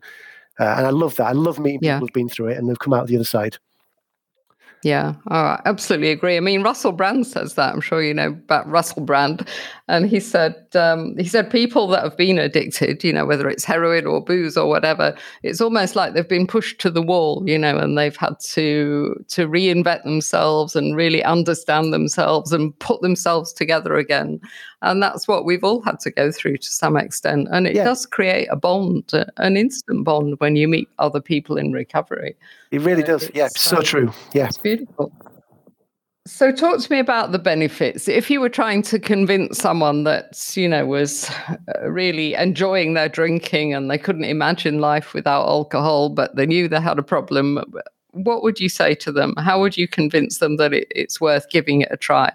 uh, 0.60 0.76
and 0.78 0.88
I 0.88 0.92
love 0.92 1.16
that. 1.16 1.28
I 1.28 1.34
love 1.34 1.60
meeting 1.60 1.80
people 1.80 2.00
who've 2.00 2.14
been 2.14 2.30
through 2.30 2.50
it 2.50 2.58
and 2.58 2.70
they've 2.70 2.80
come 2.80 2.94
out 2.94 3.08
the 3.08 3.16
other 3.16 3.24
side. 3.24 3.58
Yeah, 4.84 5.14
oh, 5.30 5.36
I 5.36 5.62
absolutely 5.66 6.10
agree. 6.10 6.38
I 6.38 6.40
mean, 6.40 6.64
Russell 6.64 6.92
Brand 6.92 7.28
says 7.28 7.54
that. 7.54 7.72
I'm 7.72 7.82
sure 7.82 8.02
you 8.02 8.16
know 8.16 8.30
about 8.30 8.68
Russell 8.68 9.04
Brand, 9.04 9.48
and 9.92 10.10
he 10.10 10.20
said 10.22 10.56
um, 10.74 11.16
he 11.18 11.26
said 11.28 11.52
people 11.52 11.88
that 11.90 12.02
have 12.04 12.16
been 12.16 12.40
addicted, 12.40 13.04
you 13.04 13.12
know, 13.12 13.26
whether 13.26 13.50
it's 13.50 13.66
heroin 13.66 14.06
or 14.06 14.24
booze 14.24 14.56
or 14.56 14.68
whatever, 14.70 15.14
it's 15.44 15.60
almost 15.60 15.96
like 15.98 16.14
they've 16.14 16.28
been 16.28 16.48
pushed 16.48 16.80
to 16.82 16.90
the 16.90 17.02
wall, 17.02 17.44
you 17.46 17.58
know, 17.60 17.78
and 17.78 17.98
they've 17.98 18.16
had 18.16 18.40
to 18.40 19.24
to 19.28 19.48
reinvent 19.48 20.04
themselves 20.04 20.76
and 20.76 20.96
really 20.96 21.22
understand 21.24 21.94
themselves 21.94 22.54
and 22.54 22.78
put 22.80 23.02
themselves 23.02 23.52
together 23.52 23.96
again. 23.98 24.40
And 24.82 25.04
that's 25.04 25.28
what 25.28 25.46
we've 25.46 25.64
all 25.64 25.82
had 25.82 26.00
to 26.00 26.12
go 26.12 26.32
through 26.32 26.58
to 26.58 26.70
some 26.70 26.96
extent. 26.98 27.50
And 27.52 27.68
it 27.68 27.76
Yeah. 27.76 27.84
does 27.84 28.06
create 28.06 28.48
a 28.50 28.56
bond, 28.56 29.04
uh, 29.14 29.26
an 29.38 29.58
instant 29.58 30.06
bond 30.06 30.36
when 30.40 30.56
you 30.56 30.68
meet 30.68 30.88
other 31.00 31.22
people 31.22 31.58
in 31.58 31.74
recovery. 31.74 32.36
It 32.72 32.82
really 32.82 33.04
Uh, 33.04 33.08
does. 33.08 33.30
Yeah, 33.36 33.50
so 33.50 33.78
um, 33.78 33.84
true. 33.84 34.12
Yeah. 34.34 34.48
It's 34.48 34.58
beautiful. 34.58 35.12
So, 36.28 36.52
talk 36.52 36.80
to 36.80 36.92
me 36.92 37.00
about 37.00 37.32
the 37.32 37.40
benefits. 37.40 38.08
If 38.08 38.30
you 38.30 38.42
were 38.42 38.50
trying 38.50 38.84
to 38.84 39.00
convince 39.00 39.58
someone 39.58 40.04
that 40.04 40.54
you 40.56 40.70
know 40.70 40.86
was 40.86 41.32
uh, 41.50 41.90
really 41.90 42.36
enjoying 42.36 42.94
their 42.94 43.10
drinking 43.10 43.74
and 43.74 43.90
they 43.90 43.98
couldn't 43.98 44.26
imagine 44.26 44.80
life 44.80 45.16
without 45.16 45.48
alcohol, 45.48 46.10
but 46.10 46.36
they 46.36 46.46
knew 46.46 46.68
they 46.68 46.80
had 46.80 47.00
a 47.00 47.04
problem, 47.04 47.64
what 48.12 48.44
would 48.44 48.60
you 48.60 48.70
say 48.70 48.94
to 48.96 49.12
them? 49.12 49.34
How 49.38 49.60
would 49.60 49.78
you 49.78 49.88
convince 49.88 50.38
them 50.38 50.58
that 50.58 50.74
it, 50.74 50.88
it's 50.92 51.20
worth 51.20 51.50
giving 51.50 51.82
it 51.82 51.88
a 51.90 51.98
try? 51.98 52.32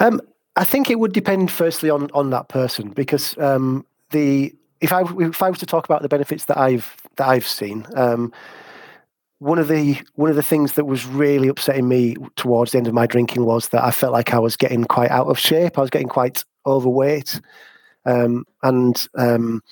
Um, 0.00 0.20
I 0.56 0.64
think 0.64 0.90
it 0.90 0.98
would 0.98 1.12
depend 1.12 1.52
firstly 1.52 1.88
on 1.88 2.10
on 2.14 2.30
that 2.30 2.48
person 2.48 2.88
because 2.88 3.38
um, 3.38 3.86
the 4.10 4.52
if 4.80 4.92
I 4.92 5.04
if 5.20 5.40
I 5.40 5.50
was 5.50 5.60
to 5.60 5.66
talk 5.66 5.84
about 5.84 6.02
the 6.02 6.08
benefits 6.08 6.46
that 6.46 6.58
I've 6.58 6.96
that 7.14 7.28
I've 7.28 7.46
seen, 7.46 7.86
um, 7.94 8.32
one 9.38 9.58
of 9.58 9.68
the 9.68 10.00
one 10.14 10.30
of 10.30 10.36
the 10.36 10.42
things 10.42 10.72
that 10.72 10.86
was 10.86 11.04
really 11.06 11.48
upsetting 11.48 11.88
me 11.88 12.16
towards 12.36 12.72
the 12.72 12.78
end 12.78 12.86
of 12.86 12.94
my 12.94 13.06
drinking 13.06 13.44
was 13.44 13.68
that 13.68 13.84
I 13.84 13.90
felt 13.90 14.12
like 14.12 14.32
I 14.32 14.38
was 14.38 14.56
getting 14.56 14.84
quite 14.84 15.10
out 15.10 15.26
of 15.26 15.38
shape. 15.38 15.78
I 15.78 15.82
was 15.82 15.90
getting 15.90 16.08
quite 16.08 16.44
overweight, 16.64 17.40
um, 18.06 18.44
and 18.62 19.06
um, 19.16 19.62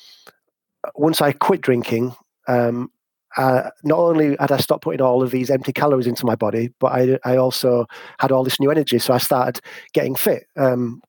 once 0.95 1.23
I 1.23 1.33
quit 1.33 1.63
drinking, 1.63 2.15
um, 2.47 2.91
not 3.37 3.99
only 3.99 4.37
had 4.39 4.53
I 4.53 4.59
stopped 4.59 4.85
putting 4.85 5.01
all 5.01 5.23
of 5.23 5.31
these 5.31 5.51
empty 5.51 5.73
calories 5.73 6.07
into 6.07 6.27
my 6.27 6.37
body, 6.37 6.71
but 6.79 6.93
I, 6.93 7.19
I 7.25 7.37
also 7.37 7.87
had 8.19 8.33
all 8.33 8.45
this 8.45 8.61
new 8.61 8.71
energy. 8.71 8.99
So 8.99 9.15
I 9.15 9.19
started 9.19 9.61
getting 9.93 10.15
fit. 10.15 10.47
Um, 10.57 11.03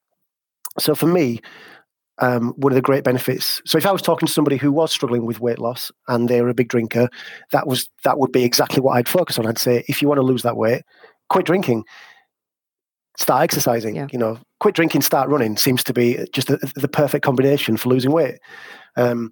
so 0.80 0.96
for 0.96 1.08
me, 1.08 1.42
um, 2.20 2.54
one 2.58 2.72
of 2.72 2.76
the 2.76 2.82
great 2.82 3.04
benefits. 3.04 3.62
So 3.66 3.78
if 3.78 3.86
I 3.86 3.92
was 3.92 4.02
talking 4.02 4.28
to 4.28 4.34
somebody 4.34 4.58
who 4.58 4.72
was 4.72 4.92
struggling 4.92 5.26
with 5.26 5.42
weight 5.42 5.60
loss 5.60 5.92
and 6.08 6.30
they're 6.30 6.48
a 6.48 6.54
big 6.54 6.70
drinker, 6.70 7.10
that 7.52 7.68
was 7.68 7.90
that 8.04 8.20
would 8.20 8.32
be 8.32 8.44
exactly 8.44 8.82
what 8.82 8.98
I'd 8.98 9.10
focus 9.10 9.38
on. 9.38 9.46
I'd 9.46 9.58
say, 9.58 9.84
if 9.88 10.02
you 10.02 10.08
want 10.08 10.20
to 10.20 10.24
lose 10.24 10.44
that 10.44 10.58
weight, 10.58 10.84
quit 11.30 11.46
drinking, 11.46 11.84
start 13.18 13.44
exercising. 13.44 13.96
Yeah. 13.96 14.08
You 14.12 14.20
know, 14.20 14.40
quit 14.60 14.76
drinking, 14.76 15.02
start 15.02 15.30
running 15.30 15.58
seems 15.58 15.84
to 15.86 15.94
be 15.94 16.26
just 16.34 16.48
the, 16.48 16.58
the 16.76 16.88
perfect 16.88 17.26
combination 17.26 17.78
for 17.78 17.90
losing 17.90 18.12
weight. 18.12 18.40
Um, 18.96 19.32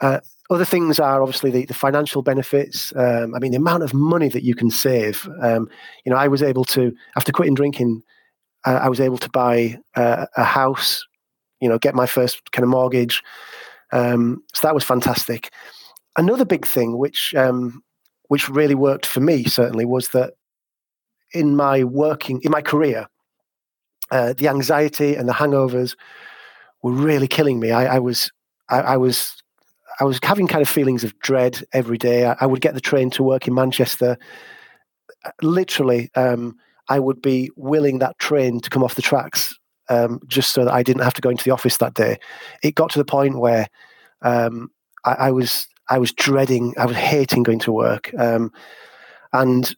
uh, 0.00 0.20
other 0.50 0.64
things 0.64 0.98
are 0.98 1.22
obviously 1.22 1.50
the, 1.50 1.64
the 1.64 1.74
financial 1.74 2.22
benefits. 2.22 2.92
Um, 2.96 3.34
I 3.34 3.38
mean, 3.38 3.52
the 3.52 3.58
amount 3.58 3.82
of 3.82 3.94
money 3.94 4.28
that 4.28 4.42
you 4.42 4.54
can 4.54 4.70
save. 4.70 5.26
Um, 5.40 5.68
you 6.04 6.10
know, 6.10 6.18
I 6.18 6.28
was 6.28 6.42
able 6.42 6.64
to 6.66 6.92
after 7.16 7.32
quitting 7.32 7.54
drinking, 7.54 8.02
uh, 8.66 8.80
I 8.82 8.88
was 8.88 9.00
able 9.00 9.18
to 9.18 9.30
buy 9.30 9.78
uh, 9.96 10.26
a 10.36 10.44
house. 10.44 11.04
You 11.64 11.70
know, 11.70 11.78
get 11.78 11.94
my 11.94 12.06
first 12.06 12.52
kind 12.52 12.62
of 12.62 12.68
mortgage. 12.68 13.22
Um, 13.90 14.42
so 14.52 14.66
that 14.66 14.74
was 14.74 14.84
fantastic. 14.84 15.50
Another 16.18 16.44
big 16.44 16.66
thing, 16.66 16.98
which 16.98 17.34
um, 17.34 17.82
which 18.28 18.50
really 18.50 18.74
worked 18.74 19.06
for 19.06 19.20
me 19.20 19.44
certainly, 19.44 19.86
was 19.86 20.08
that 20.10 20.34
in 21.32 21.56
my 21.56 21.84
working 21.84 22.40
in 22.42 22.50
my 22.50 22.60
career, 22.60 23.06
uh, 24.10 24.34
the 24.34 24.48
anxiety 24.48 25.14
and 25.14 25.26
the 25.26 25.32
hangovers 25.32 25.96
were 26.82 26.92
really 26.92 27.26
killing 27.26 27.60
me. 27.60 27.70
I, 27.70 27.96
I 27.96 27.98
was 27.98 28.30
I, 28.68 28.80
I 28.80 28.96
was 28.98 29.42
I 30.00 30.04
was 30.04 30.18
having 30.22 30.48
kind 30.48 30.60
of 30.60 30.68
feelings 30.68 31.02
of 31.02 31.18
dread 31.20 31.64
every 31.72 31.98
day. 31.98 32.26
I, 32.26 32.36
I 32.40 32.46
would 32.46 32.60
get 32.60 32.74
the 32.74 32.80
train 32.80 33.08
to 33.10 33.22
work 33.22 33.48
in 33.48 33.54
Manchester. 33.54 34.18
Literally, 35.40 36.10
um, 36.14 36.56
I 36.88 36.98
would 36.98 37.22
be 37.22 37.50
willing 37.56 38.00
that 38.00 38.18
train 38.18 38.60
to 38.60 38.70
come 38.70 38.84
off 38.84 38.96
the 38.96 39.02
tracks 39.02 39.58
um, 39.88 40.20
just 40.26 40.52
so 40.52 40.64
that 40.64 40.72
I 40.72 40.82
didn't 40.82 41.02
have 41.02 41.14
to 41.14 41.20
go 41.20 41.30
into 41.30 41.44
the 41.44 41.50
office 41.50 41.76
that 41.78 41.94
day. 41.94 42.18
It 42.62 42.74
got 42.74 42.90
to 42.90 42.98
the 42.98 43.04
point 43.04 43.38
where 43.38 43.68
um, 44.22 44.70
I, 45.04 45.12
I 45.12 45.30
was 45.30 45.66
I 45.88 45.98
was 45.98 46.12
dreading, 46.12 46.74
I 46.78 46.86
was 46.86 46.96
hating 46.96 47.42
going 47.42 47.58
to 47.60 47.72
work, 47.72 48.12
um, 48.18 48.52
and 49.32 49.74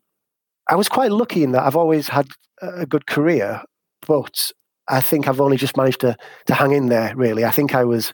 I 0.69 0.77
was 0.77 0.89
quite 0.89 1.11
lucky 1.11 1.43
in 1.43 1.53
that 1.53 1.65
I've 1.65 1.77
always 1.77 2.09
had 2.09 2.29
a 2.63 2.87
good 2.87 3.07
career, 3.07 3.63
but 4.07 4.51
I 4.89 5.01
think 5.01 5.29
I've 5.29 5.41
only 5.41 5.57
just 5.57 5.77
managed 5.77 6.01
to 6.01 6.17
to 6.47 6.55
hang 6.55 6.73
in 6.73 6.87
there. 6.87 7.15
Really, 7.17 7.45
I 7.45 7.51
think 7.51 7.75
I 7.75 7.85
was. 7.85 8.13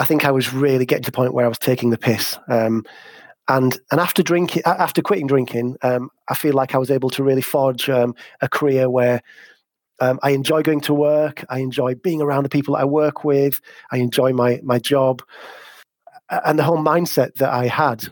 I 0.00 0.04
think 0.04 0.24
I 0.24 0.30
was 0.30 0.52
really 0.52 0.86
getting 0.86 1.02
to 1.02 1.10
the 1.10 1.16
point 1.16 1.34
where 1.34 1.44
I 1.44 1.48
was 1.48 1.58
taking 1.58 1.90
the 1.90 1.98
piss. 1.98 2.38
Um, 2.48 2.84
and 3.48 3.78
and 3.90 4.00
after 4.00 4.22
drinking, 4.22 4.62
after 4.64 5.02
quitting 5.02 5.26
drinking, 5.26 5.76
um, 5.82 6.10
I 6.28 6.34
feel 6.34 6.54
like 6.54 6.74
I 6.74 6.78
was 6.78 6.90
able 6.90 7.10
to 7.10 7.24
really 7.24 7.42
forge 7.42 7.88
um, 7.88 8.14
a 8.40 8.48
career 8.48 8.90
where 8.90 9.22
um, 10.00 10.18
I 10.22 10.30
enjoy 10.30 10.62
going 10.62 10.80
to 10.82 10.94
work. 10.94 11.44
I 11.48 11.58
enjoy 11.58 11.94
being 11.96 12.22
around 12.22 12.44
the 12.44 12.48
people 12.48 12.74
that 12.74 12.82
I 12.82 12.84
work 12.84 13.24
with. 13.24 13.60
I 13.90 13.98
enjoy 13.98 14.32
my 14.32 14.60
my 14.62 14.78
job, 14.78 15.22
and 16.30 16.58
the 16.58 16.64
whole 16.64 16.78
mindset 16.78 17.34
that 17.36 17.50
I 17.50 17.66
had 17.66 18.04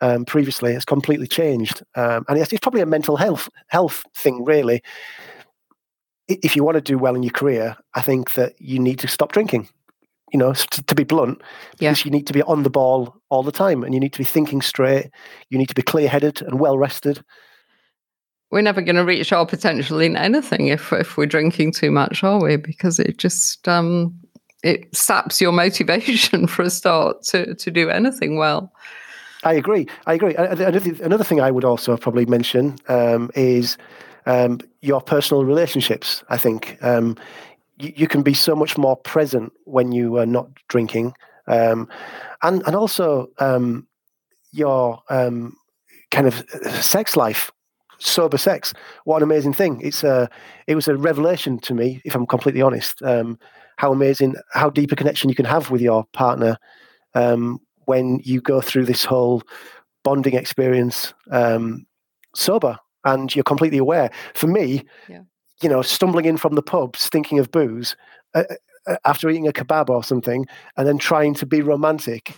um, 0.00 0.24
previously 0.24 0.74
has 0.74 0.84
completely 0.84 1.26
changed. 1.26 1.82
Um, 1.94 2.24
and 2.28 2.38
it's, 2.38 2.52
it's 2.52 2.60
probably 2.60 2.80
a 2.80 2.86
mental 2.86 3.16
health 3.16 3.48
health 3.68 4.04
thing, 4.16 4.44
really. 4.44 4.82
If 6.28 6.56
you 6.56 6.64
want 6.64 6.76
to 6.76 6.80
do 6.80 6.98
well 6.98 7.14
in 7.14 7.22
your 7.22 7.32
career, 7.32 7.76
I 7.94 8.00
think 8.00 8.34
that 8.34 8.54
you 8.58 8.78
need 8.78 8.98
to 9.00 9.08
stop 9.08 9.32
drinking 9.32 9.68
you 10.32 10.38
know, 10.38 10.54
to, 10.54 10.82
to 10.82 10.94
be 10.94 11.04
blunt, 11.04 11.42
Yeah. 11.78 11.90
because 11.90 12.04
you 12.04 12.10
need 12.10 12.26
to 12.26 12.32
be 12.32 12.42
on 12.42 12.62
the 12.62 12.70
ball 12.70 13.14
all 13.28 13.42
the 13.42 13.52
time 13.52 13.84
and 13.84 13.92
you 13.92 14.00
need 14.00 14.14
to 14.14 14.18
be 14.18 14.24
thinking 14.24 14.62
straight. 14.62 15.10
You 15.50 15.58
need 15.58 15.68
to 15.68 15.74
be 15.74 15.82
clear 15.82 16.08
headed 16.08 16.40
and 16.42 16.58
well 16.58 16.78
rested. 16.78 17.22
We're 18.52 18.60
never 18.60 18.82
going 18.82 18.96
to 18.96 19.04
reach 19.04 19.32
our 19.32 19.46
potential 19.46 19.98
in 19.98 20.14
anything 20.14 20.66
if 20.66 20.92
if 20.92 21.16
we're 21.16 21.26
drinking 21.26 21.72
too 21.72 21.90
much, 21.90 22.22
are 22.22 22.38
we? 22.38 22.56
Because 22.56 22.98
it 22.98 23.16
just 23.16 23.66
um, 23.66 24.14
it 24.62 24.94
saps 24.94 25.40
your 25.40 25.52
motivation 25.64 26.46
for 26.46 26.62
a 26.62 26.70
start 26.70 27.22
to 27.24 27.54
to 27.54 27.70
do 27.70 27.88
anything 27.88 28.36
well. 28.36 28.70
I 29.42 29.54
agree. 29.54 29.88
I 30.06 30.14
agree. 30.14 30.36
Uh, 30.36 30.54
Another, 30.54 31.24
thing 31.24 31.40
I 31.40 31.50
would 31.50 31.64
also 31.64 31.96
probably 31.96 32.26
mention 32.26 32.76
um, 32.88 33.30
is 33.34 33.76
um, 34.26 34.60
your 34.82 35.00
personal 35.00 35.44
relationships. 35.44 36.22
I 36.28 36.36
think 36.36 36.78
um, 36.82 37.16
you, 37.78 37.92
you 37.96 38.06
can 38.06 38.22
be 38.22 38.34
so 38.34 38.54
much 38.54 38.76
more 38.76 38.96
present 38.96 39.52
when 39.64 39.92
you 39.92 40.18
are 40.18 40.26
not 40.26 40.50
drinking, 40.68 41.14
um, 41.46 41.88
and 42.42 42.62
and 42.66 42.76
also 42.76 43.30
um, 43.38 43.88
your 44.52 45.02
kind 45.08 46.26
of 46.26 46.44
sex 46.84 47.16
life, 47.16 47.50
sober 48.04 48.38
sex. 48.38 48.72
What 49.04 49.18
an 49.18 49.22
amazing 49.24 49.54
thing! 49.54 49.80
It's 49.80 50.04
a 50.04 50.28
it 50.66 50.74
was 50.74 50.88
a 50.88 50.96
revelation 50.96 51.58
to 51.60 51.74
me, 51.74 52.00
if 52.04 52.14
I'm 52.14 52.26
completely 52.26 52.62
honest. 52.62 53.02
Um, 53.02 53.38
how 53.76 53.92
amazing, 53.92 54.36
how 54.52 54.70
deep 54.70 54.92
a 54.92 54.96
connection 54.96 55.28
you 55.28 55.34
can 55.34 55.46
have 55.46 55.70
with 55.70 55.80
your 55.80 56.04
partner 56.12 56.58
um, 57.14 57.58
when 57.86 58.20
you 58.22 58.40
go 58.40 58.60
through 58.60 58.84
this 58.84 59.04
whole 59.04 59.42
bonding 60.04 60.34
experience 60.34 61.14
um, 61.30 61.86
sober 62.34 62.78
and 63.04 63.34
you're 63.34 63.42
completely 63.42 63.78
aware. 63.78 64.10
For 64.34 64.46
me, 64.46 64.84
Yeah. 65.08 65.22
you 65.62 65.68
know, 65.68 65.82
stumbling 65.82 66.26
in 66.26 66.36
from 66.36 66.54
the 66.54 66.62
pub, 66.62 66.96
thinking 66.96 67.38
of 67.38 67.50
booze, 67.50 67.96
uh, 68.34 68.44
uh, 68.86 68.96
after 69.04 69.28
eating 69.30 69.48
a 69.48 69.52
kebab 69.52 69.88
or 69.90 70.04
something, 70.04 70.46
and 70.76 70.86
then 70.86 70.98
trying 70.98 71.34
to 71.34 71.46
be 71.46 71.62
romantic. 71.62 72.34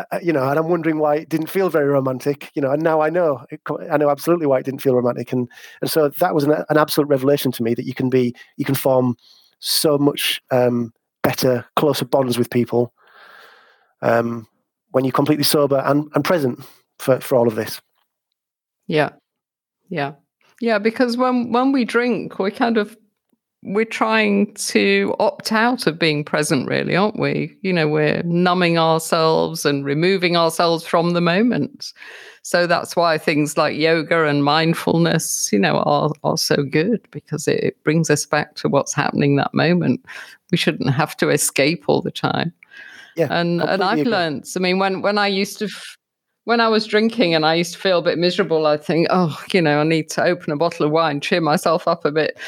Uh, 0.00 0.16
uh, 0.16 0.20
you 0.22 0.32
know, 0.32 0.48
and 0.48 0.58
I'm 0.58 0.68
wondering 0.68 0.98
why 0.98 1.16
it 1.16 1.28
didn't 1.28 1.50
feel 1.50 1.68
very 1.68 1.88
romantic. 1.88 2.50
You 2.54 2.62
know, 2.62 2.70
and 2.70 2.82
now 2.82 3.00
I 3.00 3.10
know, 3.10 3.44
I 3.90 3.96
know 3.96 4.10
absolutely 4.10 4.46
why 4.46 4.58
it 4.58 4.64
didn't 4.64 4.82
feel 4.82 4.94
romantic, 4.94 5.32
and 5.32 5.48
and 5.80 5.90
so 5.90 6.08
that 6.20 6.34
was 6.34 6.44
an, 6.44 6.52
an 6.68 6.76
absolute 6.76 7.08
revelation 7.08 7.52
to 7.52 7.62
me 7.62 7.74
that 7.74 7.84
you 7.84 7.94
can 7.94 8.10
be, 8.10 8.34
you 8.56 8.64
can 8.64 8.74
form 8.74 9.16
so 9.58 9.98
much 9.98 10.40
um, 10.50 10.92
better, 11.22 11.64
closer 11.76 12.04
bonds 12.04 12.38
with 12.38 12.50
people 12.50 12.92
um, 14.02 14.46
when 14.92 15.04
you're 15.04 15.12
completely 15.12 15.44
sober 15.44 15.82
and, 15.84 16.10
and 16.14 16.24
present 16.24 16.60
for, 16.98 17.20
for 17.20 17.36
all 17.36 17.48
of 17.48 17.54
this. 17.54 17.80
Yeah, 18.86 19.10
yeah, 19.88 20.14
yeah. 20.60 20.78
Because 20.78 21.16
when 21.16 21.52
when 21.52 21.72
we 21.72 21.84
drink, 21.84 22.38
we 22.38 22.50
kind 22.50 22.78
of 22.78 22.96
we're 23.62 23.84
trying 23.84 24.54
to 24.54 25.14
opt 25.18 25.52
out 25.52 25.86
of 25.86 25.98
being 25.98 26.24
present, 26.24 26.66
really, 26.66 26.96
aren't 26.96 27.18
we? 27.18 27.54
You 27.60 27.74
know, 27.74 27.88
we're 27.88 28.22
numbing 28.22 28.78
ourselves 28.78 29.66
and 29.66 29.84
removing 29.84 30.36
ourselves 30.36 30.86
from 30.86 31.12
the 31.12 31.20
moment. 31.20 31.92
So 32.42 32.66
that's 32.66 32.96
why 32.96 33.18
things 33.18 33.58
like 33.58 33.76
yoga 33.76 34.24
and 34.24 34.44
mindfulness, 34.44 35.52
you 35.52 35.58
know, 35.58 35.80
are, 35.80 36.10
are 36.24 36.38
so 36.38 36.62
good 36.62 37.06
because 37.10 37.46
it, 37.46 37.62
it 37.62 37.84
brings 37.84 38.08
us 38.08 38.24
back 38.24 38.54
to 38.56 38.68
what's 38.68 38.94
happening 38.94 39.36
that 39.36 39.52
moment. 39.52 40.02
We 40.50 40.56
shouldn't 40.56 40.90
have 40.94 41.14
to 41.18 41.28
escape 41.28 41.84
all 41.86 42.00
the 42.00 42.10
time. 42.10 42.54
Yeah, 43.14 43.28
and 43.30 43.60
and 43.60 43.82
I've 43.82 44.00
agree. 44.00 44.10
learned. 44.10 44.46
I 44.56 44.60
mean, 44.60 44.78
when 44.78 45.02
when 45.02 45.18
I 45.18 45.26
used 45.26 45.58
to. 45.58 45.66
F- 45.66 45.96
when 46.44 46.58
I 46.58 46.68
was 46.68 46.86
drinking 46.86 47.34
and 47.34 47.44
I 47.44 47.54
used 47.54 47.74
to 47.74 47.78
feel 47.78 47.98
a 47.98 48.02
bit 48.02 48.18
miserable, 48.18 48.66
I 48.66 48.78
think, 48.78 49.06
oh, 49.10 49.38
you 49.52 49.60
know, 49.60 49.78
I 49.78 49.84
need 49.84 50.08
to 50.10 50.24
open 50.24 50.52
a 50.52 50.56
bottle 50.56 50.86
of 50.86 50.90
wine, 50.90 51.20
cheer 51.20 51.40
myself 51.40 51.86
up 51.86 52.06
a 52.06 52.10
bit 52.10 52.38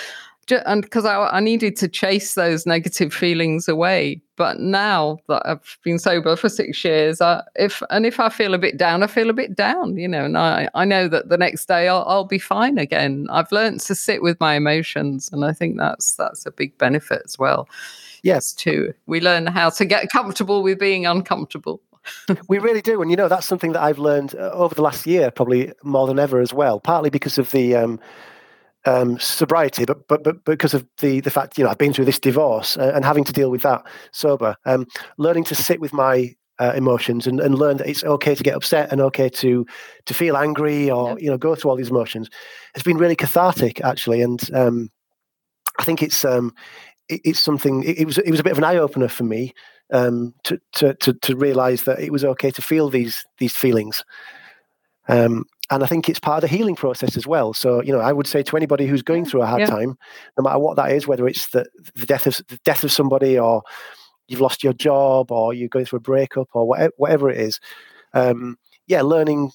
and 0.53 0.83
because 0.83 1.05
I, 1.05 1.17
I, 1.17 1.41
needed 1.41 1.77
to 1.77 1.89
chase 1.89 2.35
those 2.35 2.67
negative 2.67 3.13
feelings 3.13 3.69
away. 3.69 4.21
But 4.37 4.61
now 4.61 5.19
that 5.29 5.43
I've 5.45 5.79
been 5.85 5.99
sober 5.99 6.37
for 6.37 6.49
six 6.49 6.85
years, 6.85 7.21
I, 7.21 7.43
if 7.57 7.83
and 7.91 8.07
if 8.07 8.19
I 8.19 8.29
feel 8.29 8.55
a 8.55 8.59
bit 8.59 8.77
down, 8.77 9.03
I 9.03 9.07
feel 9.07 9.31
a 9.31 9.35
bit 9.35 9.55
down, 9.55 9.97
you 9.97 10.09
know, 10.09 10.25
and 10.25 10.39
I, 10.39 10.69
I 10.75 10.85
know 10.85 11.09
that 11.09 11.29
the 11.29 11.37
next 11.37 11.67
day 11.67 11.89
I'll, 11.89 12.05
I'll 12.07 12.25
be 12.25 12.39
fine 12.39 12.79
again. 12.79 13.27
I've 13.31 13.53
learned 13.53 13.81
to 13.81 13.95
sit 13.95 14.23
with 14.23 14.39
my 14.41 14.55
emotions, 14.55 15.31
and 15.33 15.45
I 15.45 15.53
think 15.53 15.79
that's 15.79 16.15
that's 16.15 16.47
a 16.47 16.51
big 16.51 16.77
benefit 16.79 17.23
as 17.25 17.39
well. 17.39 17.69
Yes, 18.23 18.53
too. 18.53 18.95
We 19.07 19.21
learn 19.21 19.47
how 19.47 19.71
to 19.71 19.85
get 19.85 20.09
comfortable 20.11 20.63
with 20.63 20.79
being 20.79 21.07
uncomfortable. 21.07 21.81
we 22.49 22.59
really 22.59 22.83
do, 22.83 23.01
and 23.03 23.11
you 23.11 23.17
know 23.17 23.29
that's 23.29 23.47
something 23.47 23.73
that 23.73 23.83
I've 23.83 23.99
learned 23.99 24.35
uh, 24.35 24.51
over 24.53 24.75
the 24.75 24.83
last 24.83 25.07
year, 25.07 25.31
probably 25.31 25.73
more 25.83 26.07
than 26.07 26.19
ever 26.19 26.41
as 26.41 26.53
well. 26.53 26.81
Partly 26.81 27.11
because 27.11 27.39
of 27.39 27.51
the 27.53 27.77
um, 27.77 28.01
um, 28.85 29.19
sobriety, 29.19 29.85
but, 29.85 30.07
but 30.09 30.25
but 30.25 30.45
because 30.45 30.75
of 30.75 30.87
the 30.99 31.21
the 31.21 31.31
fact 31.31 31.59
you 31.59 31.65
know 31.65 31.71
I've 31.71 31.79
been 31.79 31.93
through 31.93 32.05
this 32.05 32.19
divorce 32.19 32.77
uh, 32.77 32.93
and 32.95 33.05
having 33.05 33.25
to 33.25 33.33
deal 33.33 33.51
with 33.51 33.63
that 33.63 33.87
sober, 34.13 34.57
um, 34.65 34.87
learning 35.19 35.45
to 35.45 35.55
sit 35.55 35.81
with 35.81 35.93
my 35.93 36.35
uh, 36.59 36.73
emotions 36.77 37.27
and, 37.27 37.41
and 37.41 37.57
learn 37.57 37.77
that 37.79 37.89
it's 37.89 38.05
okay 38.05 38.35
to 38.35 38.43
get 38.43 38.55
upset 38.55 38.93
and 38.93 39.01
okay 39.01 39.29
to 39.29 39.67
to 40.07 40.15
feel 40.15 40.37
angry 40.37 40.91
or 40.91 41.19
you 41.19 41.31
know 41.31 41.39
go 41.39 41.55
through 41.55 41.71
all 41.71 41.77
these 41.77 41.91
emotions 41.91 42.29
has 42.75 42.83
been 42.83 42.99
really 42.99 43.17
cathartic 43.17 43.81
actually, 43.83 44.23
and 44.23 44.53
um, 44.55 44.91
I 45.79 45.85
think 45.85 46.03
it's 46.03 46.25
um, 46.25 46.55
it, 47.09 47.21
it's 47.25 47.41
something. 47.41 47.83
It, 47.85 48.01
it, 48.01 48.05
was 48.05 48.19
it 48.19 48.31
was 48.31 48.41
a 48.41 48.45
bit 48.45 48.53
of 48.53 48.59
an 48.59 48.65
eye 48.65 48.77
opener 48.77 49.09
for 49.09 49.25
me 49.25 49.55
um, 49.93 50.35
to 50.45 50.61
to 50.75 50.95
to, 50.95 51.13
to 51.13 51.37
realize 51.37 51.85
that 51.85 52.01
it 52.01 52.13
was 52.13 52.25
okay 52.25 52.51
to 52.51 52.63
feel 52.63 52.89
these 52.89 53.25
these 53.39 53.57
feelings. 53.57 54.05
Um, 55.09 55.45
and 55.73 55.83
I 55.83 55.87
think 55.87 56.09
it's 56.09 56.21
part 56.21 56.45
of 56.45 56.51
the 56.51 56.55
healing 56.55 56.77
process 56.77 57.17
as 57.17 57.27
well. 57.27 57.55
So, 57.55 57.83
you 57.83 57.93
know, 57.93 58.01
I 58.01 58.13
would 58.13 58.27
say 58.27 58.43
to 58.43 58.57
anybody 58.59 58.87
who's 58.87 59.03
going 59.03 59.25
through 59.25 59.41
a 59.41 59.47
hard 59.47 59.61
yeah. 59.61 59.67
time, 59.67 59.97
no 60.37 60.43
matter 60.43 60.59
what 60.59 60.77
that 60.77 60.93
is, 60.93 61.07
whether 61.07 61.27
it's 61.27 61.49
the, 61.49 61.65
the 61.95 62.05
death 62.05 62.27
of 62.27 62.37
the 62.49 62.59
death 62.67 62.85
of 62.85 62.93
somebody, 62.93 63.39
or 63.39 63.63
you've 64.29 64.43
lost 64.43 64.63
your 64.63 64.75
job, 64.75 65.33
or 65.33 65.55
you're 65.55 65.71
going 65.71 65.87
through 65.87 65.97
a 65.97 66.01
breakup, 66.01 66.49
or 66.53 66.69
whatever, 66.69 66.93
whatever 66.99 67.31
it 67.31 67.39
is, 67.39 67.59
um, 68.13 68.59
yeah, 68.87 69.01
learning 69.01 69.51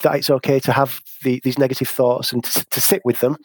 that 0.00 0.16
it's 0.16 0.30
okay 0.30 0.58
to 0.58 0.72
have 0.72 1.00
the, 1.22 1.40
these 1.44 1.58
negative 1.58 1.88
thoughts 1.88 2.32
and 2.32 2.42
to, 2.42 2.64
to 2.70 2.80
sit 2.80 3.02
with 3.04 3.20
them, 3.20 3.36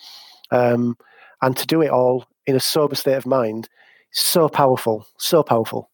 um, 0.50 0.98
and 1.44 1.56
to 1.58 1.68
do 1.68 1.84
it 1.84 1.92
all 1.92 2.26
in 2.48 2.56
a 2.56 2.60
sober 2.60 2.96
state 2.96 3.18
of 3.18 3.28
mind, 3.28 3.70
so 4.12 4.50
powerful, 4.50 5.06
so 5.20 5.44
powerful. 5.44 5.92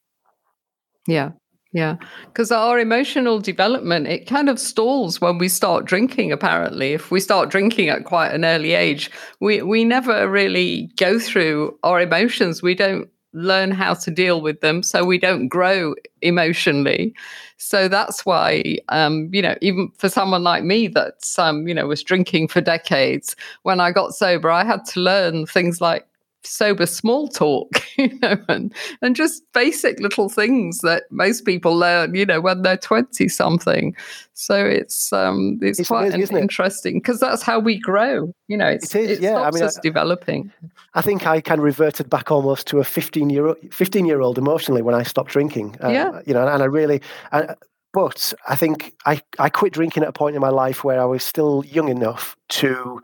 Yeah, 1.08 1.32
yeah, 1.74 1.96
because 2.26 2.52
our 2.52 2.80
emotional 2.80 3.40
development 3.40 4.06
it 4.08 4.28
kind 4.28 4.50
of 4.50 4.60
stalls 4.60 5.22
when 5.22 5.38
we 5.38 5.48
start 5.48 5.86
drinking. 5.86 6.32
Apparently, 6.32 6.92
if 6.94 7.12
we 7.12 7.22
start 7.22 7.50
drinking 7.50 7.88
at 7.88 8.04
quite 8.04 8.34
an 8.34 8.44
early 8.44 8.74
age, 8.74 9.10
we 9.40 9.62
we 9.62 9.86
never 9.86 10.30
really 10.30 10.90
go 10.98 11.18
through 11.18 11.78
our 11.84 12.02
emotions. 12.02 12.62
We 12.62 12.76
don't 12.76 13.10
learn 13.34 13.72
how 13.72 13.94
to 13.94 14.12
deal 14.12 14.42
with 14.42 14.60
them, 14.60 14.84
so 14.84 15.06
we 15.06 15.18
don't 15.18 15.48
grow 15.48 15.96
emotionally. 16.22 17.16
So 17.58 17.88
that's 17.88 18.26
why, 18.26 18.80
um, 18.90 19.30
you 19.32 19.42
know, 19.42 19.56
even 19.62 19.92
for 19.98 20.10
someone 20.10 20.44
like 20.44 20.66
me 20.66 20.88
that's 20.90 21.40
um, 21.40 21.68
you 21.70 21.74
know 21.74 21.88
was 21.88 22.04
drinking 22.04 22.50
for 22.50 22.60
decades, 22.60 23.34
when 23.64 23.80
I 23.80 23.92
got 23.92 24.14
sober, 24.14 24.52
I 24.52 24.66
had 24.66 24.84
to 24.88 25.00
learn 25.00 25.46
things 25.46 25.80
like 25.80 26.06
sober 26.44 26.86
small 26.86 27.28
talk, 27.28 27.70
you 27.98 28.18
know, 28.20 28.38
and, 28.48 28.74
and 29.02 29.16
just 29.16 29.44
basic 29.54 30.00
little 30.00 30.30
things 30.30 30.80
that 30.80 31.04
most 31.12 31.46
people 31.46 31.76
learn, 31.76 32.16
you 32.16 32.26
know, 32.26 32.42
when 32.42 32.62
they're 32.62 32.78
20 32.78 33.28
something. 33.28 33.96
So 34.34 34.56
it's 34.66 35.14
um 35.14 35.60
it's, 35.62 35.80
it's 35.80 35.90
quite 35.90 36.14
amazing, 36.14 36.38
interesting 36.38 36.98
because 37.00 37.20
that's 37.20 37.44
how 37.44 37.60
we 37.60 37.78
grow. 37.80 38.34
You 38.48 38.58
know, 38.58 38.68
it's, 38.68 38.96
it 38.96 39.10
is, 39.10 39.20
yeah. 39.20 39.40
I 39.40 39.52
mean, 39.52 39.64
us 39.64 39.78
I, 39.78 39.82
developing. 39.82 40.52
I 40.94 41.02
think 41.02 41.28
I 41.28 41.42
kind 41.42 41.60
of 41.60 41.66
reverted 41.66 42.10
back 42.10 42.32
almost 42.32 42.68
to 42.68 42.80
a 42.80 42.84
15 42.84 43.30
year 43.30 43.56
15 43.72 44.06
year 44.06 44.22
old 44.22 44.38
emotionally 44.38 44.82
when 44.82 44.96
I 44.96 45.04
stopped 45.04 45.32
drinking. 45.32 45.78
Uh, 45.84 45.90
yeah. 45.90 46.22
You 46.26 46.34
know, 46.34 46.48
and 46.48 46.64
I 46.64 46.66
really, 46.66 47.02
I, 47.32 47.56
but 47.94 48.34
I 48.48 48.56
think 48.56 48.94
I, 49.06 49.22
I 49.38 49.50
quit 49.50 49.74
drinking 49.74 50.04
at 50.04 50.10
a 50.10 50.14
point 50.14 50.36
in 50.36 50.42
my 50.42 50.50
life 50.50 50.84
where 50.84 51.02
I 51.02 51.06
was 51.06 51.24
still 51.24 51.64
young 51.68 51.90
enough 51.90 52.36
to 52.50 53.02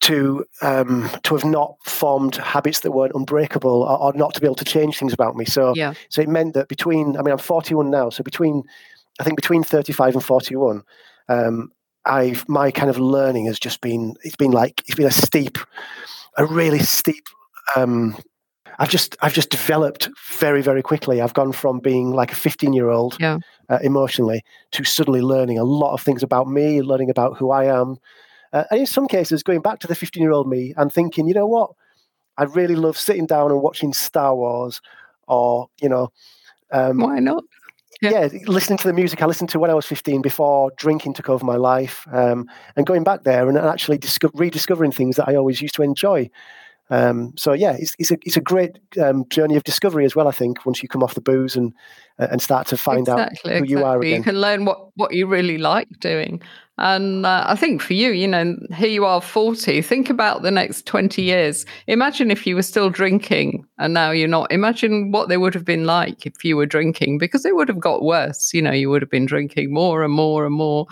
to 0.00 0.44
um, 0.62 1.10
to 1.24 1.34
have 1.34 1.44
not 1.44 1.76
formed 1.84 2.36
habits 2.36 2.80
that 2.80 2.92
weren't 2.92 3.14
unbreakable 3.14 3.82
or, 3.82 3.98
or, 4.00 4.12
not 4.12 4.34
to 4.34 4.40
be 4.40 4.46
able 4.46 4.54
to 4.56 4.64
change 4.64 4.98
things 4.98 5.12
about 5.12 5.36
me. 5.36 5.44
So 5.44 5.72
yeah. 5.74 5.94
so 6.08 6.22
it 6.22 6.28
meant 6.28 6.54
that 6.54 6.68
between 6.68 7.16
I 7.16 7.22
mean 7.22 7.32
I'm 7.32 7.38
41 7.38 7.90
now, 7.90 8.10
so 8.10 8.22
between 8.22 8.62
I 9.20 9.24
think 9.24 9.36
between 9.36 9.64
35 9.64 10.14
and 10.14 10.24
41, 10.24 10.82
um, 11.28 11.72
I've 12.04 12.48
my 12.48 12.70
kind 12.70 12.90
of 12.90 12.98
learning 12.98 13.46
has 13.46 13.58
just 13.58 13.80
been 13.80 14.14
it's 14.22 14.36
been 14.36 14.52
like 14.52 14.82
it's 14.86 14.94
been 14.94 15.06
a 15.06 15.12
steep, 15.12 15.58
a 16.36 16.46
really 16.46 16.78
steep. 16.78 17.26
Um, 17.74 18.16
I've 18.78 18.90
just 18.90 19.16
I've 19.20 19.34
just 19.34 19.50
developed 19.50 20.08
very 20.38 20.62
very 20.62 20.82
quickly. 20.82 21.20
I've 21.20 21.34
gone 21.34 21.52
from 21.52 21.80
being 21.80 22.12
like 22.12 22.30
a 22.30 22.36
15 22.36 22.72
year 22.72 22.90
old 22.90 23.16
yeah. 23.18 23.38
uh, 23.68 23.78
emotionally 23.82 24.44
to 24.72 24.84
suddenly 24.84 25.22
learning 25.22 25.58
a 25.58 25.64
lot 25.64 25.94
of 25.94 26.00
things 26.00 26.22
about 26.22 26.48
me, 26.48 26.82
learning 26.82 27.10
about 27.10 27.36
who 27.36 27.50
I 27.50 27.64
am, 27.64 27.98
uh, 28.52 28.64
and 28.70 28.80
in 28.80 28.86
some 28.86 29.06
cases, 29.06 29.42
going 29.42 29.60
back 29.60 29.78
to 29.80 29.86
the 29.86 29.94
15 29.94 30.22
year 30.22 30.32
old 30.32 30.48
me 30.48 30.74
and 30.76 30.92
thinking, 30.92 31.26
you 31.26 31.34
know 31.34 31.46
what? 31.46 31.70
I 32.36 32.44
really 32.44 32.76
love 32.76 32.96
sitting 32.96 33.26
down 33.26 33.50
and 33.50 33.60
watching 33.60 33.92
Star 33.92 34.34
Wars 34.34 34.80
or, 35.26 35.68
you 35.80 35.88
know. 35.88 36.12
Um, 36.70 36.98
Why 36.98 37.18
not? 37.18 37.44
Yeah. 38.00 38.28
yeah. 38.32 38.38
listening 38.46 38.78
to 38.78 38.86
the 38.86 38.94
music 38.94 39.22
I 39.22 39.26
listened 39.26 39.50
to 39.50 39.58
when 39.58 39.70
I 39.70 39.74
was 39.74 39.86
15 39.86 40.22
before 40.22 40.70
drinking 40.76 41.14
took 41.14 41.28
over 41.28 41.44
my 41.44 41.56
life 41.56 42.06
um, 42.12 42.46
and 42.76 42.86
going 42.86 43.02
back 43.02 43.24
there 43.24 43.48
and 43.48 43.58
actually 43.58 43.98
disco- 43.98 44.30
rediscovering 44.34 44.92
things 44.92 45.16
that 45.16 45.28
I 45.28 45.34
always 45.34 45.60
used 45.60 45.74
to 45.76 45.82
enjoy. 45.82 46.30
Um, 46.90 47.34
so 47.36 47.52
yeah, 47.52 47.76
it's, 47.78 47.94
it's, 47.98 48.10
a 48.10 48.18
it's 48.22 48.36
a 48.36 48.40
great 48.40 48.78
um, 49.02 49.28
journey 49.28 49.56
of 49.56 49.64
discovery 49.64 50.04
as 50.04 50.14
well. 50.14 50.28
I 50.28 50.32
think 50.32 50.64
once 50.64 50.82
you 50.82 50.88
come 50.88 51.02
off 51.02 51.14
the 51.14 51.20
booze 51.20 51.56
and 51.56 51.74
and 52.18 52.42
start 52.42 52.66
to 52.68 52.76
find 52.76 53.00
exactly, 53.00 53.52
out 53.52 53.58
who 53.58 53.64
exactly. 53.64 53.70
you 53.70 53.84
are 53.84 53.98
again, 54.00 54.16
you 54.16 54.22
can 54.22 54.40
learn 54.40 54.64
what 54.64 54.88
what 54.96 55.14
you 55.14 55.26
really 55.26 55.58
like 55.58 55.88
doing. 56.00 56.42
And 56.78 57.26
uh, 57.26 57.44
I 57.48 57.56
think 57.56 57.82
for 57.82 57.94
you, 57.94 58.10
you 58.12 58.28
know, 58.28 58.56
here 58.76 58.88
you 58.88 59.04
are 59.04 59.20
40, 59.20 59.82
think 59.82 60.08
about 60.08 60.42
the 60.42 60.52
next 60.52 60.86
20 60.86 61.20
years. 61.20 61.66
Imagine 61.88 62.30
if 62.30 62.46
you 62.46 62.54
were 62.54 62.62
still 62.62 62.88
drinking 62.88 63.66
and 63.78 63.92
now 63.92 64.12
you're 64.12 64.28
not. 64.28 64.52
Imagine 64.52 65.10
what 65.10 65.28
they 65.28 65.38
would 65.38 65.54
have 65.54 65.64
been 65.64 65.86
like 65.86 66.24
if 66.24 66.44
you 66.44 66.56
were 66.56 66.66
drinking 66.66 67.18
because 67.18 67.44
it 67.44 67.56
would 67.56 67.68
have 67.68 67.80
got 67.80 68.04
worse. 68.04 68.54
You 68.54 68.62
know, 68.62 68.70
you 68.70 68.90
would 68.90 69.02
have 69.02 69.10
been 69.10 69.26
drinking 69.26 69.72
more 69.72 70.04
and 70.04 70.12
more 70.12 70.46
and 70.46 70.54
more. 70.54 70.86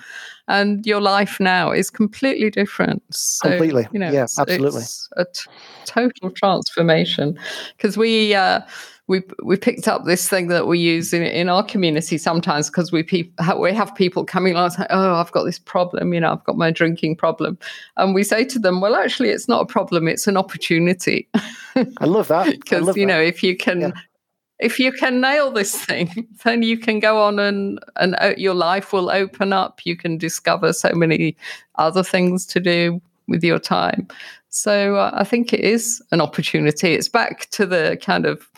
And 0.48 0.84
your 0.84 1.00
life 1.00 1.38
now 1.38 1.70
is 1.70 1.88
completely 1.88 2.50
different. 2.50 3.02
So, 3.12 3.48
completely. 3.50 3.86
You 3.92 4.00
know, 4.00 4.10
yeah, 4.10 4.24
it's, 4.24 4.40
absolutely. 4.40 4.80
It's 4.80 5.08
a 5.16 5.24
t- 5.24 5.50
total 5.84 6.30
transformation 6.32 7.38
because 7.76 7.96
we, 7.96 8.34
uh, 8.34 8.60
we 9.08 9.22
we 9.42 9.56
picked 9.56 9.86
up 9.86 10.04
this 10.04 10.28
thing 10.28 10.48
that 10.48 10.66
we 10.66 10.78
use 10.78 11.12
in, 11.12 11.22
in 11.22 11.48
our 11.48 11.62
community 11.62 12.18
sometimes 12.18 12.68
because 12.68 12.90
we 12.90 13.02
pe- 13.02 13.30
we 13.58 13.72
have 13.72 13.94
people 13.94 14.24
coming 14.24 14.52
along 14.54 14.64
and 14.66 14.72
say, 14.74 14.86
"Oh, 14.90 15.14
I've 15.14 15.32
got 15.32 15.44
this 15.44 15.58
problem. 15.58 16.12
You 16.12 16.20
know, 16.20 16.32
I've 16.32 16.44
got 16.44 16.56
my 16.56 16.70
drinking 16.70 17.16
problem," 17.16 17.58
and 17.96 18.14
we 18.14 18.24
say 18.24 18.44
to 18.44 18.58
them, 18.58 18.80
"Well, 18.80 18.96
actually, 18.96 19.30
it's 19.30 19.48
not 19.48 19.62
a 19.62 19.66
problem. 19.66 20.08
It's 20.08 20.26
an 20.26 20.36
opportunity." 20.36 21.28
I 21.76 22.04
love 22.04 22.28
that 22.28 22.46
because 22.46 22.96
you 22.96 23.06
know 23.06 23.20
if 23.20 23.42
you 23.42 23.56
can. 23.56 23.80
Yeah. 23.80 23.92
If 24.58 24.78
you 24.78 24.90
can 24.90 25.20
nail 25.20 25.50
this 25.50 25.84
thing, 25.84 26.26
then 26.44 26.62
you 26.62 26.78
can 26.78 26.98
go 26.98 27.22
on 27.22 27.38
and 27.38 27.78
and 27.96 28.16
uh, 28.18 28.32
your 28.38 28.54
life 28.54 28.90
will 28.90 29.10
open 29.10 29.52
up. 29.52 29.84
You 29.84 29.96
can 29.96 30.16
discover 30.16 30.72
so 30.72 30.92
many 30.94 31.36
other 31.74 32.02
things 32.02 32.46
to 32.46 32.60
do 32.60 33.02
with 33.28 33.44
your 33.44 33.58
time. 33.58 34.08
So 34.48 34.96
uh, 34.96 35.10
I 35.12 35.24
think 35.24 35.52
it 35.52 35.60
is 35.60 36.02
an 36.10 36.22
opportunity. 36.22 36.94
It's 36.94 37.10
back 37.10 37.50
to 37.50 37.66
the 37.66 37.98
kind 38.00 38.24
of 38.24 38.48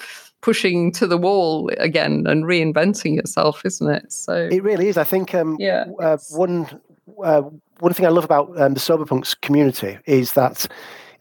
pushing 0.41 0.93
to 0.93 1.07
the 1.07 1.19
wall 1.19 1.71
again 1.79 2.25
and 2.27 2.45
reinventing 2.45 3.17
yourself, 3.17 3.65
isn't 3.65 3.91
it? 3.91 4.13
So 4.13 4.49
it 4.51 4.63
really 4.63 4.89
is. 4.89 4.97
I 4.97 5.05
think 5.05 5.35
um, 5.35 5.57
yeah, 5.59 5.87
uh, 6.01 6.19
one 6.31 6.81
uh, 7.25 7.43
one 7.81 7.93
thing 7.93 8.07
I 8.07 8.11
love 8.11 8.25
about 8.25 8.61
um, 8.61 8.75
the 8.75 8.81
Soberpunks 8.81 9.41
community 9.41 9.99
is 10.07 10.33
that 10.33 10.67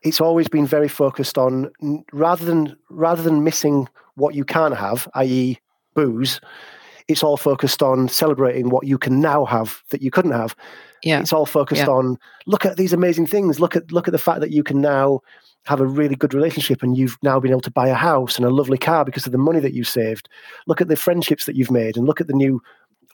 it's 0.03 0.21
always 0.21 0.47
been 0.47 0.65
very 0.65 0.87
focused 0.87 1.37
on 1.37 1.71
rather 2.13 2.45
than 2.45 2.75
rather 2.89 3.21
than 3.21 3.43
missing 3.43 3.87
what 4.15 4.35
you 4.35 4.45
can 4.45 4.71
have, 4.71 5.07
i.e., 5.15 5.59
booze. 5.93 6.39
It's 7.07 7.23
all 7.23 7.37
focused 7.37 7.81
on 7.81 8.09
celebrating 8.09 8.69
what 8.69 8.85
you 8.85 8.97
can 8.97 9.21
now 9.21 9.45
have 9.45 9.81
that 9.89 10.01
you 10.01 10.11
couldn't 10.11 10.33
have. 10.33 10.55
Yeah. 11.03 11.21
It's 11.21 11.31
all 11.31 11.45
focused 11.45 11.83
yeah. 11.83 11.89
on 11.89 12.17
look 12.47 12.65
at 12.65 12.77
these 12.77 12.93
amazing 12.93 13.27
things. 13.27 13.59
Look 13.59 13.75
at 13.75 13.91
look 13.91 14.07
at 14.07 14.11
the 14.11 14.17
fact 14.17 14.41
that 14.41 14.51
you 14.51 14.63
can 14.63 14.81
now 14.81 15.21
have 15.67 15.81
a 15.81 15.85
really 15.85 16.15
good 16.15 16.33
relationship 16.33 16.81
and 16.81 16.97
you've 16.97 17.17
now 17.21 17.39
been 17.39 17.51
able 17.51 17.61
to 17.61 17.71
buy 17.71 17.87
a 17.87 17.93
house 17.93 18.37
and 18.37 18.45
a 18.45 18.49
lovely 18.49 18.77
car 18.77 19.03
because 19.03 19.25
of 19.25 19.33
the 19.33 19.37
money 19.37 19.59
that 19.59 19.73
you 19.73 19.83
saved. 19.83 20.29
Look 20.65 20.79
at 20.81 20.87
the 20.87 20.95
friendships 20.95 21.45
that 21.45 21.55
you've 21.55 21.71
made 21.71 21.97
and 21.97 22.07
look 22.07 22.21
at 22.21 22.27
the 22.27 22.33
new 22.33 22.61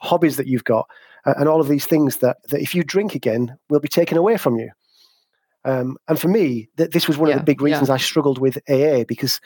hobbies 0.02 0.38
that 0.38 0.48
you've 0.48 0.64
got 0.64 0.88
and 1.26 1.48
all 1.50 1.62
of 1.62 1.68
these 1.68 1.86
things 1.86 2.18
that, 2.18 2.38
that 2.50 2.62
if 2.62 2.76
you 2.76 2.84
drink 2.84 3.16
again 3.16 3.58
will 3.70 3.80
be 3.80 3.88
taken 3.88 4.18
away 4.18 4.38
from 4.38 4.58
you. 4.58 4.70
Um, 5.66 5.98
and 6.08 6.20
for 6.20 6.28
me, 6.28 6.70
th- 6.78 6.92
this 6.92 7.08
was 7.08 7.18
one 7.18 7.30
Yeah, 7.30 7.36
of 7.36 7.42
the 7.42 7.46
big 7.46 7.62
reasons 7.62 7.88
yeah. 7.88 7.96
I 7.96 7.98
struggled 7.98 8.38
with 8.38 8.58
AA 8.70 9.04
because 9.08 9.40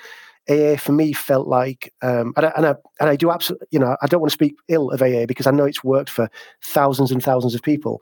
AA 0.49 0.75
for 0.75 0.91
me 0.91 1.13
felt 1.13 1.47
like, 1.47 1.93
um, 2.01 2.33
and, 2.35 2.47
I, 2.47 2.53
and, 2.57 2.65
I, 2.65 2.75
and 2.99 3.09
I 3.09 3.15
do 3.15 3.31
absolutely, 3.31 3.67
you 3.71 3.79
know, 3.79 3.95
I 4.01 4.07
don't 4.07 4.19
want 4.19 4.31
to 4.31 4.33
speak 4.33 4.55
ill 4.67 4.89
of 4.89 5.01
AA 5.01 5.25
because 5.25 5.47
I 5.47 5.51
know 5.51 5.65
it's 5.65 5.83
worked 5.83 6.09
for 6.09 6.29
thousands 6.61 7.11
and 7.11 7.23
thousands 7.23 7.53
of 7.53 7.61
people. 7.61 8.01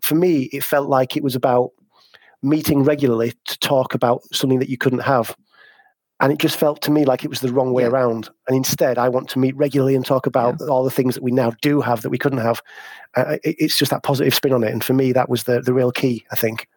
For 0.00 0.14
me, 0.16 0.50
it 0.52 0.64
felt 0.64 0.88
like 0.88 1.16
it 1.16 1.22
was 1.22 1.36
about 1.36 1.70
meeting 2.42 2.82
regularly 2.82 3.32
to 3.46 3.58
talk 3.58 3.94
about 3.94 4.22
something 4.32 4.58
that 4.58 4.68
you 4.68 4.76
couldn't 4.76 5.00
have. 5.00 5.36
And 6.20 6.32
it 6.32 6.38
just 6.38 6.56
felt 6.56 6.80
to 6.82 6.90
me 6.90 7.04
like 7.04 7.24
it 7.24 7.30
was 7.30 7.40
the 7.40 7.52
wrong 7.52 7.72
way 7.72 7.82
Yeah. 7.82 7.88
around. 7.88 8.28
And 8.46 8.56
instead, 8.56 8.96
I 8.96 9.08
want 9.08 9.28
to 9.30 9.38
meet 9.40 9.56
regularly 9.56 9.96
and 9.96 10.06
talk 10.06 10.26
about 10.26 10.60
all 10.62 10.84
the 10.84 10.90
things 10.90 11.14
that 11.14 11.22
we 11.22 11.32
now 11.32 11.52
do 11.62 11.80
have 11.80 12.02
that 12.02 12.10
we 12.10 12.18
couldn't 12.18 12.38
have. 12.38 12.62
Uh, 13.16 13.38
it, 13.42 13.56
it's 13.58 13.76
just 13.76 13.90
that 13.90 14.04
positive 14.04 14.34
spin 14.34 14.52
on 14.52 14.62
it. 14.62 14.72
And 14.72 14.84
for 14.84 14.92
me, 14.94 15.12
that 15.12 15.28
was 15.28 15.44
the, 15.44 15.60
the 15.60 15.74
real 15.74 15.90
key, 15.90 16.24
I 16.30 16.36
think. 16.36 16.68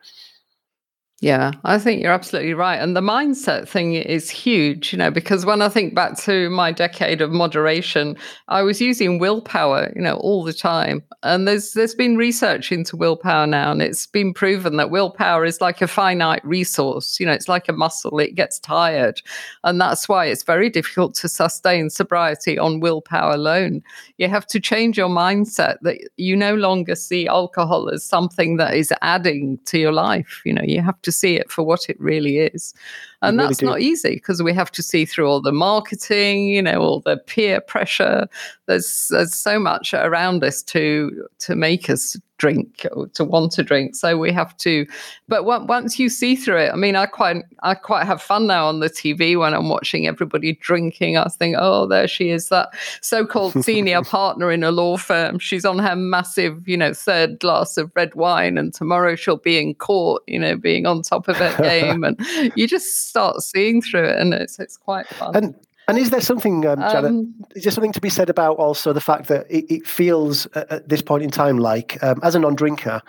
Yeah, 1.22 1.51
I 1.63 1.80
think 1.80 2.03
you're 2.03 2.11
absolutely 2.11 2.53
right. 2.53 2.76
And 2.76 2.93
the 2.93 3.01
mindset 3.01 3.70
thing 3.70 3.93
is 3.93 4.30
huge, 4.30 4.91
you 4.91 4.99
know, 4.99 5.09
because 5.09 5.45
when 5.45 5.61
I 5.61 5.70
think 5.70 5.95
back 5.95 6.18
to 6.20 6.49
my 6.49 6.74
decade 6.74 7.22
of 7.22 7.32
moderation, 7.32 8.18
I 8.49 8.63
was 8.63 8.82
using 8.82 9.18
willpower, 9.18 9.93
you 9.95 10.01
know, 10.01 10.18
all 10.18 10.43
the 10.43 10.51
time. 10.53 11.03
And 11.24 11.47
there's 11.47 11.72
there's 11.72 11.95
been 11.95 12.18
research 12.18 12.70
into 12.70 12.97
willpower 12.97 13.47
now, 13.47 13.72
and 13.72 13.82
it's 13.82 14.05
been 14.07 14.34
proven 14.34 14.76
that 14.76 14.89
willpower 14.91 15.45
is 15.45 15.61
like 15.61 15.82
a 15.82 15.88
finite 15.88 16.45
resource. 16.45 17.18
You 17.18 17.28
know, 17.28 17.32
it's 17.32 17.47
like 17.47 17.70
a 17.70 17.74
muscle, 17.74 18.20
it 18.20 18.36
gets 18.36 18.59
tired. 18.59 19.22
And 19.63 19.80
that's 19.80 20.09
why 20.09 20.26
it's 20.26 20.43
very 20.43 20.70
difficult 20.70 21.16
to 21.16 21.30
sustain 21.30 21.89
sobriety 21.89 22.59
on 22.59 22.82
willpower 22.82 23.32
alone. 23.32 23.82
You 24.18 24.28
have 24.28 24.45
to 24.47 24.59
change 24.59 24.97
your 24.97 25.09
mindset 25.09 25.78
that 25.82 25.97
you 26.18 26.36
no 26.36 26.55
longer 26.55 26.95
see 26.95 27.28
alcohol 27.28 27.89
as 27.89 28.03
something 28.03 28.57
that 28.57 28.74
is 28.76 28.93
adding 29.01 29.59
to 29.66 29.80
your 29.80 29.93
life. 29.93 30.41
You 30.45 30.53
know, 30.53 30.63
you 30.63 30.82
have 30.82 31.01
to 31.06 31.12
see 31.12 31.36
it 31.36 31.49
for 31.49 31.64
what 31.64 31.89
it 31.89 31.99
really 31.99 32.39
is. 32.39 32.74
And 33.22 33.38
really 33.38 33.47
that's 33.47 33.60
do. 33.60 33.66
not 33.66 33.82
easy 33.82 34.16
because 34.16 34.43
we 34.43 34.53
have 34.53 34.72
to 34.72 34.84
see 34.84 35.06
through 35.06 35.28
all 35.28 35.41
the 35.41 35.51
marketing, 35.51 36.49
you 36.49 36.62
know, 36.62 36.82
all 36.82 36.99
the 36.99 37.18
peer 37.18 37.62
pressure. 37.62 38.28
There's 38.68 39.08
there's 39.10 39.34
so 39.34 39.58
much 39.58 39.93
around 39.93 40.43
us 40.43 40.62
to 40.64 41.28
to 41.39 41.56
make 41.56 41.89
us 41.89 42.18
drink 42.38 42.86
or 42.92 43.08
to 43.08 43.24
want 43.24 43.52
to 43.54 43.64
drink. 43.64 43.96
So 43.96 44.18
we 44.18 44.32
have 44.32 44.56
to 44.58 44.86
but 45.28 45.46
on- 45.46 45.68
once 45.68 45.98
you 46.00 46.10
see 46.10 46.36
through 46.36 46.58
it, 46.58 46.72
I 46.72 46.76
mean 46.76 46.96
I 46.96 47.06
quite 47.06 47.44
I 47.64 47.76
quite 47.76 48.06
have 48.06 48.22
fun 48.22 48.48
now 48.48 48.68
on 48.68 48.80
the 48.80 48.90
TV 48.90 49.38
when 49.38 49.54
I'm 49.54 49.70
watching 49.70 50.08
everybody 50.08 50.54
drinking. 50.54 51.18
I 51.18 51.26
think, 51.26 51.56
oh, 51.58 51.88
there 51.88 52.08
she 52.08 52.30
is, 52.30 52.50
that 52.50 52.70
so-called 53.02 53.54
senior 53.64 54.04
partner 54.04 54.52
in 54.52 54.64
a 54.64 54.72
law 54.72 54.98
firm. 54.98 55.40
She's 55.40 55.66
on 55.66 55.80
her 55.80 55.96
massive, 55.96 56.68
you 56.68 56.78
know, 56.78 56.94
third 56.94 57.40
glass 57.40 57.78
of 57.78 57.92
red 57.96 58.14
wine, 58.16 58.58
and 58.58 58.74
tomorrow 58.74 59.16
she'll 59.16 59.38
be 59.38 59.58
in 59.58 59.76
court, 59.76 60.24
you 60.28 60.40
know, 60.40 60.56
being 60.58 60.86
on 60.86 61.02
top 61.02 61.28
of 61.28 61.38
her 61.38 61.56
game, 61.62 62.04
and 62.04 62.20
you 62.56 62.68
just 62.68 63.08
start 63.08 63.42
seeing 63.42 63.82
through 63.82 64.06
it, 64.06 64.18
and 64.20 64.34
it's 64.34 64.60
it's 64.60 64.78
quite 64.78 65.08
fun. 65.08 65.36
And 65.36 65.56
and 65.88 65.98
is 65.98 66.10
there 66.10 66.22
something, 66.22 66.66
um, 66.66 66.80
Janet, 66.80 67.12
Um, 67.12 67.36
is 67.56 67.64
there 67.64 67.72
something 67.72 67.92
to 67.94 68.02
be 68.02 68.10
said 68.10 68.30
about 68.30 68.58
also 68.58 68.94
the 68.94 69.02
fact 69.02 69.28
that 69.28 69.46
it, 69.50 69.66
it 69.70 69.88
feels 69.88 70.48
at, 70.48 70.72
at 70.72 70.90
this 70.90 71.02
point 71.02 71.24
in 71.24 71.32
time 71.32 71.58
like, 71.58 72.02
um, 72.04 72.20
as 72.24 72.36
a 72.36 72.40
non-drinker 72.40 73.02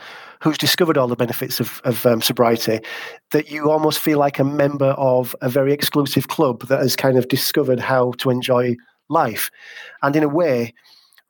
who's 0.43 0.59
discovered 0.59 0.99
all 0.99 1.09
the 1.09 1.17
benefits 1.17 1.61
of, 1.61 1.81
of 1.85 2.05
um, 2.05 2.21
sobriety, 2.21 2.81
that 3.31 3.51
you 3.51 3.71
almost 3.71 3.99
feel 3.99 4.19
like 4.19 4.39
a 4.39 4.45
member 4.45 4.91
of 4.99 5.35
a 5.41 5.49
very 5.49 5.73
exclusive 5.73 6.29
club 6.29 6.67
that 6.69 6.81
has 6.81 6.97
kind 6.97 7.17
of 7.17 7.29
discovered 7.29 7.81
how 7.81 8.13
to 8.19 8.31
enjoy 8.31 8.77
life, 9.09 9.51
and 10.03 10.15
in 10.17 10.23
a 10.23 10.29
way, 10.29 10.75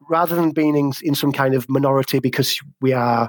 rather 0.08 0.34
than 0.34 0.50
being 0.50 0.76
in, 0.76 0.92
in 1.02 1.14
some 1.14 1.32
kind 1.32 1.54
of 1.54 1.68
minority 1.68 2.18
because 2.18 2.58
we 2.80 2.92
are 2.92 3.28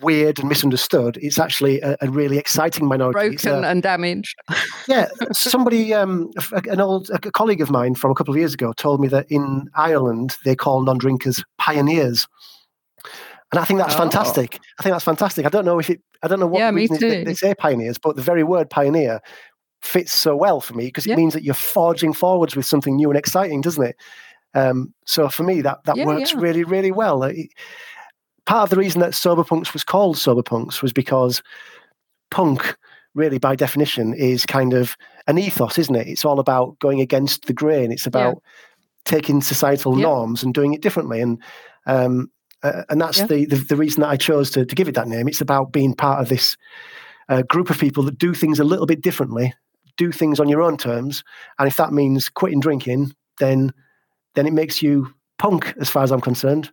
weird 0.00 0.38
and 0.38 0.48
misunderstood, 0.48 1.18
it's 1.22 1.38
actually 1.38 1.80
a, 1.80 1.96
a 2.00 2.08
really 2.10 2.38
exciting 2.38 2.86
minority. 2.86 3.30
Broken 3.36 3.64
and 3.64 3.82
damaged. 3.82 4.36
yeah, 4.88 5.08
somebody, 5.32 5.92
um, 5.94 6.30
an 6.70 6.80
old 6.80 7.10
a 7.10 7.18
colleague 7.18 7.60
of 7.60 7.70
mine 7.70 7.94
from 7.94 8.10
a 8.10 8.14
couple 8.14 8.32
of 8.34 8.38
years 8.38 8.54
ago 8.54 8.72
told 8.76 9.00
me 9.00 9.08
that 9.08 9.26
in 9.30 9.68
Ireland 9.74 10.36
they 10.44 10.54
call 10.56 10.82
non-drinkers 10.82 11.42
pioneers, 11.58 12.26
and 13.52 13.58
I 13.60 13.64
think 13.64 13.78
that's 13.78 13.94
Oh. 13.94 13.98
fantastic. 13.98 14.58
I 14.78 14.82
think 14.82 14.94
that's 14.94 15.04
fantastic. 15.04 15.46
I 15.46 15.48
don't 15.48 15.64
know 15.64 15.78
if 15.78 15.90
it, 15.90 16.00
I 16.22 16.28
don't 16.28 16.40
know 16.40 16.46
what 16.46 16.58
Yeah, 16.58 16.70
reason 16.70 16.96
is 16.96 17.24
they 17.24 17.34
say 17.34 17.54
pioneers, 17.54 17.98
but 17.98 18.16
the 18.16 18.22
very 18.22 18.42
word 18.42 18.68
pioneer 18.70 19.20
fits 19.82 20.12
so 20.12 20.34
well 20.34 20.60
for 20.60 20.74
me 20.74 20.86
because 20.86 21.06
it 21.06 21.10
Yeah. 21.10 21.16
means 21.16 21.34
that 21.34 21.44
you're 21.44 21.54
forging 21.54 22.12
forwards 22.12 22.56
with 22.56 22.66
something 22.66 22.96
new 22.96 23.10
and 23.10 23.18
exciting, 23.18 23.60
doesn't 23.60 23.84
it? 23.84 23.96
Um, 24.54 24.94
so 25.04 25.28
for 25.28 25.42
me, 25.42 25.60
that 25.62 25.84
that 25.84 25.96
Yeah, 25.96 26.06
works 26.06 26.32
really, 26.32 26.64
really 26.64 26.92
well. 26.92 27.22
It- 27.24 27.50
part 28.46 28.64
of 28.64 28.70
the 28.70 28.76
reason 28.76 29.00
that 29.00 29.14
sober 29.14 29.44
punks 29.44 29.72
was 29.72 29.84
called 29.84 30.18
sober 30.18 30.42
punks 30.42 30.82
was 30.82 30.92
because 30.92 31.42
punk 32.30 32.76
really 33.14 33.38
by 33.38 33.54
definition 33.54 34.12
is 34.14 34.44
kind 34.44 34.72
of 34.74 34.96
an 35.26 35.38
ethos 35.38 35.78
isn't 35.78 35.94
it? 35.94 36.08
It's 36.08 36.24
all 36.24 36.40
about 36.40 36.78
going 36.80 37.00
against 37.00 37.46
the 37.46 37.52
grain. 37.52 37.92
It's 37.92 38.06
about 38.06 38.42
taking 39.04 39.40
societal 39.40 39.96
Yeah. 39.98 40.04
norms 40.04 40.42
and 40.42 40.52
doing 40.52 40.74
it 40.74 40.82
differently. 40.82 41.20
And 41.20 41.40
um 41.86 42.30
uh, 42.62 42.82
and 42.88 43.00
that's 43.00 43.18
Yeah. 43.18 43.26
the, 43.26 43.44
the 43.46 43.56
the 43.56 43.76
reason 43.76 44.00
that 44.00 44.08
i 44.08 44.16
chose 44.16 44.50
to, 44.52 44.64
to 44.64 44.74
give 44.74 44.88
it 44.88 44.94
that 44.94 45.08
name. 45.08 45.28
It's 45.28 45.40
about 45.42 45.72
being 45.72 45.94
part 45.94 46.20
of 46.20 46.28
this 46.28 46.56
uh, 47.28 47.42
group 47.42 47.70
of 47.70 47.78
people 47.78 48.02
that 48.04 48.18
do 48.18 48.34
things 48.34 48.58
a 48.60 48.64
little 48.64 48.86
bit 48.86 49.00
differently 49.02 49.54
do 49.96 50.10
things 50.10 50.40
on 50.40 50.48
your 50.48 50.60
own 50.60 50.76
terms. 50.76 51.22
And 51.60 51.68
if 51.68 51.76
that 51.76 51.92
means 51.92 52.28
quitting 52.28 52.60
drinking 52.60 53.14
then 53.38 53.72
then 54.34 54.46
it 54.46 54.52
makes 54.52 54.82
you 54.82 55.12
punk 55.38 55.74
as 55.80 55.88
far 55.90 56.02
as 56.02 56.10
i'm 56.12 56.20
concerned 56.20 56.70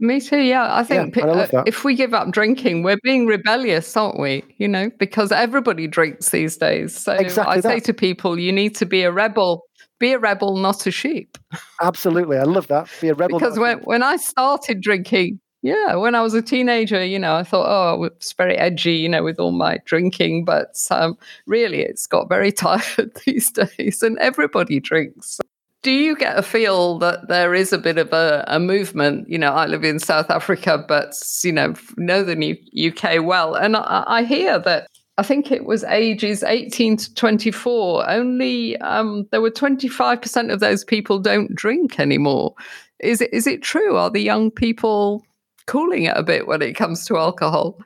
Me 0.00 0.20
too. 0.20 0.40
Yeah, 0.40 0.74
I 0.74 0.82
think 0.82 1.16
and 1.16 1.30
I 1.30 1.44
uh, 1.44 1.62
if 1.66 1.84
we 1.84 1.94
give 1.94 2.14
up 2.14 2.30
drinking, 2.32 2.82
we're 2.82 2.98
being 3.02 3.26
rebellious, 3.26 3.96
aren't 3.96 4.18
we? 4.18 4.42
You 4.58 4.66
know, 4.66 4.90
because 4.98 5.30
everybody 5.30 5.86
drinks 5.86 6.30
these 6.30 6.56
days. 6.56 6.96
So 6.98 7.12
Exactly 7.12 7.58
I 7.58 7.60
say 7.60 7.80
to 7.80 7.94
people, 7.94 8.38
you 8.38 8.52
need 8.52 8.74
to 8.76 8.86
be 8.86 9.02
a 9.02 9.12
rebel. 9.12 9.64
Be 10.00 10.12
a 10.12 10.18
rebel, 10.18 10.56
not 10.56 10.86
a 10.86 10.90
sheep. 10.90 11.38
absolutely 11.80 12.36
i 12.36 12.42
love 12.42 12.66
that 12.66 12.90
be 13.00 13.08
a 13.08 13.14
rebel 13.14 13.38
because 13.38 13.58
when, 13.58 13.78
when 13.84 14.02
I 14.02 14.16
started 14.16 14.80
drinking, 14.80 15.38
yeah, 15.64 15.94
when 15.94 16.14
I 16.14 16.20
was 16.20 16.34
a 16.34 16.42
teenager, 16.42 17.02
you 17.02 17.18
know, 17.18 17.36
I 17.36 17.42
thought, 17.42 17.66
oh, 17.66 18.04
it's 18.04 18.34
very 18.34 18.54
edgy, 18.54 18.96
you 18.96 19.08
know, 19.08 19.22
with 19.22 19.40
all 19.40 19.50
my 19.50 19.78
drinking. 19.86 20.44
But 20.44 20.76
um, 20.90 21.16
really, 21.46 21.80
it's 21.80 22.06
got 22.06 22.28
very 22.28 22.52
tired 22.66 23.18
these 23.24 23.50
days, 23.50 24.02
and 24.02 24.18
everybody 24.18 24.78
drinks. 24.78 25.40
Do 25.84 25.92
you 25.92 26.16
get 26.16 26.38
a 26.38 26.42
feel 26.42 26.98
that 27.00 27.28
there 27.28 27.54
is 27.54 27.70
a 27.70 27.78
bit 27.78 27.98
of 27.98 28.10
a, 28.14 28.42
a 28.48 28.58
movement? 28.58 29.28
You 29.28 29.36
know, 29.36 29.52
I 29.52 29.66
live 29.66 29.84
in 29.84 29.98
South 29.98 30.30
Africa, 30.30 30.82
but, 30.88 31.14
you 31.44 31.52
know, 31.52 31.74
know 31.98 32.24
the 32.24 32.58
UK 32.88 33.22
well. 33.22 33.54
And 33.54 33.76
I, 33.76 34.02
I 34.06 34.24
hear 34.24 34.58
that 34.60 34.88
I 35.18 35.22
think 35.22 35.52
it 35.52 35.66
was 35.66 35.84
ages 35.84 36.42
18 36.42 36.96
to 36.96 37.14
24. 37.14 38.08
Only 38.08 38.76
um, 38.78 39.28
there 39.30 39.42
were 39.42 39.50
25% 39.50 40.50
of 40.50 40.60
those 40.60 40.84
people 40.84 41.18
don't 41.18 41.54
drink 41.54 42.00
anymore. 42.00 42.54
Is 43.00 43.20
it 43.20 43.32
is 43.32 43.46
it 43.46 43.62
true? 43.62 43.96
Are 43.96 44.10
the 44.10 44.22
young 44.22 44.50
people 44.50 45.22
cooling 45.66 46.04
it 46.04 46.16
a 46.16 46.22
bit 46.22 46.46
when 46.46 46.62
it 46.62 46.72
comes 46.74 47.04
to 47.06 47.18
alcohol? 47.18 47.78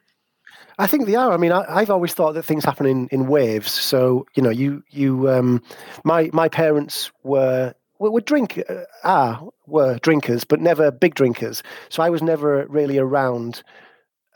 I 0.79 0.87
think 0.87 1.07
they 1.07 1.17
are. 1.17 1.33
I 1.33 1.37
mean, 1.37 1.51
I, 1.51 1.65
I've 1.69 1.91
always 1.91 2.15
thought 2.15 2.35
that 2.35 2.45
things 2.45 2.65
happen 2.65 2.87
in, 2.87 3.09
in 3.09 3.27
waves. 3.27 3.73
So 3.73 4.27
you 4.37 4.43
know, 4.43 4.51
you 4.51 4.83
you 4.91 5.29
um, 5.29 5.63
my 6.05 6.31
my 6.33 6.49
parents 6.49 7.11
were 7.25 7.75
were, 7.99 8.11
were 8.11 8.21
drink 8.21 8.63
uh, 8.69 8.83
are 9.05 9.49
were 9.67 9.99
drinkers, 9.99 10.45
but 10.45 10.61
never 10.61 10.91
big 10.91 11.15
drinkers. 11.15 11.63
So 11.89 12.03
I 12.03 12.11
was 12.11 12.23
never 12.23 12.67
really 12.69 12.99
around 12.99 13.63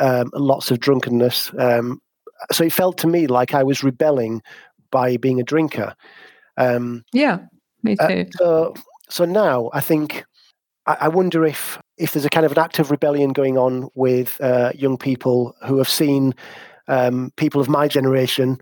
um, 0.00 0.30
lots 0.34 0.70
of 0.70 0.80
drunkenness. 0.80 1.52
Um, 1.58 2.00
so 2.50 2.64
it 2.64 2.72
felt 2.72 2.98
to 2.98 3.06
me 3.06 3.26
like 3.26 3.54
I 3.54 3.62
was 3.62 3.84
rebelling 3.84 4.42
by 4.90 5.16
being 5.16 5.40
a 5.40 5.44
drinker. 5.44 5.94
Um, 6.56 7.04
Yeah, 7.12 7.38
me 7.82 7.96
uh, 7.98 8.08
too. 8.08 8.26
so 8.36 8.74
so 9.08 9.24
now 9.24 9.70
I 9.72 9.80
think 9.80 10.24
I, 10.86 10.96
I 11.02 11.08
wonder 11.08 11.44
if 11.44 11.78
if 11.98 12.12
there's 12.12 12.24
a 12.24 12.30
kind 12.30 12.46
of 12.46 12.52
an 12.52 12.58
active 12.58 12.90
rebellion 12.90 13.32
going 13.32 13.56
on 13.56 13.88
with 13.94 14.40
uh, 14.40 14.72
young 14.74 14.96
people 14.96 15.54
who 15.66 15.78
have 15.78 15.88
seen 15.88 16.34
um, 16.88 17.32
people 17.36 17.60
of 17.60 17.68
my 17.68 17.86
generation 17.88 18.58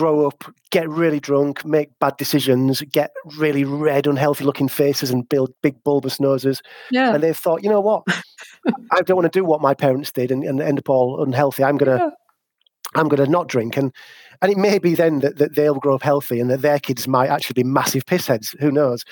grow 0.00 0.26
up, 0.26 0.44
get 0.70 0.88
really 0.88 1.20
drunk, 1.20 1.62
make 1.62 1.90
bad 1.98 2.16
decisions, 2.16 2.80
get 2.90 3.10
really 3.36 3.64
red, 3.64 4.06
unhealthy 4.06 4.44
looking 4.44 4.66
faces, 4.68 5.10
and 5.10 5.28
build 5.28 5.52
big 5.62 5.82
bulbous 5.84 6.18
noses, 6.18 6.62
yeah, 6.90 7.12
and 7.14 7.22
they've 7.22 7.36
thought, 7.36 7.62
you 7.62 7.68
know 7.68 7.82
what, 7.82 8.04
I 8.92 9.02
don't 9.02 9.16
want 9.16 9.30
to 9.30 9.38
do 9.38 9.44
what 9.44 9.60
my 9.60 9.74
parents 9.74 10.10
did 10.10 10.30
and, 10.30 10.42
and 10.42 10.62
end 10.62 10.78
up 10.78 10.88
all 10.88 11.22
unhealthy. 11.22 11.64
I'm 11.64 11.76
gonna 11.76 11.96
Yeah. 11.96 12.10
I'm 12.96 13.08
going 13.08 13.24
to 13.24 13.30
not 13.30 13.46
drink. 13.46 13.76
And 13.76 13.92
and 14.42 14.50
it 14.50 14.58
may 14.58 14.78
be 14.78 14.94
then 14.94 15.20
that, 15.20 15.36
that 15.36 15.54
they'll 15.54 15.74
grow 15.74 15.94
up 15.94 16.02
healthy 16.02 16.40
and 16.40 16.50
that 16.50 16.62
their 16.62 16.80
kids 16.80 17.06
might 17.06 17.28
actually 17.28 17.62
be 17.62 17.64
massive 17.64 18.04
pissheads. 18.06 18.58
Who 18.58 18.72
knows? 18.72 19.04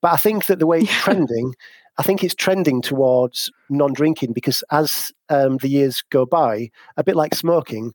But 0.00 0.14
I 0.14 0.16
think 0.16 0.46
that 0.46 0.58
the 0.58 0.66
way 0.66 0.80
it's 0.80 0.92
trending, 1.04 1.54
I 1.98 2.02
think 2.02 2.24
it's 2.24 2.34
trending 2.34 2.80
towards 2.80 3.52
non 3.68 3.92
drinking 3.92 4.32
because 4.32 4.64
as 4.72 5.12
um, 5.28 5.58
the 5.58 5.68
years 5.68 6.02
go 6.10 6.24
by, 6.26 6.70
a 6.96 7.04
bit 7.04 7.14
like 7.14 7.34
smoking, 7.34 7.92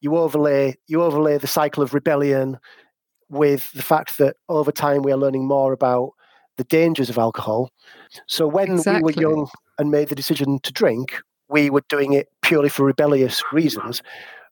you 0.00 0.16
overlay 0.16 0.74
you 0.86 1.02
overlay 1.02 1.38
the 1.38 1.46
cycle 1.46 1.82
of 1.82 1.94
rebellion 1.94 2.58
with 3.28 3.70
the 3.72 3.82
fact 3.82 4.18
that 4.18 4.36
over 4.48 4.72
time 4.72 5.02
we 5.02 5.12
are 5.12 5.16
learning 5.16 5.46
more 5.46 5.72
about 5.72 6.10
the 6.56 6.64
dangers 6.64 7.10
of 7.10 7.18
alcohol. 7.18 7.70
So 8.26 8.46
when 8.46 8.72
Exactly. 8.72 8.94
we 8.94 9.00
were 9.00 9.10
young 9.12 9.48
and 9.78 9.90
made 9.90 10.08
the 10.08 10.14
decision 10.14 10.58
to 10.60 10.72
drink, 10.72 11.20
we 11.48 11.70
were 11.70 11.82
doing 11.88 12.12
it 12.14 12.28
purely 12.42 12.68
for 12.68 12.84
rebellious 12.84 13.42
reasons. 13.52 14.02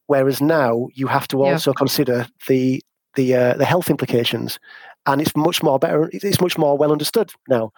Whereas 0.06 0.40
now 0.40 0.88
you 0.94 1.06
have 1.08 1.26
to 1.28 1.42
Yeah. 1.42 1.50
also 1.50 1.72
consider 1.72 2.26
the 2.48 2.82
the 3.16 3.34
uh, 3.34 3.54
the 3.54 3.64
health 3.64 3.90
implications, 3.90 4.58
and 5.06 5.20
it's 5.20 5.34
much 5.36 5.62
more 5.62 5.78
better. 5.78 6.08
It's 6.12 6.40
much 6.40 6.58
more 6.58 6.76
well 6.76 6.92
understood 6.92 7.32
now. 7.48 7.72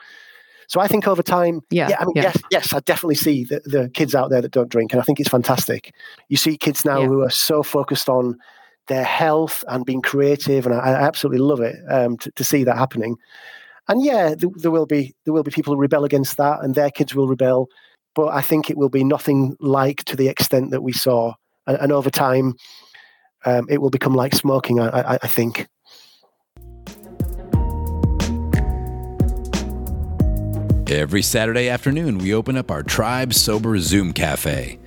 So 0.69 0.81
I 0.81 0.87
think 0.87 1.09
over 1.09 1.23
time, 1.23 1.63
Yeah, 1.71 1.97
I 1.99 2.05
mean, 2.05 2.13
yeah. 2.15 2.23
yes, 2.25 2.37
yes, 2.51 2.73
I 2.75 2.81
definitely 2.81 3.15
see 3.17 3.45
the, 3.45 3.61
the 3.65 3.91
kids 3.95 4.15
out 4.15 4.31
there 4.31 4.43
that 4.43 4.53
don't 4.53 4.69
drink, 4.69 4.93
and 4.93 5.01
I 5.01 5.05
think 5.05 5.19
it's 5.19 5.29
fantastic. 5.29 5.93
You 6.29 6.37
see 6.37 6.57
kids 6.57 6.85
now 6.85 7.01
Yeah. 7.01 7.09
who 7.09 7.23
are 7.23 7.31
so 7.31 7.63
focused 7.63 8.09
on 8.09 8.37
their 8.87 9.05
health 9.05 9.65
and 9.69 9.85
being 9.85 10.03
creative, 10.03 10.67
and 10.67 10.75
I, 10.75 10.79
I 10.79 11.03
absolutely 11.03 11.41
love 11.41 11.61
it 11.61 11.77
um, 11.91 12.19
to, 12.19 12.31
to 12.33 12.45
see 12.45 12.65
that 12.65 12.77
happening. 12.77 13.17
And 13.89 14.05
yeah, 14.05 14.35
there, 14.35 14.51
there 14.57 14.71
will 14.71 14.87
be 14.87 15.15
there 15.25 15.33
will 15.33 15.43
be 15.43 15.51
people 15.51 15.75
who 15.75 15.81
rebel 15.81 16.05
against 16.05 16.37
that, 16.37 16.63
and 16.63 16.75
their 16.75 16.91
kids 16.91 17.15
will 17.15 17.29
rebel. 17.29 17.69
But 18.15 18.29
I 18.29 18.43
think 18.43 18.69
it 18.69 18.77
will 18.77 18.89
be 18.91 19.05
nothing 19.05 19.57
like 19.61 20.05
to 20.05 20.17
the 20.17 20.29
extent 20.29 20.71
that 20.73 20.83
we 20.83 20.93
saw, 20.93 21.33
and, 21.67 21.79
and 21.79 21.93
over 21.93 22.11
time, 22.11 22.55
um, 23.47 23.67
it 23.71 23.81
will 23.81 23.91
become 23.91 24.15
like 24.15 24.35
smoking. 24.35 24.81
I, 24.81 25.15
I, 25.15 25.19
I 25.23 25.29
think. 25.29 25.67
Every 30.91 31.21
Saturday 31.21 31.69
afternoon, 31.69 32.17
we 32.17 32.33
open 32.33 32.57
up 32.57 32.71
our 32.71 32.83
Tribe 32.83 33.35
Sober 33.35 33.79
Zoom 33.79 34.15
Cafe. 34.15 34.79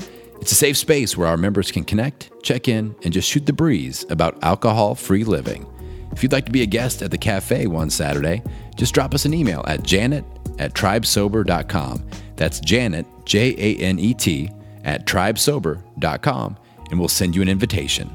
It's 0.42 0.52
a 0.52 0.56
safe 0.56 0.76
space 0.76 1.16
where 1.16 1.28
our 1.28 1.38
members 1.38 1.72
can 1.72 1.84
connect, 1.84 2.32
check 2.42 2.68
in, 2.68 2.96
and 3.04 3.14
just 3.14 3.30
shoot 3.30 3.46
the 3.46 3.54
breeze 3.54 4.04
about 4.10 4.44
alcohol 4.44 4.96
free 4.96 5.24
living. 5.24 5.68
If 6.12 6.24
you'd 6.24 6.32
like 6.32 6.48
to 6.48 6.52
be 6.52 6.64
a 6.64 6.66
guest 6.66 7.04
at 7.04 7.12
the 7.12 7.20
cafe 7.20 7.68
one 7.68 7.92
Saturday, 7.92 8.42
just 8.76 8.96
drop 8.96 9.14
us 9.14 9.26
an 9.26 9.36
email 9.36 9.64
at 9.68 9.84
janet 9.84 10.26
at 10.58 10.74
tribesober.com. 10.74 12.04
That's 12.36 12.60
Janet, 12.62 13.06
J 13.26 13.54
A 13.60 13.78
N 13.84 14.00
E 14.00 14.16
T, 14.16 14.50
at 14.84 15.06
tribesober.com, 15.06 16.58
and 16.90 17.00
we'll 17.00 17.10
send 17.10 17.36
you 17.36 17.44
an 17.44 17.48
invitation. 17.48 18.10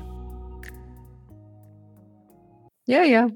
Yeah, 2.87 3.05
yeah. 3.05 3.29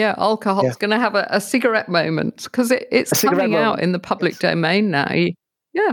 Yeah, 0.00 0.14
alcohol's 0.16 0.64
Yeah. 0.64 0.72
going 0.78 0.92
to 0.92 0.98
have 0.98 1.14
a, 1.14 1.26
a 1.30 1.42
cigarette 1.42 1.90
moment 1.90 2.44
because 2.44 2.70
it, 2.70 2.88
it's 2.90 3.20
coming 3.20 3.54
out 3.54 3.72
moment, 3.72 3.82
in 3.82 3.92
the 3.92 3.98
public 3.98 4.32
yes. 4.32 4.38
domain 4.38 4.90
now. 4.90 5.12
Yeah. 5.74 5.92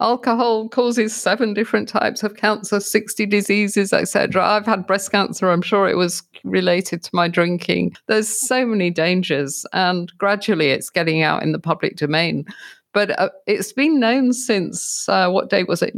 Alcohol 0.00 0.68
causes 0.68 1.16
seven 1.16 1.54
different 1.54 1.88
types 1.88 2.22
of 2.22 2.36
cancer, 2.36 2.78
60 2.78 3.24
diseases, 3.24 3.94
etc. 3.94 4.44
I've 4.44 4.66
had 4.66 4.86
breast 4.86 5.10
cancer. 5.10 5.50
I'm 5.50 5.62
sure 5.62 5.88
it 5.88 5.96
was 5.96 6.22
related 6.44 7.02
to 7.04 7.10
my 7.14 7.26
drinking. 7.26 7.96
There's 8.06 8.28
so 8.28 8.66
many 8.66 8.90
dangers, 8.90 9.64
and 9.72 10.12
gradually 10.18 10.68
it's 10.68 10.90
getting 10.90 11.22
out 11.22 11.42
in 11.42 11.52
the 11.52 11.58
public 11.58 11.96
domain. 11.96 12.44
But 12.92 13.18
uh, 13.18 13.30
it's 13.46 13.72
been 13.72 13.98
known 13.98 14.34
since 14.34 15.08
uh, 15.08 15.30
what 15.30 15.48
date 15.48 15.68
was 15.68 15.80
it? 15.80 15.94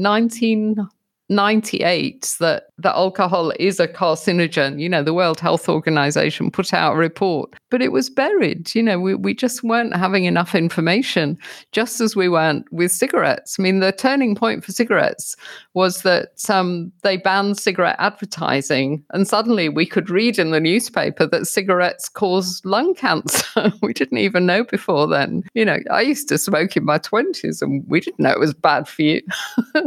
1998 1.30 2.36
that, 2.40 2.64
that 2.78 2.94
alcohol 2.94 3.52
is 3.60 3.78
a 3.78 3.86
carcinogen. 3.86 4.80
You 4.80 4.88
know, 4.88 5.02
the 5.02 5.14
World 5.14 5.38
Health 5.38 5.68
Organization 5.68 6.50
put 6.50 6.74
out 6.74 6.94
a 6.94 6.98
report, 6.98 7.54
but 7.70 7.80
it 7.80 7.92
was 7.92 8.10
buried. 8.10 8.74
You 8.74 8.82
know, 8.82 8.98
we, 8.98 9.14
we 9.14 9.34
just 9.34 9.62
weren't 9.62 9.94
having 9.94 10.24
enough 10.24 10.56
information, 10.56 11.38
just 11.70 12.00
as 12.00 12.16
we 12.16 12.28
weren't 12.28 12.70
with 12.72 12.90
cigarettes. 12.90 13.56
I 13.58 13.62
mean, 13.62 13.78
the 13.78 13.92
turning 13.92 14.34
point 14.34 14.64
for 14.64 14.72
cigarettes 14.72 15.36
was 15.74 16.02
that 16.02 16.50
um, 16.50 16.90
they 17.02 17.16
banned 17.16 17.58
cigarette 17.58 17.96
advertising, 18.00 19.04
and 19.10 19.28
suddenly 19.28 19.68
we 19.68 19.86
could 19.86 20.10
read 20.10 20.36
in 20.36 20.50
the 20.50 20.60
newspaper 20.60 21.26
that 21.26 21.46
cigarettes 21.46 22.08
cause 22.08 22.60
lung 22.64 22.94
cancer. 22.94 23.72
we 23.82 23.92
didn't 23.92 24.18
even 24.18 24.46
know 24.46 24.64
before 24.64 25.06
then. 25.06 25.44
You 25.54 25.64
know, 25.64 25.78
I 25.92 26.00
used 26.00 26.28
to 26.30 26.38
smoke 26.38 26.76
in 26.76 26.84
my 26.84 26.98
20s, 26.98 27.62
and 27.62 27.84
we 27.86 28.00
didn't 28.00 28.18
know 28.18 28.32
it 28.32 28.40
was 28.40 28.52
bad 28.54 28.88
for 28.88 29.02
you. 29.02 29.20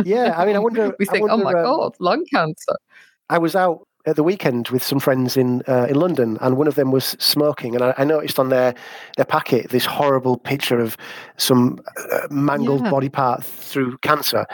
Yeah, 0.06 0.36
I 0.38 0.46
mean, 0.46 0.56
I 0.56 0.60
wonder. 0.60 0.86
If 0.86 0.96
we 1.00 1.06
think, 1.06 1.30
oh 1.34 1.44
my 1.44 1.54
um, 1.54 1.66
God, 1.66 1.96
lung 2.00 2.26
cancer. 2.34 2.76
I 3.30 3.38
was 3.38 3.56
out 3.56 3.88
at 4.06 4.18
the 4.18 4.24
weekend 4.24 4.68
with 4.68 4.84
some 4.84 5.00
friends 5.00 5.38
in 5.38 5.64
uh, 5.68 5.88
in 5.90 5.96
London, 5.96 6.38
and 6.42 6.58
one 6.58 6.68
of 6.68 6.76
them 6.76 6.92
was 6.92 7.16
smoking, 7.20 7.76
and 7.76 7.84
I, 7.84 7.94
I 7.98 8.04
noticed 8.04 8.40
on 8.40 8.50
their 8.50 8.76
their 9.16 9.26
packet 9.26 9.70
this 9.70 9.86
horrible 9.86 10.38
picture 10.38 10.80
of 10.80 10.98
some 11.38 11.80
uh, 12.12 12.28
mangled 12.30 12.84
Yeah. 12.84 12.92
body 12.92 13.10
part 13.10 13.44
through 13.44 13.98
cancer, 14.00 14.46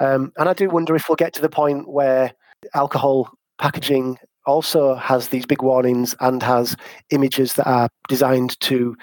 um, 0.00 0.32
and 0.36 0.48
I 0.48 0.54
do 0.54 0.68
wonder 0.68 0.96
if 0.96 1.08
we'll 1.08 1.16
get 1.16 1.34
to 1.34 1.42
the 1.42 1.48
point 1.48 1.88
where 1.88 2.32
alcohol 2.74 3.30
packaging 3.58 4.18
also 4.44 4.94
has 4.94 5.28
these 5.28 5.46
big 5.46 5.62
warnings 5.62 6.14
and 6.20 6.42
has 6.42 6.76
images 7.10 7.54
that 7.54 7.66
are 7.68 7.88
designed 8.08 8.58
to 8.60 8.96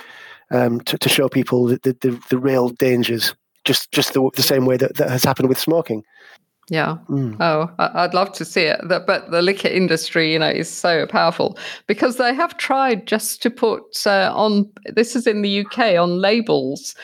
um, 0.51 0.81
to, 0.81 0.97
to 0.97 1.09
show 1.09 1.29
people 1.29 1.65
the, 1.65 1.79
the, 1.83 1.97
the, 2.01 2.19
the 2.29 2.37
real 2.37 2.69
dangers, 2.69 3.33
just 3.63 3.91
just 3.91 4.13
the, 4.13 4.29
the 4.35 4.43
same 4.43 4.65
way 4.65 4.77
that, 4.77 4.97
that 4.97 5.09
has 5.09 5.23
happened 5.23 5.49
with 5.49 5.59
smoking. 5.59 6.03
Yeah. 6.69 6.97
Mm. 7.09 7.35
Oh, 7.39 7.69
I'd 7.77 8.13
love 8.13 8.31
to 8.33 8.45
see 8.45 8.63
it. 8.63 8.79
But 8.87 9.29
the 9.31 9.41
liquor 9.41 9.67
industry, 9.67 10.31
you 10.31 10.39
know, 10.39 10.49
is 10.49 10.69
so 10.71 11.05
powerful 11.07 11.57
because 11.87 12.17
they 12.17 12.33
have 12.33 12.57
tried 12.57 13.05
just 13.05 13.41
to 13.43 13.49
put 13.49 13.83
uh, 14.05 14.31
on. 14.33 14.69
This 14.95 15.15
is 15.15 15.27
in 15.27 15.41
the 15.41 15.65
UK 15.65 15.97
on 15.99 16.19
labels. 16.21 16.95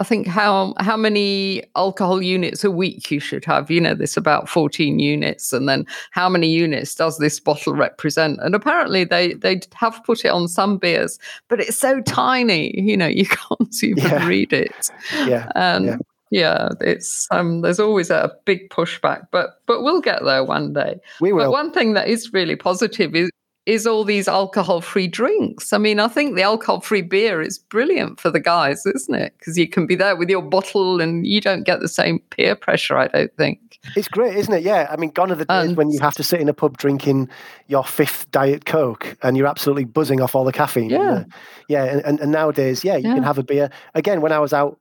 I 0.00 0.02
think 0.04 0.26
how 0.26 0.74
how 0.80 0.96
many 0.96 1.62
alcohol 1.76 2.20
units 2.20 2.64
a 2.64 2.70
week 2.70 3.10
you 3.12 3.20
should 3.20 3.44
have. 3.44 3.70
You 3.70 3.80
know, 3.80 3.94
this 3.94 4.16
about 4.16 4.48
fourteen 4.48 4.98
units, 4.98 5.52
and 5.52 5.68
then 5.68 5.84
how 6.10 6.28
many 6.28 6.48
units 6.48 6.94
does 6.96 7.18
this 7.18 7.38
bottle 7.38 7.74
represent? 7.74 8.40
And 8.42 8.54
apparently, 8.54 9.04
they 9.04 9.34
they 9.34 9.60
have 9.74 10.02
put 10.04 10.24
it 10.24 10.30
on 10.32 10.48
some 10.48 10.78
beers, 10.78 11.18
but 11.48 11.60
it's 11.60 11.78
so 11.78 12.00
tiny. 12.00 12.72
You 12.80 12.96
know, 12.96 13.06
you 13.06 13.26
can't 13.48 13.84
even 13.84 14.02
Yeah. 14.02 14.26
read 14.26 14.52
it 14.52 14.90
Yeah, 15.26 15.46
and 15.54 15.84
Yeah. 15.86 15.96
Yeah. 16.34 16.68
it's 16.80 17.28
um 17.30 17.60
there's 17.60 17.80
always 17.80 18.10
a 18.10 18.30
big 18.44 18.68
pushback 18.70 19.26
but 19.30 19.60
but 19.66 19.82
we'll 19.82 20.00
get 20.00 20.24
there 20.24 20.44
one 20.44 20.72
day 20.72 20.98
we 21.20 21.32
will. 21.32 21.44
but 21.44 21.50
one 21.52 21.72
thing 21.72 21.94
that 21.94 22.08
is 22.08 22.32
really 22.32 22.56
positive 22.56 23.14
is 23.14 23.30
is 23.66 23.86
all 23.86 24.04
these 24.04 24.28
alcohol 24.28 24.80
free 24.80 25.06
drinks 25.08 25.72
i 25.72 25.78
mean 25.78 25.98
i 25.98 26.08
think 26.08 26.34
the 26.34 26.42
alcohol 26.42 26.80
free 26.80 27.02
beer 27.02 27.40
is 27.40 27.58
brilliant 27.58 28.20
for 28.20 28.30
the 28.30 28.40
guys 28.40 28.84
isn't 28.84 29.14
it 29.14 29.34
because 29.38 29.56
you 29.56 29.68
can 29.68 29.86
be 29.86 29.94
there 29.94 30.16
with 30.16 30.28
your 30.28 30.42
bottle 30.42 31.00
and 31.00 31.26
you 31.26 31.40
don't 31.40 31.64
get 31.64 31.80
the 31.80 31.88
same 31.88 32.18
peer 32.30 32.54
pressure 32.54 32.96
i 32.98 33.06
don't 33.08 33.34
think 33.36 33.58
It's 33.96 34.08
great, 34.08 34.34
isn't 34.36 34.52
it? 34.52 34.62
Yeah. 34.62 34.88
I 34.90 34.96
mean, 34.96 35.10
gone 35.10 35.30
are 35.30 35.34
the 35.34 35.44
days 35.44 35.74
when 35.74 35.90
you 35.90 36.00
have 36.00 36.14
to 36.14 36.22
sit 36.22 36.40
in 36.40 36.48
a 36.48 36.54
pub 36.54 36.78
drinking 36.78 37.28
your 37.68 37.84
fifth 37.84 38.30
Diet 38.30 38.64
Coke 38.64 39.16
and 39.22 39.36
you're 39.36 39.46
absolutely 39.46 39.84
buzzing 39.84 40.22
off 40.22 40.34
all 40.34 40.44
the 40.44 40.52
caffeine. 40.52 40.88
Yeah. 40.90 41.24
Yeah. 41.68 41.84
And, 41.84 42.00
and, 42.04 42.20
and 42.20 42.32
nowadays, 42.32 42.82
yeah, 42.82 42.96
you 42.96 43.12
can 43.14 43.22
have 43.22 43.36
a 43.36 43.42
beer. 43.42 43.70
Again, 43.94 44.22
when 44.22 44.32
I 44.32 44.38
was 44.38 44.52
out 44.54 44.78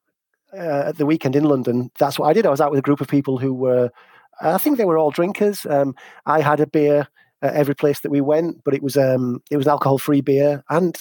uh, 0.58 0.84
at 0.88 0.98
the 0.98 1.06
weekend 1.06 1.36
in 1.36 1.44
London, 1.44 1.92
that's 1.98 2.20
what 2.20 2.28
I 2.28 2.34
did. 2.34 2.46
I 2.46 2.50
was 2.50 2.62
out 2.62 2.72
with 2.72 2.80
a 2.80 2.84
group 2.84 3.02
of 3.02 3.08
people 3.08 3.38
who 3.38 3.54
were, 3.54 3.90
I 4.42 4.58
think 4.58 4.78
they 4.78 4.86
were 4.86 4.98
all 4.98 5.12
drinkers. 5.12 5.66
Um, 5.70 5.96
I 6.26 6.42
had 6.42 6.60
a 6.60 6.68
beer 6.68 7.08
at 7.42 7.54
every 7.54 7.76
place 7.76 8.00
that 8.02 8.12
we 8.12 8.22
went, 8.22 8.64
but 8.64 8.74
it 8.74 8.82
was 8.82 8.98
um, 8.98 9.42
it 9.52 9.58
was 9.58 9.68
alcohol 9.68 9.98
free 9.98 10.22
beer, 10.22 10.64
and 10.70 10.98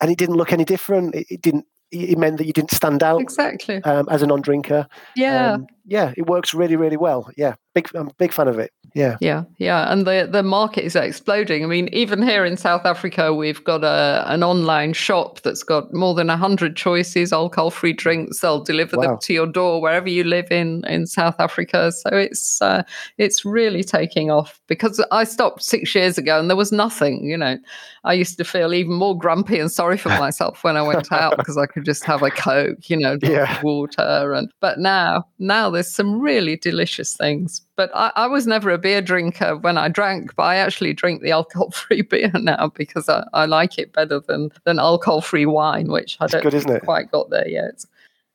and 0.00 0.10
it 0.10 0.18
didn't 0.18 0.36
look 0.36 0.52
any 0.52 0.64
different. 0.64 1.14
It, 1.14 1.26
it 1.30 1.42
didn't. 1.42 1.64
It 1.92 2.18
meant 2.18 2.38
that 2.38 2.46
you 2.46 2.52
didn't 2.52 2.72
stand 2.72 3.04
out 3.04 3.20
exactly 3.20 3.82
um, 3.84 4.08
as 4.10 4.20
a 4.20 4.26
non-drinker. 4.26 4.88
yeah 5.14 5.52
Um, 5.52 5.66
yeah, 5.84 6.12
it 6.16 6.26
works 6.26 6.52
really, 6.52 6.74
really 6.74 6.96
well. 6.96 7.30
Yeah, 7.36 7.54
big, 7.76 7.94
I'm 7.94 8.08
a 8.08 8.14
big 8.18 8.32
fan 8.32 8.48
of 8.48 8.58
it. 8.58 8.72
Yeah, 8.94 9.18
Yeah, 9.20 9.44
yeah, 9.58 9.92
and 9.92 10.06
the 10.06 10.26
the 10.30 10.42
market 10.42 10.84
is 10.84 10.96
exploding. 10.96 11.62
I 11.62 11.66
mean, 11.66 11.88
even 11.92 12.22
here 12.22 12.46
in 12.46 12.56
South 12.56 12.86
Africa, 12.86 13.34
we've 13.34 13.62
got 13.62 13.84
a 13.84 14.24
an 14.26 14.42
online 14.42 14.94
shop 14.94 15.40
that's 15.42 15.62
got 15.62 15.92
more 15.92 16.14
than 16.14 16.28
hundred 16.30 16.76
choices, 16.76 17.30
alcohol 17.32 17.70
free 17.70 17.92
drinks. 17.92 18.40
They'll 18.40 18.64
deliver 18.64 18.96
Wow. 18.96 19.02
them 19.02 19.18
to 19.20 19.32
your 19.34 19.46
door 19.46 19.82
wherever 19.82 20.08
you 20.08 20.24
live 20.24 20.50
in 20.50 20.82
in 20.86 21.06
South 21.06 21.36
Africa. 21.38 21.92
So 21.92 22.08
it's 22.12 22.62
uh, 22.62 22.82
it's 23.18 23.44
really 23.44 23.84
taking 23.84 24.30
off. 24.30 24.58
Because 24.66 25.04
I 25.12 25.24
stopped 25.24 25.62
six 25.62 25.94
years 25.94 26.16
ago 26.18 26.40
and 26.40 26.48
there 26.48 26.56
was 26.56 26.72
nothing. 26.72 27.22
You 27.24 27.36
know, 27.36 27.58
I 28.04 28.14
used 28.14 28.38
to 28.38 28.44
feel 28.44 28.72
even 28.72 28.94
more 28.94 29.16
grumpy 29.18 29.58
and 29.60 29.70
sorry 29.70 29.98
for 29.98 30.08
myself 30.24 30.64
when 30.64 30.76
I 30.78 30.82
went 30.82 31.12
out 31.12 31.36
because 31.36 31.58
I 31.58 31.66
could 31.66 31.84
just 31.84 32.04
have 32.04 32.22
a 32.22 32.30
coke, 32.30 32.88
you 32.88 32.96
know, 32.96 33.18
Yeah. 33.20 33.60
water, 33.62 34.32
and 34.32 34.50
but 34.60 34.78
now 34.78 35.26
now 35.38 35.68
there's 35.70 35.94
some 35.94 36.18
really 36.18 36.56
delicious 36.56 37.14
things. 37.14 37.60
But 37.76 37.90
I, 37.94 38.10
I 38.16 38.26
was 38.26 38.46
never 38.46 38.70
a 38.70 38.78
beer 38.78 39.02
drinker 39.02 39.56
when 39.58 39.76
I 39.76 39.88
drank, 39.88 40.34
but 40.34 40.44
I 40.44 40.56
actually 40.56 40.94
drink 40.94 41.20
the 41.22 41.30
alcohol-free 41.30 42.02
beer 42.10 42.30
now 42.34 42.72
because 42.74 43.08
I, 43.08 43.26
I 43.34 43.44
like 43.46 43.78
it 43.78 43.92
better 43.92 44.18
than 44.20 44.50
than 44.64 44.78
alcohol-free 44.78 45.46
wine, 45.46 45.88
which 45.92 46.16
I 46.20 46.24
It's 46.24 46.32
don't 46.32 46.42
good, 46.42 46.52
think 46.52 46.64
isn't 46.64 46.76
it? 46.76 46.82
quite 46.84 47.10
got 47.10 47.28
there 47.30 47.46
yet. 47.48 47.84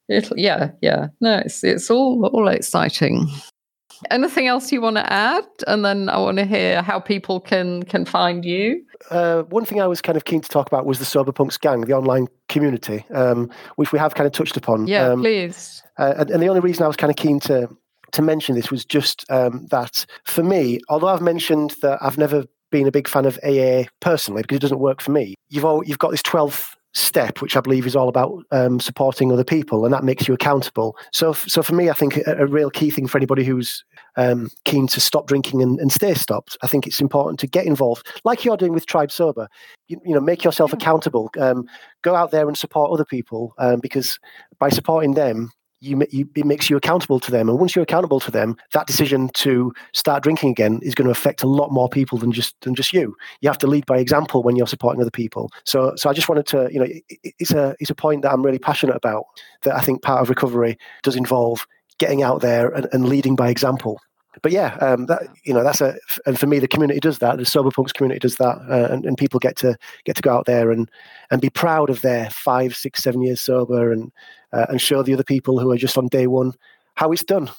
It'll, 0.09 0.37
yeah, 0.37 0.71
yeah. 0.81 1.07
No, 1.21 1.37
it's 1.39 1.63
it's 1.63 1.89
all 1.89 2.25
all 2.27 2.47
exciting. 2.49 3.27
Anything 4.09 4.47
else 4.47 4.71
you 4.71 4.81
want 4.81 4.95
to 4.97 5.13
add? 5.13 5.45
And 5.67 5.85
then 5.85 6.09
I 6.09 6.17
want 6.17 6.37
to 6.39 6.45
hear 6.45 6.81
how 6.81 6.99
people 6.99 7.39
can 7.39 7.83
can 7.83 8.03
find 8.05 8.43
you. 8.43 8.83
uh, 9.11 9.43
one 9.43 9.63
thing 9.65 9.79
I 9.81 9.85
was 9.87 10.01
kind 10.01 10.17
of 10.17 10.25
keen 10.25 10.41
to 10.41 10.49
talk 10.49 10.67
about 10.67 10.85
was 10.85 10.97
the 10.99 11.05
Sober 11.05 11.31
Punks 11.31 11.57
gang, 11.57 11.81
the 11.81 11.93
online 11.93 12.27
community, 12.49 13.05
um, 13.13 13.49
which 13.75 13.91
we 13.91 13.99
have 13.99 14.15
kind 14.15 14.25
of 14.27 14.33
touched 14.33 14.57
upon. 14.57 14.87
Yeah, 14.87 15.09
um, 15.09 15.21
please. 15.21 15.83
uh, 15.99 16.15
and, 16.17 16.31
and 16.31 16.41
the 16.43 16.47
only 16.47 16.61
reason 16.61 16.83
I 16.83 16.87
was 16.87 16.95
kind 16.97 17.11
of 17.11 17.15
keen 17.17 17.39
to 17.41 17.69
to 18.13 18.21
mention 18.21 18.55
this 18.55 18.71
was 18.71 18.85
just 18.85 19.25
um, 19.29 19.67
that 19.71 20.05
for 20.25 20.43
me, 20.43 20.79
although 20.89 21.07
I've 21.07 21.21
mentioned 21.21 21.75
that 21.81 21.99
I've 22.01 22.17
never 22.17 22.45
been 22.71 22.87
a 22.87 22.91
big 22.91 23.07
fan 23.07 23.25
of 23.25 23.37
AA 23.43 23.83
personally 23.99 24.41
because 24.41 24.57
it 24.57 24.61
doesn't 24.61 24.79
work 24.79 25.01
for 25.01 25.11
me, 25.11 25.35
you've 25.49 25.65
all, 25.65 25.83
you've 25.83 25.99
got 25.99 26.11
this 26.11 26.21
12th 26.21 26.75
step, 26.93 27.41
which 27.41 27.55
I 27.55 27.61
believe 27.61 27.85
is 27.85 27.95
all 27.95 28.09
about 28.09 28.43
um, 28.51 28.79
supporting 28.79 29.31
other 29.31 29.43
people, 29.43 29.85
and 29.85 29.93
that 29.93 30.03
makes 30.03 30.27
you 30.27 30.33
accountable. 30.33 30.97
So, 31.13 31.33
so 31.33 31.63
for 31.63 31.73
me, 31.73 31.89
I 31.89 31.93
think 31.93 32.17
a, 32.17 32.35
a 32.39 32.47
real 32.47 32.69
key 32.69 32.89
thing 32.89 33.07
for 33.07 33.17
anybody 33.17 33.43
who's 33.43 33.83
um, 34.17 34.49
keen 34.65 34.87
to 34.87 34.99
stop 34.99 35.27
drinking 35.27 35.61
and, 35.61 35.79
and, 35.79 35.91
stay 35.91 36.13
stopped, 36.13 36.57
I 36.61 36.67
think 36.67 36.85
it's 36.85 36.99
important 36.99 37.39
to 37.39 37.47
get 37.47 37.65
involved, 37.65 38.07
like 38.25 38.43
you're 38.43 38.57
doing 38.57 38.73
with 38.73 38.85
Tribe 38.85 39.11
Sober. 39.11 39.47
You, 39.87 40.01
you 40.05 40.13
know, 40.13 40.19
make 40.19 40.43
yourself 40.43 40.73
accountable. 40.73 41.29
Um, 41.39 41.65
go 42.01 42.15
out 42.15 42.31
there 42.31 42.47
and 42.47 42.57
support 42.57 42.91
other 42.91 43.05
people 43.05 43.53
um, 43.57 43.79
because 43.79 44.19
by 44.59 44.69
supporting 44.69 45.13
them, 45.13 45.51
you, 45.81 46.01
you, 46.11 46.29
it 46.35 46.45
makes 46.45 46.69
you 46.69 46.77
accountable 46.77 47.19
to 47.19 47.31
them. 47.31 47.49
And 47.49 47.59
once 47.59 47.75
you're 47.75 47.83
accountable 47.83 48.19
to 48.21 48.31
them, 48.31 48.55
that 48.73 48.87
decision 48.87 49.29
to 49.33 49.73
start 49.93 50.23
drinking 50.23 50.51
again 50.51 50.79
is 50.83 50.95
going 50.95 51.05
to 51.05 51.11
affect 51.11 51.43
a 51.43 51.47
lot 51.47 51.71
more 51.71 51.89
people 51.89 52.17
than 52.17 52.31
just 52.31 52.59
than 52.61 52.75
just 52.75 52.93
you. 52.93 53.15
You 53.41 53.49
have 53.49 53.57
to 53.59 53.67
lead 53.67 53.85
by 53.87 53.97
example 53.97 54.43
when 54.43 54.55
you're 54.55 54.67
supporting 54.67 55.01
other 55.01 55.11
people. 55.11 55.51
So 55.65 55.93
so 55.95 56.09
I 56.09 56.13
just 56.13 56.29
wanted 56.29 56.45
to, 56.47 56.69
you 56.71 56.79
know, 56.79 56.85
it, 56.85 57.03
it's 57.39 57.51
a 57.51 57.75
it's 57.79 57.89
a 57.89 57.95
point 57.95 58.21
that 58.21 58.31
I'm 58.31 58.43
really 58.45 58.59
passionate 58.59 58.95
about. 58.95 59.25
That 59.63 59.75
I 59.75 59.81
think 59.81 60.03
part 60.03 60.21
of 60.21 60.29
recovery 60.29 60.77
does 61.03 61.15
involve 61.15 61.67
getting 61.97 62.23
out 62.23 62.41
there 62.41 62.69
and, 62.69 62.87
and 62.93 63.09
leading 63.09 63.35
by 63.35 63.49
example 63.49 63.99
but 64.41 64.51
yeah, 64.51 64.75
um, 64.75 65.07
that 65.07 65.23
you 65.43 65.53
know 65.53 65.63
that's 65.63 65.81
a 65.81 65.97
and 66.25 66.39
for 66.39 66.47
me 66.47 66.59
the 66.59 66.67
community 66.67 67.01
does 67.01 67.19
that. 67.19 67.37
The 67.37 67.45
sober 67.45 67.69
punks 67.69 67.91
community 67.91 68.19
does 68.19 68.37
that, 68.37 68.59
uh, 68.69 68.87
and, 68.91 69.05
and 69.05 69.17
people 69.17 69.39
get 69.39 69.57
to 69.57 69.77
get 70.05 70.15
to 70.15 70.21
go 70.21 70.33
out 70.33 70.45
there 70.45 70.71
and 70.71 70.89
and 71.31 71.41
be 71.41 71.49
proud 71.49 71.89
of 71.89 72.01
their 72.01 72.29
five, 72.29 72.75
six, 72.75 73.03
seven 73.03 73.21
years 73.21 73.41
sober, 73.41 73.91
and 73.91 74.11
uh, 74.53 74.65
and 74.69 74.81
show 74.81 75.03
the 75.03 75.13
other 75.13 75.23
people 75.23 75.59
who 75.59 75.71
are 75.71 75.77
just 75.77 75.97
on 75.97 76.07
day 76.07 76.27
one 76.27 76.53
how 76.95 77.11
it's 77.11 77.23
done 77.23 77.49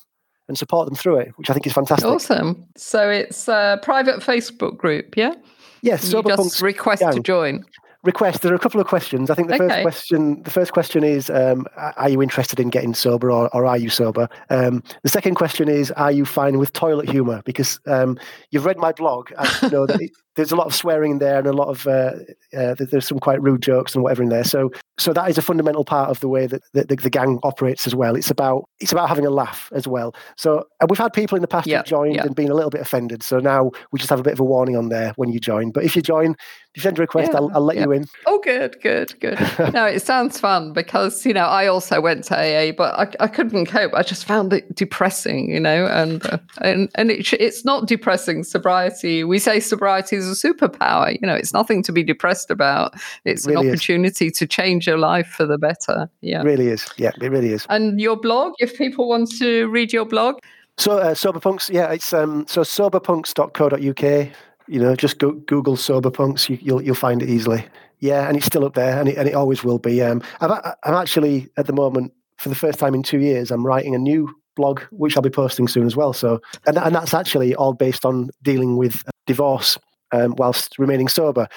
and 0.48 0.58
support 0.58 0.86
them 0.86 0.94
through 0.94 1.16
it, 1.16 1.32
which 1.36 1.50
I 1.50 1.52
think 1.52 1.66
is 1.66 1.72
fantastic. 1.72 2.06
Awesome. 2.06 2.66
So 2.76 3.08
it's 3.08 3.48
a 3.48 3.78
private 3.82 4.20
Facebook 4.20 4.76
group, 4.76 5.16
yeah? 5.16 5.34
Yes, 5.82 6.12
you 6.12 6.22
just 6.22 6.60
request 6.60 7.00
gang. 7.00 7.14
to 7.14 7.20
join 7.20 7.64
request. 8.04 8.42
There 8.42 8.52
are 8.52 8.56
a 8.56 8.58
couple 8.58 8.80
of 8.80 8.86
questions. 8.86 9.30
I 9.30 9.34
think 9.34 9.48
the 9.48 9.54
okay. 9.54 9.68
first 9.68 9.82
question, 9.82 10.42
the 10.42 10.50
first 10.50 10.72
question 10.72 11.04
is, 11.04 11.30
um, 11.30 11.66
are 11.76 12.08
you 12.08 12.22
interested 12.22 12.58
in 12.58 12.70
getting 12.70 12.94
sober 12.94 13.30
or, 13.30 13.54
or 13.54 13.64
are 13.64 13.78
you 13.78 13.88
sober? 13.88 14.28
Um, 14.50 14.82
the 15.02 15.08
second 15.08 15.36
question 15.36 15.68
is, 15.68 15.90
are 15.92 16.12
you 16.12 16.24
fine 16.24 16.58
with 16.58 16.72
toilet 16.72 17.08
humor? 17.08 17.42
Because 17.44 17.78
um, 17.86 18.18
you've 18.50 18.64
read 18.64 18.78
my 18.78 18.92
blog 18.92 19.30
and 19.38 19.48
you 19.62 19.70
know 19.70 19.86
that 19.86 20.00
it, 20.00 20.10
there's 20.36 20.52
a 20.52 20.56
lot 20.56 20.66
of 20.66 20.74
swearing 20.74 21.12
in 21.12 21.18
there 21.18 21.38
and 21.38 21.46
a 21.46 21.52
lot 21.52 21.68
of 21.68 21.86
uh, 21.86 22.12
uh, 22.56 22.74
there's 22.78 23.06
some 23.06 23.18
quite 23.18 23.42
rude 23.42 23.62
jokes 23.62 23.94
and 23.94 24.02
whatever 24.02 24.22
in 24.22 24.28
there. 24.28 24.44
So 24.44 24.70
so 24.98 25.12
that 25.12 25.28
is 25.28 25.38
a 25.38 25.42
fundamental 25.42 25.84
part 25.84 26.10
of 26.10 26.20
the 26.20 26.28
way 26.28 26.46
that 26.46 26.62
the, 26.72 26.84
the, 26.84 26.96
the 26.96 27.10
gang 27.10 27.38
operates 27.42 27.86
as 27.86 27.94
well. 27.94 28.14
It's 28.14 28.30
about 28.30 28.68
it's 28.80 28.92
about 28.92 29.08
having 29.08 29.26
a 29.26 29.30
laugh 29.30 29.68
as 29.74 29.86
well. 29.86 30.14
So 30.36 30.66
we've 30.88 30.98
had 30.98 31.12
people 31.12 31.36
in 31.36 31.42
the 31.42 31.48
past 31.48 31.66
yep, 31.66 31.86
who 31.86 31.90
joined 31.90 32.16
yep. 32.16 32.26
and 32.26 32.34
been 32.34 32.50
a 32.50 32.54
little 32.54 32.70
bit 32.70 32.80
offended. 32.80 33.22
So 33.22 33.40
now 33.40 33.70
we 33.90 33.98
just 33.98 34.10
have 34.10 34.20
a 34.20 34.22
bit 34.22 34.34
of 34.34 34.40
a 34.40 34.44
warning 34.44 34.76
on 34.76 34.88
there 34.88 35.12
when 35.16 35.30
you 35.30 35.40
join. 35.40 35.70
But 35.70 35.84
if 35.84 35.96
you 35.96 36.02
join, 36.02 36.32
if 36.32 36.76
you 36.76 36.82
send 36.82 36.98
a 36.98 37.02
request, 37.02 37.32
yeah, 37.32 37.38
I'll, 37.38 37.50
I'll, 37.54 37.64
let 37.64 37.76
you 37.76 37.90
in. 37.92 38.06
Oh, 38.26 38.38
good, 38.38 38.80
good, 38.80 39.18
good. 39.20 39.38
no, 39.74 39.84
it 39.84 40.00
sounds 40.00 40.40
fun 40.40 40.72
because 40.72 41.26
you 41.26 41.34
know 41.34 41.44
I 41.44 41.66
also 41.66 42.00
went 42.00 42.24
to 42.24 42.36
AA, 42.36 42.72
but 42.72 42.98
I, 42.98 43.24
I 43.24 43.28
couldn't 43.28 43.66
cope. 43.66 43.92
I 43.94 44.02
just 44.02 44.24
found 44.24 44.52
it 44.52 44.74
depressing, 44.74 45.50
you 45.50 45.60
know, 45.60 45.86
and 45.86 46.24
uh, 46.26 46.38
and 46.60 46.90
and 46.94 47.10
it, 47.10 47.32
it's 47.34 47.64
not 47.64 47.86
depressing 47.86 48.44
sobriety. 48.44 49.24
We 49.24 49.38
say 49.38 49.60
sobriety 49.60 50.21
is 50.22 50.44
a 50.44 50.48
superpower. 50.48 51.12
You 51.20 51.26
know, 51.26 51.34
it's 51.34 51.52
nothing 51.52 51.82
to 51.84 51.92
be 51.92 52.02
depressed 52.02 52.50
about. 52.50 52.94
It's 53.24 53.46
really 53.46 53.66
an 53.66 53.72
opportunity 53.72 54.26
is. 54.26 54.32
to 54.34 54.46
change 54.46 54.86
your 54.86 54.98
life 54.98 55.28
for 55.28 55.46
the 55.46 55.58
better. 55.58 56.08
Yeah, 56.20 56.40
it 56.40 56.44
really 56.44 56.68
is. 56.68 56.88
Yeah, 56.96 57.12
it 57.20 57.30
really 57.30 57.52
is. 57.52 57.66
And 57.68 58.00
your 58.00 58.16
blog, 58.16 58.54
if 58.58 58.76
people 58.76 59.08
want 59.08 59.30
to 59.38 59.66
read 59.68 59.92
your 59.92 60.04
blog. 60.04 60.38
So 60.78 60.98
uh, 60.98 61.14
soberpunks, 61.14 61.70
yeah, 61.70 61.92
it's 61.92 62.12
um, 62.12 62.46
so 62.48 62.62
soberpunks.co.uk. 62.62 64.28
You 64.68 64.80
know, 64.80 64.96
just 64.96 65.18
go, 65.18 65.32
Google 65.32 65.76
soberpunks, 65.76 66.48
you, 66.48 66.58
you'll 66.62 66.82
you'll 66.82 66.94
find 66.94 67.22
it 67.22 67.28
easily. 67.28 67.66
Yeah, 67.98 68.26
and 68.26 68.36
it's 68.36 68.46
still 68.46 68.64
up 68.64 68.74
there, 68.74 68.98
and 68.98 69.08
it, 69.08 69.16
and 69.16 69.28
it 69.28 69.34
always 69.34 69.62
will 69.62 69.78
be. 69.78 70.02
Um, 70.02 70.22
I'm, 70.40 70.50
I'm 70.82 70.94
actually 70.94 71.48
at 71.56 71.66
the 71.66 71.72
moment 71.72 72.12
for 72.42 72.48
the 72.48 72.54
first 72.56 72.80
time 72.80 72.94
in 72.94 73.04
two 73.04 73.20
years, 73.20 73.52
I'm 73.52 73.64
writing 73.64 73.94
a 73.94 73.98
new 73.98 74.28
blog, 74.56 74.80
which 74.90 75.16
I'll 75.16 75.22
be 75.22 75.30
posting 75.30 75.68
soon 75.68 75.86
as 75.86 75.94
well. 75.94 76.12
So, 76.12 76.40
and, 76.66 76.76
and 76.76 76.94
that's 76.94 77.14
actually 77.14 77.54
all 77.54 77.72
based 77.72 78.04
on 78.04 78.30
dealing 78.42 78.76
with 78.76 79.04
divorce 79.26 79.78
um, 80.12 80.34
whilst 80.38 80.78
remaining 80.78 81.08
sober. 81.08 81.48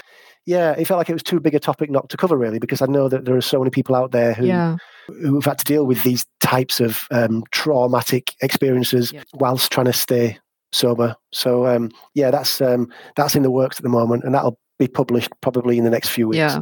Yeah, 0.45 0.73
it 0.73 0.85
felt 0.85 0.99
like 0.99 1.09
it 1.09 1.13
was 1.13 1.23
too 1.23 1.39
big 1.39 1.55
a 1.55 1.59
topic 1.59 1.89
not 1.89 2.09
to 2.09 2.17
cover, 2.17 2.37
really, 2.37 2.59
because 2.59 2.81
I 2.81 2.85
know 2.85 3.09
that 3.09 3.25
there 3.25 3.35
are 3.35 3.41
so 3.41 3.59
many 3.59 3.71
people 3.71 3.95
out 3.95 4.11
there 4.11 4.33
who 4.33 4.45
yeah. 4.45 4.77
who've 5.07 5.43
had 5.43 5.57
to 5.57 5.65
deal 5.65 5.85
with 5.85 6.03
these 6.03 6.23
types 6.39 6.79
of 6.79 7.05
um, 7.09 7.43
traumatic 7.51 8.35
experiences 8.41 9.11
yeah. 9.11 9.23
whilst 9.33 9.71
trying 9.71 9.87
to 9.87 9.93
stay 9.93 10.37
sober. 10.71 11.15
So, 11.31 11.65
um, 11.65 11.89
yeah, 12.13 12.29
that's 12.29 12.61
um, 12.61 12.91
that's 13.15 13.35
in 13.35 13.41
the 13.41 13.49
works 13.49 13.77
at 13.77 13.83
the 13.83 13.89
moment, 13.89 14.23
and 14.23 14.35
that'll 14.35 14.59
be 14.77 14.87
published 14.87 15.31
probably 15.41 15.79
in 15.79 15.83
the 15.83 15.89
next 15.89 16.09
few 16.09 16.27
weeks. 16.27 16.37
Yeah. 16.37 16.59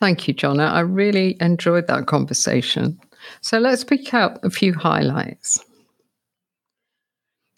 Thank 0.00 0.26
you, 0.26 0.34
John. 0.34 0.58
I 0.58 0.80
really 0.80 1.36
enjoyed 1.40 1.86
that 1.86 2.06
conversation. 2.06 2.98
So 3.40 3.58
let's 3.58 3.84
pick 3.84 4.12
out 4.14 4.40
a 4.42 4.50
few 4.50 4.72
highlights. 4.72 5.62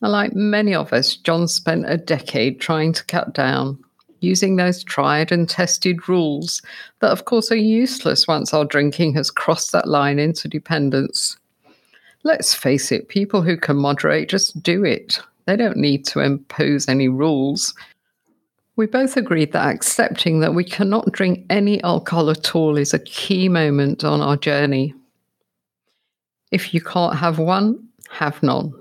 Like 0.05 0.35
many 0.35 0.75
of 0.75 0.93
us, 0.93 1.17
John 1.17 1.49
spent 1.49 1.89
a 1.89 1.97
decade 1.97 2.61
trying 2.61 2.93
to 2.93 3.05
cut 3.07 3.33
down, 3.33 3.83
using 4.21 4.57
those 4.57 4.85
tried 4.85 5.33
and 5.33 5.49
tested 5.49 6.11
rules 6.11 6.61
that, 7.01 7.11
of 7.11 7.25
course, 7.25 7.51
are 7.51 7.57
useless 7.57 8.29
once 8.29 8.53
our 8.53 8.67
drinking 8.67 9.15
has 9.15 9.31
crossed 9.31 9.73
that 9.73 9.89
line 9.89 10.19
into 10.19 10.47
dependence. 10.47 11.39
Let's 12.23 12.55
face 12.55 12.93
it, 12.93 13.09
people 13.09 13.41
who 13.41 13.57
can 13.57 13.77
moderate 13.77 14.29
just 14.29 14.63
do 14.63 14.85
it. 14.85 15.19
They 15.47 15.57
don't 15.57 15.79
need 15.79 16.05
to 16.09 16.21
impose 16.21 16.87
any 16.87 17.09
rules. 17.09 17.75
We 18.77 18.87
both 18.87 19.17
agreed 19.17 19.53
that 19.53 19.75
accepting 19.75 20.41
that 20.41 20.55
we 20.55 20.65
cannot 20.65 21.13
drink 21.13 21.47
any 21.49 21.83
alcohol 21.83 22.29
at 22.29 22.55
all 22.55 22.77
is 22.77 22.93
a 22.93 22.99
key 22.99 23.49
moment 23.49 24.05
on 24.05 24.21
our 24.21 24.37
journey. 24.37 24.95
If 26.51 26.75
you 26.75 26.83
can't 26.83 27.17
have 27.17 27.39
one, 27.39 27.89
have 28.11 28.43
none. 28.43 28.75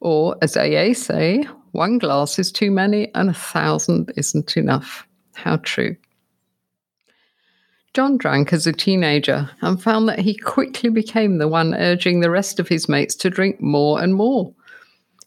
Or, 0.00 0.36
as 0.42 0.56
AA 0.56 0.92
say, 0.92 1.44
one 1.72 1.98
glass 1.98 2.38
is 2.38 2.52
too 2.52 2.70
many 2.70 3.12
and 3.14 3.30
a 3.30 3.34
thousand 3.34 4.12
isn't 4.16 4.56
enough. 4.56 5.06
How 5.34 5.56
true. 5.58 5.96
John 7.94 8.16
drank 8.16 8.52
as 8.52 8.66
a 8.66 8.72
teenager 8.72 9.50
and 9.60 9.82
found 9.82 10.08
that 10.08 10.18
he 10.18 10.34
quickly 10.34 10.90
became 10.90 11.38
the 11.38 11.48
one 11.48 11.74
urging 11.74 12.20
the 12.20 12.30
rest 12.30 12.60
of 12.60 12.68
his 12.68 12.88
mates 12.88 13.14
to 13.16 13.30
drink 13.30 13.60
more 13.60 14.00
and 14.00 14.14
more. 14.14 14.52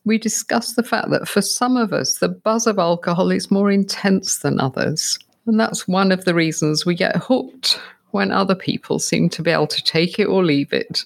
We 0.05 0.17
discussed 0.17 0.75
the 0.75 0.83
fact 0.83 1.09
that 1.09 1.27
for 1.27 1.41
some 1.41 1.77
of 1.77 1.93
us, 1.93 2.19
the 2.19 2.29
buzz 2.29 2.67
of 2.67 2.79
alcohol 2.79 3.31
is 3.31 3.51
more 3.51 3.71
intense 3.71 4.39
than 4.39 4.59
others. 4.59 5.19
And 5.45 5.59
that's 5.59 5.87
one 5.87 6.11
of 6.11 6.25
the 6.25 6.33
reasons 6.33 6.85
we 6.85 6.95
get 6.95 7.15
hooked 7.17 7.79
when 8.11 8.31
other 8.31 8.55
people 8.55 8.99
seem 8.99 9.29
to 9.29 9.41
be 9.41 9.51
able 9.51 9.67
to 9.67 9.83
take 9.83 10.19
it 10.19 10.25
or 10.25 10.43
leave 10.43 10.73
it 10.73 11.05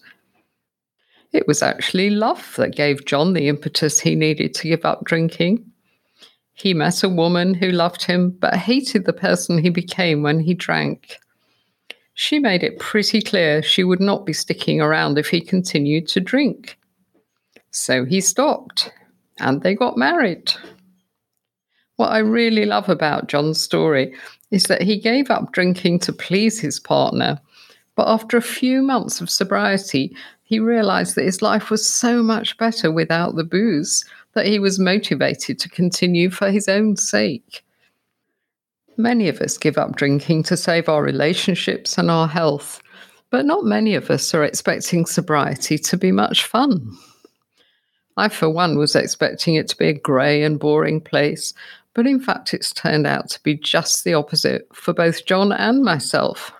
it 1.33 1.47
was 1.47 1.61
actually 1.61 2.09
love 2.09 2.53
that 2.57 2.75
gave 2.75 3.05
John 3.05 3.33
the 3.33 3.47
impetus 3.47 3.99
he 3.99 4.15
needed 4.15 4.53
to 4.55 4.67
give 4.67 4.85
up 4.85 5.03
drinking. 5.03 5.65
He 6.53 6.73
met 6.73 7.03
a 7.03 7.09
woman 7.09 7.53
who 7.53 7.71
loved 7.71 8.03
him 8.03 8.31
but 8.31 8.55
hated 8.55 9.05
the 9.05 9.13
person 9.13 9.57
he 9.57 9.69
became 9.69 10.23
when 10.23 10.39
he 10.39 10.53
drank. 10.53 11.17
She 12.13 12.39
made 12.39 12.63
it 12.63 12.79
pretty 12.79 13.21
clear 13.21 13.61
she 13.61 13.83
would 13.83 13.99
not 13.99 14.25
be 14.25 14.31
sticking 14.31 14.79
around 14.79 15.17
if 15.17 15.27
he 15.27 15.41
continued 15.41 16.07
to 16.09 16.21
drink. 16.21 16.79
So 17.71 18.05
he 18.05 18.21
stopped, 18.21 18.89
and 19.39 19.61
they 19.61 19.75
got 19.75 19.97
married. 19.97 20.53
What 21.97 22.13
I 22.13 22.19
really 22.19 22.65
love 22.65 22.87
about 22.87 23.27
John's 23.27 23.59
story 23.59 24.13
is 24.51 24.63
that 24.63 24.81
he 24.81 24.97
gave 24.97 25.29
up 25.29 25.51
drinking 25.51 25.99
to 25.99 26.13
please 26.13 26.57
his 26.57 26.79
partner, 26.79 27.39
but 27.95 28.07
after 28.07 28.37
a 28.37 28.41
few 28.41 28.81
months 28.81 29.19
of 29.19 29.29
sobriety, 29.29 30.15
he 30.45 30.59
realized 30.59 31.15
that 31.15 31.25
his 31.25 31.41
life 31.41 31.69
was 31.69 31.87
so 31.87 32.21
much 32.23 32.57
better 32.57 32.91
without 32.91 33.35
the 33.35 33.43
booze 33.43 34.05
that 34.33 34.45
he 34.45 34.59
was 34.59 34.79
motivated 34.79 35.57
to 35.59 35.69
continue 35.69 36.29
for 36.29 36.51
his 36.51 36.69
own 36.69 36.95
sake. 36.95 37.65
Many 38.95 39.27
of 39.27 39.41
us 39.41 39.57
give 39.57 39.77
up 39.77 39.95
drinking 39.95 40.43
to 40.43 40.55
save 40.55 40.87
our 40.87 41.03
relationships 41.03 41.97
and 41.97 42.11
our 42.11 42.27
health, 42.27 42.81
but 43.31 43.45
not 43.45 43.65
many 43.65 43.95
of 43.95 44.09
us 44.11 44.33
are 44.33 44.43
expecting 44.43 45.05
sobriety 45.05 45.79
to 45.79 45.97
be 45.97 46.11
much 46.11 46.45
fun. 46.45 46.95
I, 48.15 48.29
for 48.29 48.49
one, 48.49 48.77
was 48.77 48.95
expecting 48.95 49.55
it 49.55 49.67
to 49.69 49.77
be 49.77 49.87
a 49.87 49.93
grey 49.93 50.43
and 50.43 50.59
boring 50.59 51.01
place, 51.01 51.53
but 51.95 52.05
in 52.05 52.19
fact, 52.19 52.53
it's 52.53 52.71
turned 52.71 53.07
out 53.07 53.29
to 53.31 53.41
be 53.41 53.55
just 53.55 54.03
the 54.03 54.13
opposite 54.13 54.67
for 54.73 54.93
both 54.93 55.25
John 55.25 55.51
and 55.51 55.83
myself. 55.83 56.53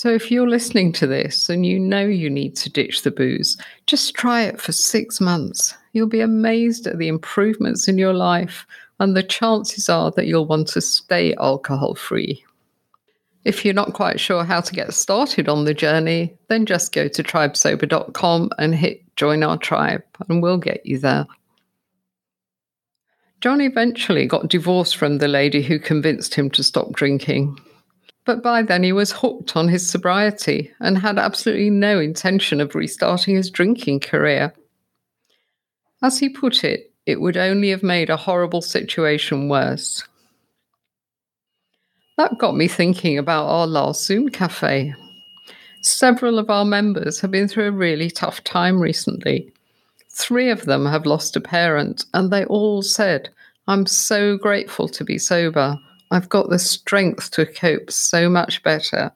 So, 0.00 0.08
if 0.08 0.30
you're 0.30 0.48
listening 0.48 0.92
to 0.92 1.06
this 1.06 1.50
and 1.50 1.66
you 1.66 1.78
know 1.78 2.06
you 2.06 2.30
need 2.30 2.56
to 2.56 2.70
ditch 2.70 3.02
the 3.02 3.10
booze, 3.10 3.58
just 3.86 4.14
try 4.14 4.44
it 4.44 4.58
for 4.58 4.72
six 4.72 5.20
months. 5.20 5.74
You'll 5.92 6.06
be 6.06 6.22
amazed 6.22 6.86
at 6.86 6.96
the 6.96 7.08
improvements 7.08 7.86
in 7.86 7.98
your 7.98 8.14
life, 8.14 8.66
and 8.98 9.14
the 9.14 9.22
chances 9.22 9.90
are 9.90 10.10
that 10.12 10.26
you'll 10.26 10.46
want 10.46 10.68
to 10.68 10.80
stay 10.80 11.34
alcohol 11.34 11.96
free. 11.96 12.42
If 13.44 13.62
you're 13.62 13.74
not 13.74 13.92
quite 13.92 14.18
sure 14.18 14.42
how 14.42 14.62
to 14.62 14.72
get 14.72 14.94
started 14.94 15.50
on 15.50 15.66
the 15.66 15.74
journey, 15.74 16.34
then 16.48 16.64
just 16.64 16.94
go 16.94 17.06
to 17.06 17.22
tribesober.com 17.22 18.52
and 18.56 18.74
hit 18.74 19.02
join 19.16 19.42
our 19.42 19.58
tribe, 19.58 20.02
and 20.30 20.42
we'll 20.42 20.56
get 20.56 20.80
you 20.86 20.98
there. 20.98 21.26
John 23.42 23.60
eventually 23.60 24.24
got 24.24 24.48
divorced 24.48 24.96
from 24.96 25.18
the 25.18 25.28
lady 25.28 25.60
who 25.60 25.78
convinced 25.78 26.36
him 26.36 26.48
to 26.52 26.62
stop 26.62 26.92
drinking. 26.92 27.58
But 28.30 28.44
by 28.44 28.62
then 28.62 28.84
he 28.84 28.92
was 28.92 29.10
hooked 29.10 29.56
on 29.56 29.66
his 29.66 29.90
sobriety 29.90 30.70
and 30.78 30.96
had 30.96 31.18
absolutely 31.18 31.68
no 31.68 31.98
intention 31.98 32.60
of 32.60 32.76
restarting 32.76 33.34
his 33.34 33.50
drinking 33.50 33.98
career. 33.98 34.54
As 36.00 36.20
he 36.20 36.28
put 36.28 36.62
it, 36.62 36.92
it 37.06 37.20
would 37.20 37.36
only 37.36 37.70
have 37.70 37.82
made 37.82 38.08
a 38.08 38.16
horrible 38.16 38.62
situation 38.62 39.48
worse. 39.48 40.04
That 42.18 42.38
got 42.38 42.54
me 42.54 42.68
thinking 42.68 43.18
about 43.18 43.46
our 43.46 43.66
last 43.66 44.06
Zoom 44.06 44.28
cafe. 44.28 44.94
Several 45.82 46.38
of 46.38 46.50
our 46.50 46.64
members 46.64 47.18
have 47.22 47.32
been 47.32 47.48
through 47.48 47.66
a 47.66 47.72
really 47.72 48.12
tough 48.12 48.44
time 48.44 48.80
recently. 48.80 49.52
Three 50.08 50.50
of 50.50 50.66
them 50.66 50.86
have 50.86 51.04
lost 51.04 51.34
a 51.34 51.40
parent, 51.40 52.04
and 52.14 52.30
they 52.30 52.44
all 52.44 52.82
said, 52.82 53.30
I'm 53.66 53.86
so 53.86 54.36
grateful 54.38 54.86
to 54.86 55.02
be 55.02 55.18
sober. 55.18 55.80
I've 56.10 56.28
got 56.28 56.50
the 56.50 56.58
strength 56.58 57.30
to 57.32 57.46
cope 57.46 57.90
so 57.90 58.28
much 58.28 58.62
better. 58.62 59.12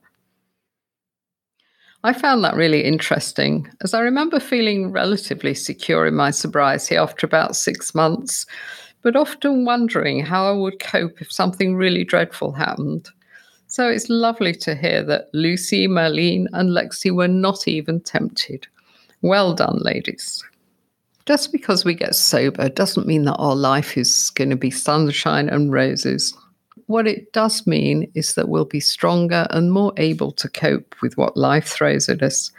I 2.04 2.12
found 2.12 2.44
that 2.44 2.54
really 2.54 2.84
interesting, 2.84 3.68
as 3.80 3.94
I 3.94 4.00
remember 4.00 4.38
feeling 4.38 4.92
relatively 4.92 5.54
secure 5.54 6.06
in 6.06 6.14
my 6.14 6.30
sobriety 6.30 6.96
after 6.96 7.26
about 7.26 7.56
six 7.56 7.94
months, 7.94 8.46
but 9.02 9.16
often 9.16 9.64
wondering 9.64 10.24
how 10.24 10.46
I 10.46 10.52
would 10.52 10.78
cope 10.78 11.20
if 11.20 11.32
something 11.32 11.74
really 11.74 12.04
dreadful 12.04 12.52
happened. 12.52 13.08
So 13.66 13.88
it's 13.88 14.08
lovely 14.08 14.52
to 14.56 14.76
hear 14.76 15.02
that 15.04 15.28
Lucy, 15.32 15.88
Marlene, 15.88 16.46
and 16.52 16.70
Lexi 16.70 17.10
were 17.10 17.26
not 17.26 17.66
even 17.66 18.00
tempted. 18.00 18.68
Well 19.22 19.54
done, 19.54 19.78
ladies. 19.80 20.44
Just 21.26 21.50
because 21.50 21.84
we 21.84 21.94
get 21.94 22.14
sober 22.14 22.68
doesn't 22.68 23.06
mean 23.06 23.24
that 23.24 23.36
our 23.36 23.56
life 23.56 23.96
is 23.96 24.30
going 24.30 24.50
to 24.50 24.56
be 24.56 24.70
sunshine 24.70 25.48
and 25.48 25.72
roses 25.72 26.34
what 26.86 27.06
it 27.06 27.32
does 27.32 27.66
mean 27.66 28.10
is 28.14 28.34
that 28.34 28.48
we'll 28.48 28.64
be 28.64 28.80
stronger 28.80 29.46
and 29.50 29.72
more 29.72 29.92
able 29.96 30.32
to 30.32 30.48
cope 30.48 30.94
with 31.02 31.16
what 31.16 31.36
life 31.36 31.66
throws 31.66 32.08
at 32.08 32.22
us. 32.22 32.50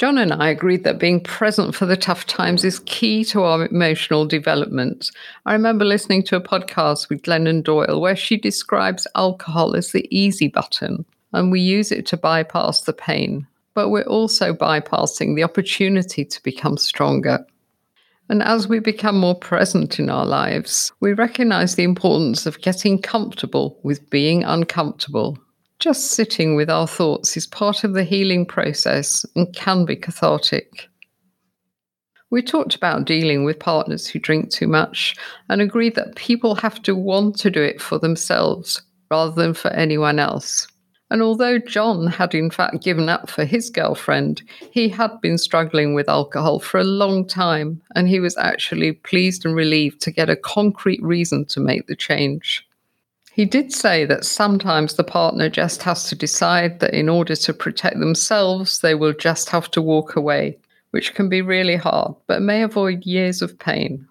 John 0.00 0.16
and 0.16 0.32
I 0.32 0.48
agreed 0.48 0.84
that 0.84 0.98
being 0.98 1.22
present 1.22 1.74
for 1.74 1.84
the 1.84 1.96
tough 1.96 2.26
times 2.26 2.64
is 2.64 2.78
key 2.86 3.22
to 3.26 3.42
our 3.42 3.66
emotional 3.66 4.24
development. 4.24 5.10
I 5.44 5.52
remember 5.52 5.84
listening 5.84 6.22
to 6.22 6.36
a 6.36 6.40
podcast 6.40 7.10
with 7.10 7.20
Glennon 7.20 7.62
Doyle 7.62 8.00
where 8.00 8.16
she 8.16 8.38
describes 8.38 9.06
alcohol 9.14 9.76
as 9.76 9.92
the 9.92 10.08
easy 10.10 10.48
button, 10.48 11.04
and 11.34 11.52
we 11.52 11.60
use 11.60 11.92
it 11.92 12.06
to 12.06 12.16
bypass 12.16 12.80
the 12.80 12.94
pain. 12.94 13.46
But 13.74 13.90
we're 13.90 14.02
also 14.04 14.54
bypassing 14.54 15.36
the 15.36 15.44
opportunity 15.44 16.24
to 16.24 16.42
become 16.42 16.78
stronger. 16.78 17.44
And 18.30 18.44
as 18.44 18.68
we 18.68 18.78
become 18.78 19.18
more 19.18 19.34
present 19.34 19.98
in 19.98 20.08
our 20.08 20.24
lives, 20.24 20.92
we 21.00 21.14
recognize 21.14 21.74
the 21.74 21.82
importance 21.82 22.46
of 22.46 22.60
getting 22.60 23.02
comfortable 23.02 23.80
with 23.82 24.08
being 24.08 24.44
uncomfortable. 24.44 25.36
Just 25.80 26.12
sitting 26.12 26.54
with 26.54 26.70
our 26.70 26.86
thoughts 26.86 27.36
is 27.36 27.48
part 27.48 27.82
of 27.82 27.92
the 27.92 28.04
healing 28.04 28.46
process 28.46 29.26
and 29.34 29.52
can 29.52 29.84
be 29.84 29.96
cathartic. 29.96 30.88
We 32.30 32.40
talked 32.40 32.76
about 32.76 33.04
dealing 33.04 33.42
with 33.42 33.58
partners 33.58 34.06
who 34.06 34.20
drink 34.20 34.50
too 34.50 34.68
much 34.68 35.16
and 35.48 35.60
agreed 35.60 35.96
that 35.96 36.14
people 36.14 36.54
have 36.54 36.80
to 36.82 36.94
want 36.94 37.36
to 37.38 37.50
do 37.50 37.60
it 37.60 37.82
for 37.82 37.98
themselves 37.98 38.80
rather 39.10 39.32
than 39.32 39.54
for 39.54 39.72
anyone 39.72 40.20
else. 40.20 40.68
And 41.10 41.22
although 41.22 41.58
John 41.58 42.06
had 42.06 42.34
in 42.34 42.50
fact 42.50 42.84
given 42.84 43.08
up 43.08 43.28
for 43.28 43.44
his 43.44 43.68
girlfriend, 43.68 44.42
he 44.70 44.88
had 44.88 45.20
been 45.20 45.38
struggling 45.38 45.92
with 45.92 46.08
alcohol 46.08 46.60
for 46.60 46.78
a 46.78 46.84
long 46.84 47.26
time, 47.26 47.82
and 47.96 48.08
he 48.08 48.20
was 48.20 48.36
actually 48.36 48.92
pleased 48.92 49.44
and 49.44 49.56
relieved 49.56 50.00
to 50.02 50.12
get 50.12 50.30
a 50.30 50.36
concrete 50.36 51.02
reason 51.02 51.44
to 51.46 51.58
make 51.58 51.88
the 51.88 51.96
change. 51.96 52.64
He 53.32 53.44
did 53.44 53.72
say 53.72 54.04
that 54.04 54.24
sometimes 54.24 54.94
the 54.94 55.04
partner 55.04 55.48
just 55.48 55.82
has 55.82 56.08
to 56.08 56.14
decide 56.14 56.80
that 56.80 56.94
in 56.94 57.08
order 57.08 57.34
to 57.36 57.54
protect 57.54 57.98
themselves, 57.98 58.80
they 58.80 58.94
will 58.94 59.12
just 59.12 59.50
have 59.50 59.70
to 59.72 59.82
walk 59.82 60.14
away, 60.14 60.58
which 60.90 61.14
can 61.14 61.28
be 61.28 61.42
really 61.42 61.76
hard, 61.76 62.14
but 62.26 62.42
may 62.42 62.62
avoid 62.62 63.04
years 63.04 63.42
of 63.42 63.58
pain. 63.58 64.06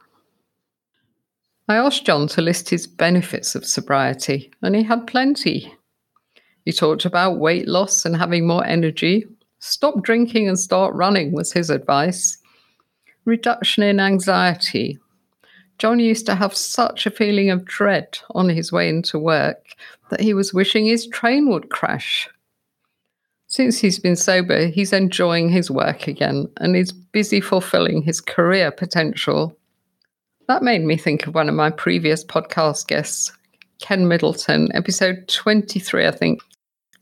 I 1.67 1.75
asked 1.75 2.05
John 2.05 2.27
to 2.29 2.41
list 2.41 2.69
his 2.69 2.87
benefits 2.87 3.55
of 3.55 3.65
sobriety, 3.65 4.51
and 4.61 4.75
he 4.75 4.83
had 4.83 5.05
plenty. 5.05 5.75
He 6.69 6.73
talked 6.73 7.03
about 7.03 7.39
weight 7.39 7.67
loss 7.67 8.05
and 8.05 8.15
having 8.15 8.45
more 8.45 8.63
energy. 8.63 9.25
Stop 9.57 10.03
drinking 10.03 10.47
and 10.47 10.59
start 10.59 10.93
running 10.93 11.31
was 11.31 11.51
his 11.51 11.71
advice. 11.71 12.37
Reduction 13.25 13.81
in 13.81 13.99
anxiety. 13.99 14.99
John 15.79 15.99
used 15.99 16.27
to 16.27 16.35
have 16.35 16.55
such 16.55 17.07
a 17.07 17.09
feeling 17.09 17.49
of 17.49 17.65
dread 17.65 18.19
on 18.35 18.49
his 18.49 18.71
way 18.71 18.87
into 18.87 19.17
work 19.17 19.65
that 20.11 20.19
he 20.19 20.35
was 20.35 20.53
wishing 20.53 20.85
his 20.85 21.07
train 21.07 21.49
would 21.49 21.71
crash. 21.71 22.29
Since 23.47 23.79
he's 23.79 23.97
been 23.97 24.15
sober, 24.15 24.67
he's 24.67 24.93
enjoying 24.93 25.49
his 25.49 25.71
work 25.71 26.05
again 26.05 26.45
and 26.57 26.75
is 26.75 26.91
busy 26.91 27.41
fulfilling 27.41 28.03
his 28.03 28.21
career 28.21 28.69
potential. 28.69 29.57
That 30.47 30.61
made 30.61 30.83
me 30.83 30.97
think 30.97 31.25
of 31.25 31.33
one 31.33 31.49
of 31.49 31.55
my 31.55 31.71
previous 31.71 32.23
podcast 32.23 32.85
guests, 32.85 33.31
Ken 33.81 34.07
Middleton, 34.07 34.69
episode 34.75 35.27
23, 35.29 36.05
I 36.05 36.11
think, 36.11 36.43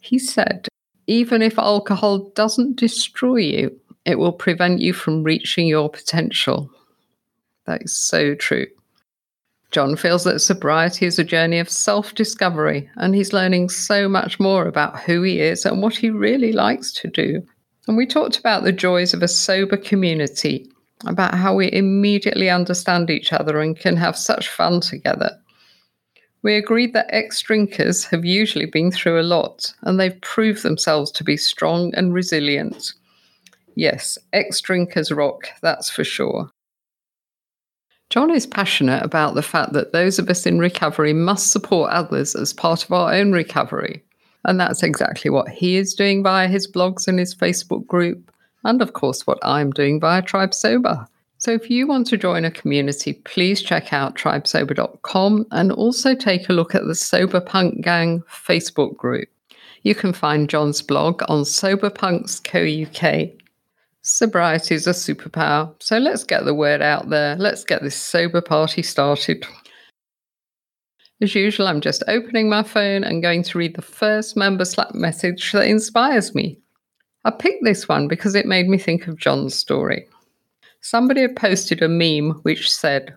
he 0.07 0.17
said, 0.17 0.67
even 1.05 1.41
if 1.41 1.59
alcohol 1.59 2.29
doesn't 2.35 2.77
destroy 2.77 3.37
you, 3.37 3.79
it 4.05 4.17
will 4.17 4.31
prevent 4.31 4.79
you 4.79 4.93
from 4.93 5.23
reaching 5.23 5.67
your 5.67 5.89
potential. 5.89 6.69
That 7.65 7.81
is 7.83 7.95
so 7.95 8.35
true. 8.35 8.67
John 9.71 9.97
feels 9.97 10.23
that 10.23 10.39
sobriety 10.39 11.05
is 11.05 11.19
a 11.19 11.25
journey 11.25 11.59
of 11.59 11.69
self 11.69 12.15
discovery, 12.15 12.89
and 12.95 13.13
he's 13.13 13.33
learning 13.33 13.67
so 13.67 14.07
much 14.07 14.39
more 14.39 14.65
about 14.65 15.01
who 15.01 15.23
he 15.23 15.41
is 15.41 15.65
and 15.65 15.81
what 15.81 15.95
he 15.95 16.09
really 16.09 16.53
likes 16.53 16.93
to 16.93 17.09
do. 17.09 17.41
And 17.87 17.97
we 17.97 18.05
talked 18.05 18.37
about 18.39 18.63
the 18.63 18.71
joys 18.71 19.13
of 19.13 19.21
a 19.21 19.27
sober 19.27 19.75
community, 19.75 20.71
about 21.05 21.33
how 21.35 21.53
we 21.53 21.69
immediately 21.73 22.49
understand 22.49 23.09
each 23.09 23.33
other 23.33 23.59
and 23.59 23.77
can 23.77 23.97
have 23.97 24.17
such 24.17 24.47
fun 24.47 24.79
together. 24.79 25.31
We 26.47 26.55
agreed 26.55 26.93
that 26.93 27.09
ex 27.09 27.41
drinkers 27.41 28.05
have 28.05 28.23
usually 28.23 28.67
been 28.67 28.89
through 28.89 29.19
a 29.19 29.21
lot 29.21 29.73
and 29.81 29.99
they've 29.99 30.21
proved 30.21 30.63
themselves 30.63 31.11
to 31.11 31.25
be 31.25 31.35
strong 31.35 31.93
and 31.93 32.13
resilient. 32.13 32.93
Yes, 33.75 34.17
ex 34.31 34.61
drinkers 34.61 35.11
rock, 35.11 35.49
that's 35.61 35.89
for 35.89 36.05
sure. 36.05 36.49
John 38.09 38.31
is 38.31 38.47
passionate 38.47 39.03
about 39.03 39.35
the 39.35 39.41
fact 39.41 39.73
that 39.73 39.91
those 39.91 40.19
of 40.19 40.29
us 40.29 40.45
in 40.45 40.57
recovery 40.57 41.11
must 41.11 41.51
support 41.51 41.91
others 41.91 42.33
as 42.33 42.53
part 42.53 42.85
of 42.85 42.93
our 42.93 43.13
own 43.13 43.33
recovery. 43.33 44.01
And 44.45 44.57
that's 44.57 44.83
exactly 44.83 45.29
what 45.29 45.49
he 45.49 45.75
is 45.75 45.93
doing 45.93 46.23
via 46.23 46.47
his 46.47 46.65
blogs 46.65 47.09
and 47.09 47.19
his 47.19 47.35
Facebook 47.35 47.85
group, 47.87 48.31
and 48.63 48.81
of 48.81 48.93
course, 48.93 49.27
what 49.27 49.39
I'm 49.43 49.71
doing 49.71 49.99
via 49.99 50.21
Tribe 50.21 50.53
Sober. 50.53 51.07
So 51.47 51.53
if 51.53 51.69
you 51.69 51.87
want 51.87 52.07
to 52.07 52.17
join 52.17 52.43
a 52.43 52.51
community, 52.51 53.13
please 53.13 53.61
check 53.61 53.93
out 53.93 54.17
tribesober.com 54.17 55.45
and 55.51 55.71
also 55.71 56.13
take 56.13 56.49
a 56.49 56.51
look 56.51 56.75
at 56.75 56.85
the 56.85 56.93
Sober 56.93 57.39
Punk 57.39 57.79
Gang 57.81 58.21
Facebook 58.29 58.97
group. 58.97 59.29
You 59.83 59.95
can 59.95 60.11
find 60.11 60.49
John's 60.49 60.81
blog 60.81 61.23
on 61.29 61.43
Soberpunks 61.43 62.43
Co 62.43 62.59
UK. 62.59 63.29
Sobriety 64.01 64.75
is 64.75 64.87
a 64.87 64.89
superpower, 64.89 65.73
so 65.81 65.99
let's 65.99 66.25
get 66.25 66.43
the 66.43 66.53
word 66.53 66.81
out 66.81 67.09
there. 67.09 67.37
Let's 67.37 67.63
get 67.63 67.81
this 67.81 67.95
sober 67.95 68.41
party 68.41 68.83
started. 68.83 69.47
As 71.21 71.33
usual, 71.33 71.69
I'm 71.69 71.79
just 71.79 72.03
opening 72.09 72.49
my 72.49 72.63
phone 72.63 73.05
and 73.05 73.23
going 73.23 73.43
to 73.43 73.57
read 73.57 73.77
the 73.77 73.81
first 73.81 74.35
member 74.35 74.65
Slack 74.65 74.93
message 74.93 75.53
that 75.53 75.67
inspires 75.67 76.35
me. 76.35 76.59
I 77.23 77.31
picked 77.31 77.63
this 77.63 77.87
one 77.87 78.09
because 78.09 78.35
it 78.35 78.45
made 78.45 78.67
me 78.67 78.77
think 78.77 79.07
of 79.07 79.17
John's 79.17 79.55
story. 79.55 80.09
Somebody 80.89 81.19
had 81.19 81.35
posted 81.35 81.81
a 81.81 81.89
meme 81.89 82.39
which 82.43 82.71
said, 82.71 83.13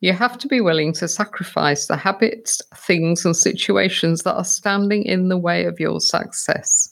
You 0.00 0.14
have 0.14 0.38
to 0.38 0.48
be 0.48 0.62
willing 0.62 0.94
to 0.94 1.06
sacrifice 1.06 1.86
the 1.86 1.96
habits, 1.98 2.62
things, 2.74 3.26
and 3.26 3.36
situations 3.36 4.22
that 4.22 4.34
are 4.34 4.46
standing 4.46 5.04
in 5.04 5.28
the 5.28 5.36
way 5.36 5.66
of 5.66 5.78
your 5.78 6.00
success. 6.00 6.88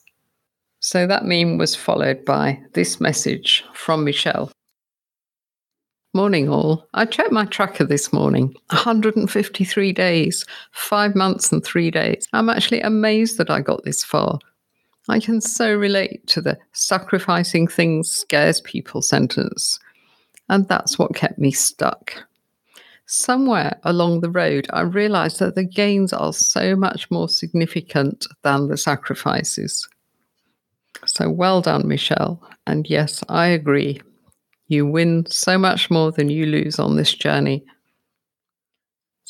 So 0.81 1.07
that 1.07 1.25
meme 1.25 1.57
was 1.57 1.75
followed 1.75 2.23
by 2.27 2.61
this 2.75 3.01
message 3.01 3.64
from 3.73 4.05
Michelle. 4.05 4.53
Morning, 6.12 6.51
all. 6.51 6.87
I 6.93 7.07
checked 7.07 7.33
my 7.33 7.47
tracker 7.47 7.87
this 7.87 8.12
morning 8.12 8.55
153 8.73 9.93
days, 9.95 10.45
five 10.73 11.14
months, 11.14 11.51
and 11.51 11.64
three 11.64 11.91
days. 11.91 12.29
I'm 12.35 12.51
actually 12.51 12.83
amazed 12.83 13.39
that 13.39 13.49
I 13.49 13.62
got 13.62 13.85
this 13.87 14.05
far. 14.05 14.39
I 15.09 15.18
can 15.18 15.41
so 15.41 15.75
relate 15.75 16.27
to 16.27 16.43
the 16.43 16.59
sacrificing 16.73 17.66
things 17.66 18.11
scares 18.11 18.61
people 18.61 19.01
sentence. 19.01 19.81
And 20.51 20.69
that's 20.69 20.99
what 20.99 21.15
kept 21.15 21.39
me 21.39 21.53
stuck. 21.53 22.15
somewhere 23.07 23.79
along 23.83 24.21
the 24.21 24.31
road, 24.31 24.69
I 24.73 24.83
realized 24.83 25.41
that 25.41 25.57
the 25.57 25.65
gains 25.65 26.13
are 26.13 26.33
so 26.33 26.77
much 26.77 27.11
more 27.11 27.29
significant 27.29 28.27
than 28.43 28.69
the 28.69 28.77
sacrifices. 28.77 29.89
So 31.07 31.29
well 31.31 31.61
done, 31.61 31.89
Michelle. 31.89 32.41
And 32.67 32.89
yes, 32.89 33.25
I 33.29 33.47
agree. 33.47 34.01
You 34.69 34.87
win 34.87 35.27
so 35.27 35.59
much 35.59 35.91
more 35.91 36.13
than 36.13 36.31
you 36.31 36.47
lose 36.47 36.79
on 36.79 36.97
this 36.97 37.13
journey. 37.15 37.65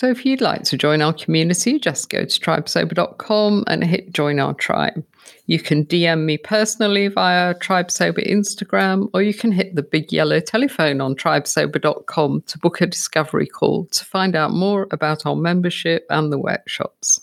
So 0.01 0.09
if 0.09 0.25
you'd 0.25 0.41
like 0.41 0.63
to 0.63 0.79
join 0.79 1.03
our 1.03 1.13
community, 1.13 1.79
just 1.79 2.09
go 2.09 2.25
to 2.25 2.41
tribesober.com 2.41 3.65
and 3.67 3.85
hit 3.85 4.15
join 4.15 4.41
our 4.41 4.55
tribe. 4.55 5.05
You 5.45 5.59
can 5.59 5.85
DM 5.85 6.25
me 6.25 6.39
personally 6.39 7.09
via 7.09 7.53
Tribesober 7.57 8.27
Instagram, 8.27 9.11
or 9.13 9.21
you 9.21 9.35
can 9.35 9.53
hit 9.53 9.75
the 9.75 9.83
big 9.83 10.11
yellow 10.11 10.41
telephone 10.41 11.03
on 11.03 11.17
tribesober.com 11.17 12.45
to 12.47 12.59
book 12.61 12.81
a 12.81 12.87
discovery 12.87 13.47
call 13.47 13.89
to 13.89 14.03
find 14.03 14.35
out 14.35 14.53
more 14.53 14.89
about 14.91 15.27
our 15.27 15.37
membership 15.37 16.07
and 16.09 16.33
the 16.33 16.39
workshops. 16.39 17.21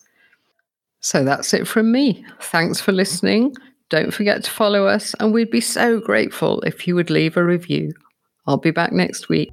So 0.99 1.23
that's 1.23 1.55
it 1.55 1.67
from 1.67 1.91
me. 1.91 2.23
Thanks 2.39 2.79
for 2.79 2.91
listening. 2.91 3.55
Don't 3.89 4.13
forget 4.13 4.43
to 4.43 4.51
follow 4.51 4.85
us, 4.85 5.15
and 5.19 5.33
we'd 5.33 5.49
be 5.49 5.61
so 5.61 5.99
grateful 5.99 6.61
if 6.61 6.87
you 6.87 6.93
would 6.93 7.09
leave 7.09 7.37
a 7.37 7.43
review. 7.43 7.93
I'll 8.45 8.57
be 8.57 8.69
back 8.69 8.91
next 8.91 9.29
week. 9.29 9.49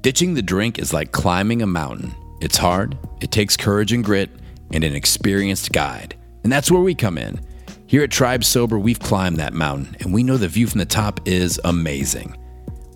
Ditching 0.00 0.34
the 0.34 0.42
drink 0.42 0.78
is 0.78 0.92
like 0.92 1.10
climbing 1.10 1.60
a 1.60 1.66
mountain. 1.66 2.14
It's 2.40 2.56
hard, 2.56 2.96
it 3.20 3.32
takes 3.32 3.56
courage 3.56 3.92
and 3.92 4.04
grit, 4.04 4.30
and 4.72 4.84
an 4.84 4.94
experienced 4.94 5.72
guide. 5.72 6.16
And 6.44 6.52
that's 6.52 6.70
where 6.70 6.82
we 6.82 6.94
come 6.94 7.18
in. 7.18 7.40
Here 7.86 8.04
at 8.04 8.10
Tribe 8.10 8.44
Sober, 8.44 8.78
we've 8.78 9.00
climbed 9.00 9.38
that 9.38 9.54
mountain, 9.54 9.96
and 10.00 10.12
we 10.14 10.22
know 10.22 10.36
the 10.36 10.46
view 10.46 10.68
from 10.68 10.78
the 10.78 10.84
top 10.86 11.20
is 11.26 11.60
amazing. 11.64 12.36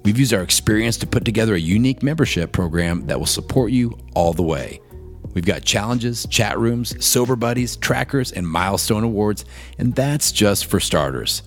We've 0.04 0.18
used 0.18 0.32
our 0.32 0.42
experience 0.42 0.96
to 0.98 1.06
put 1.06 1.24
together 1.24 1.54
a 1.54 1.60
unique 1.60 2.02
membership 2.04 2.52
program 2.52 3.06
that 3.06 3.18
will 3.18 3.26
support 3.26 3.72
you 3.72 3.98
all 4.14 4.32
the 4.32 4.42
way. 4.42 4.80
We've 5.34 5.44
got 5.44 5.64
challenges, 5.64 6.26
chat 6.26 6.58
rooms, 6.58 7.04
sober 7.04 7.34
buddies, 7.36 7.76
trackers, 7.76 8.30
and 8.30 8.46
milestone 8.46 9.02
awards, 9.02 9.44
and 9.78 9.94
that's 9.94 10.30
just 10.30 10.66
for 10.66 10.78
starters. 10.78 11.42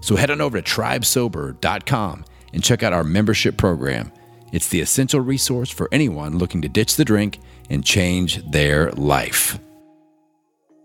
So 0.00 0.16
head 0.16 0.30
on 0.30 0.40
over 0.40 0.60
to 0.60 0.68
tribesober.com 0.68 2.24
and 2.52 2.64
check 2.64 2.82
out 2.82 2.92
our 2.92 3.04
membership 3.04 3.56
program. 3.56 4.10
It's 4.52 4.68
the 4.68 4.80
essential 4.80 5.20
resource 5.20 5.70
for 5.70 5.88
anyone 5.92 6.38
looking 6.38 6.62
to 6.62 6.68
ditch 6.68 6.96
the 6.96 7.04
drink 7.04 7.38
and 7.68 7.84
change 7.84 8.44
their 8.50 8.92
life. 8.92 9.58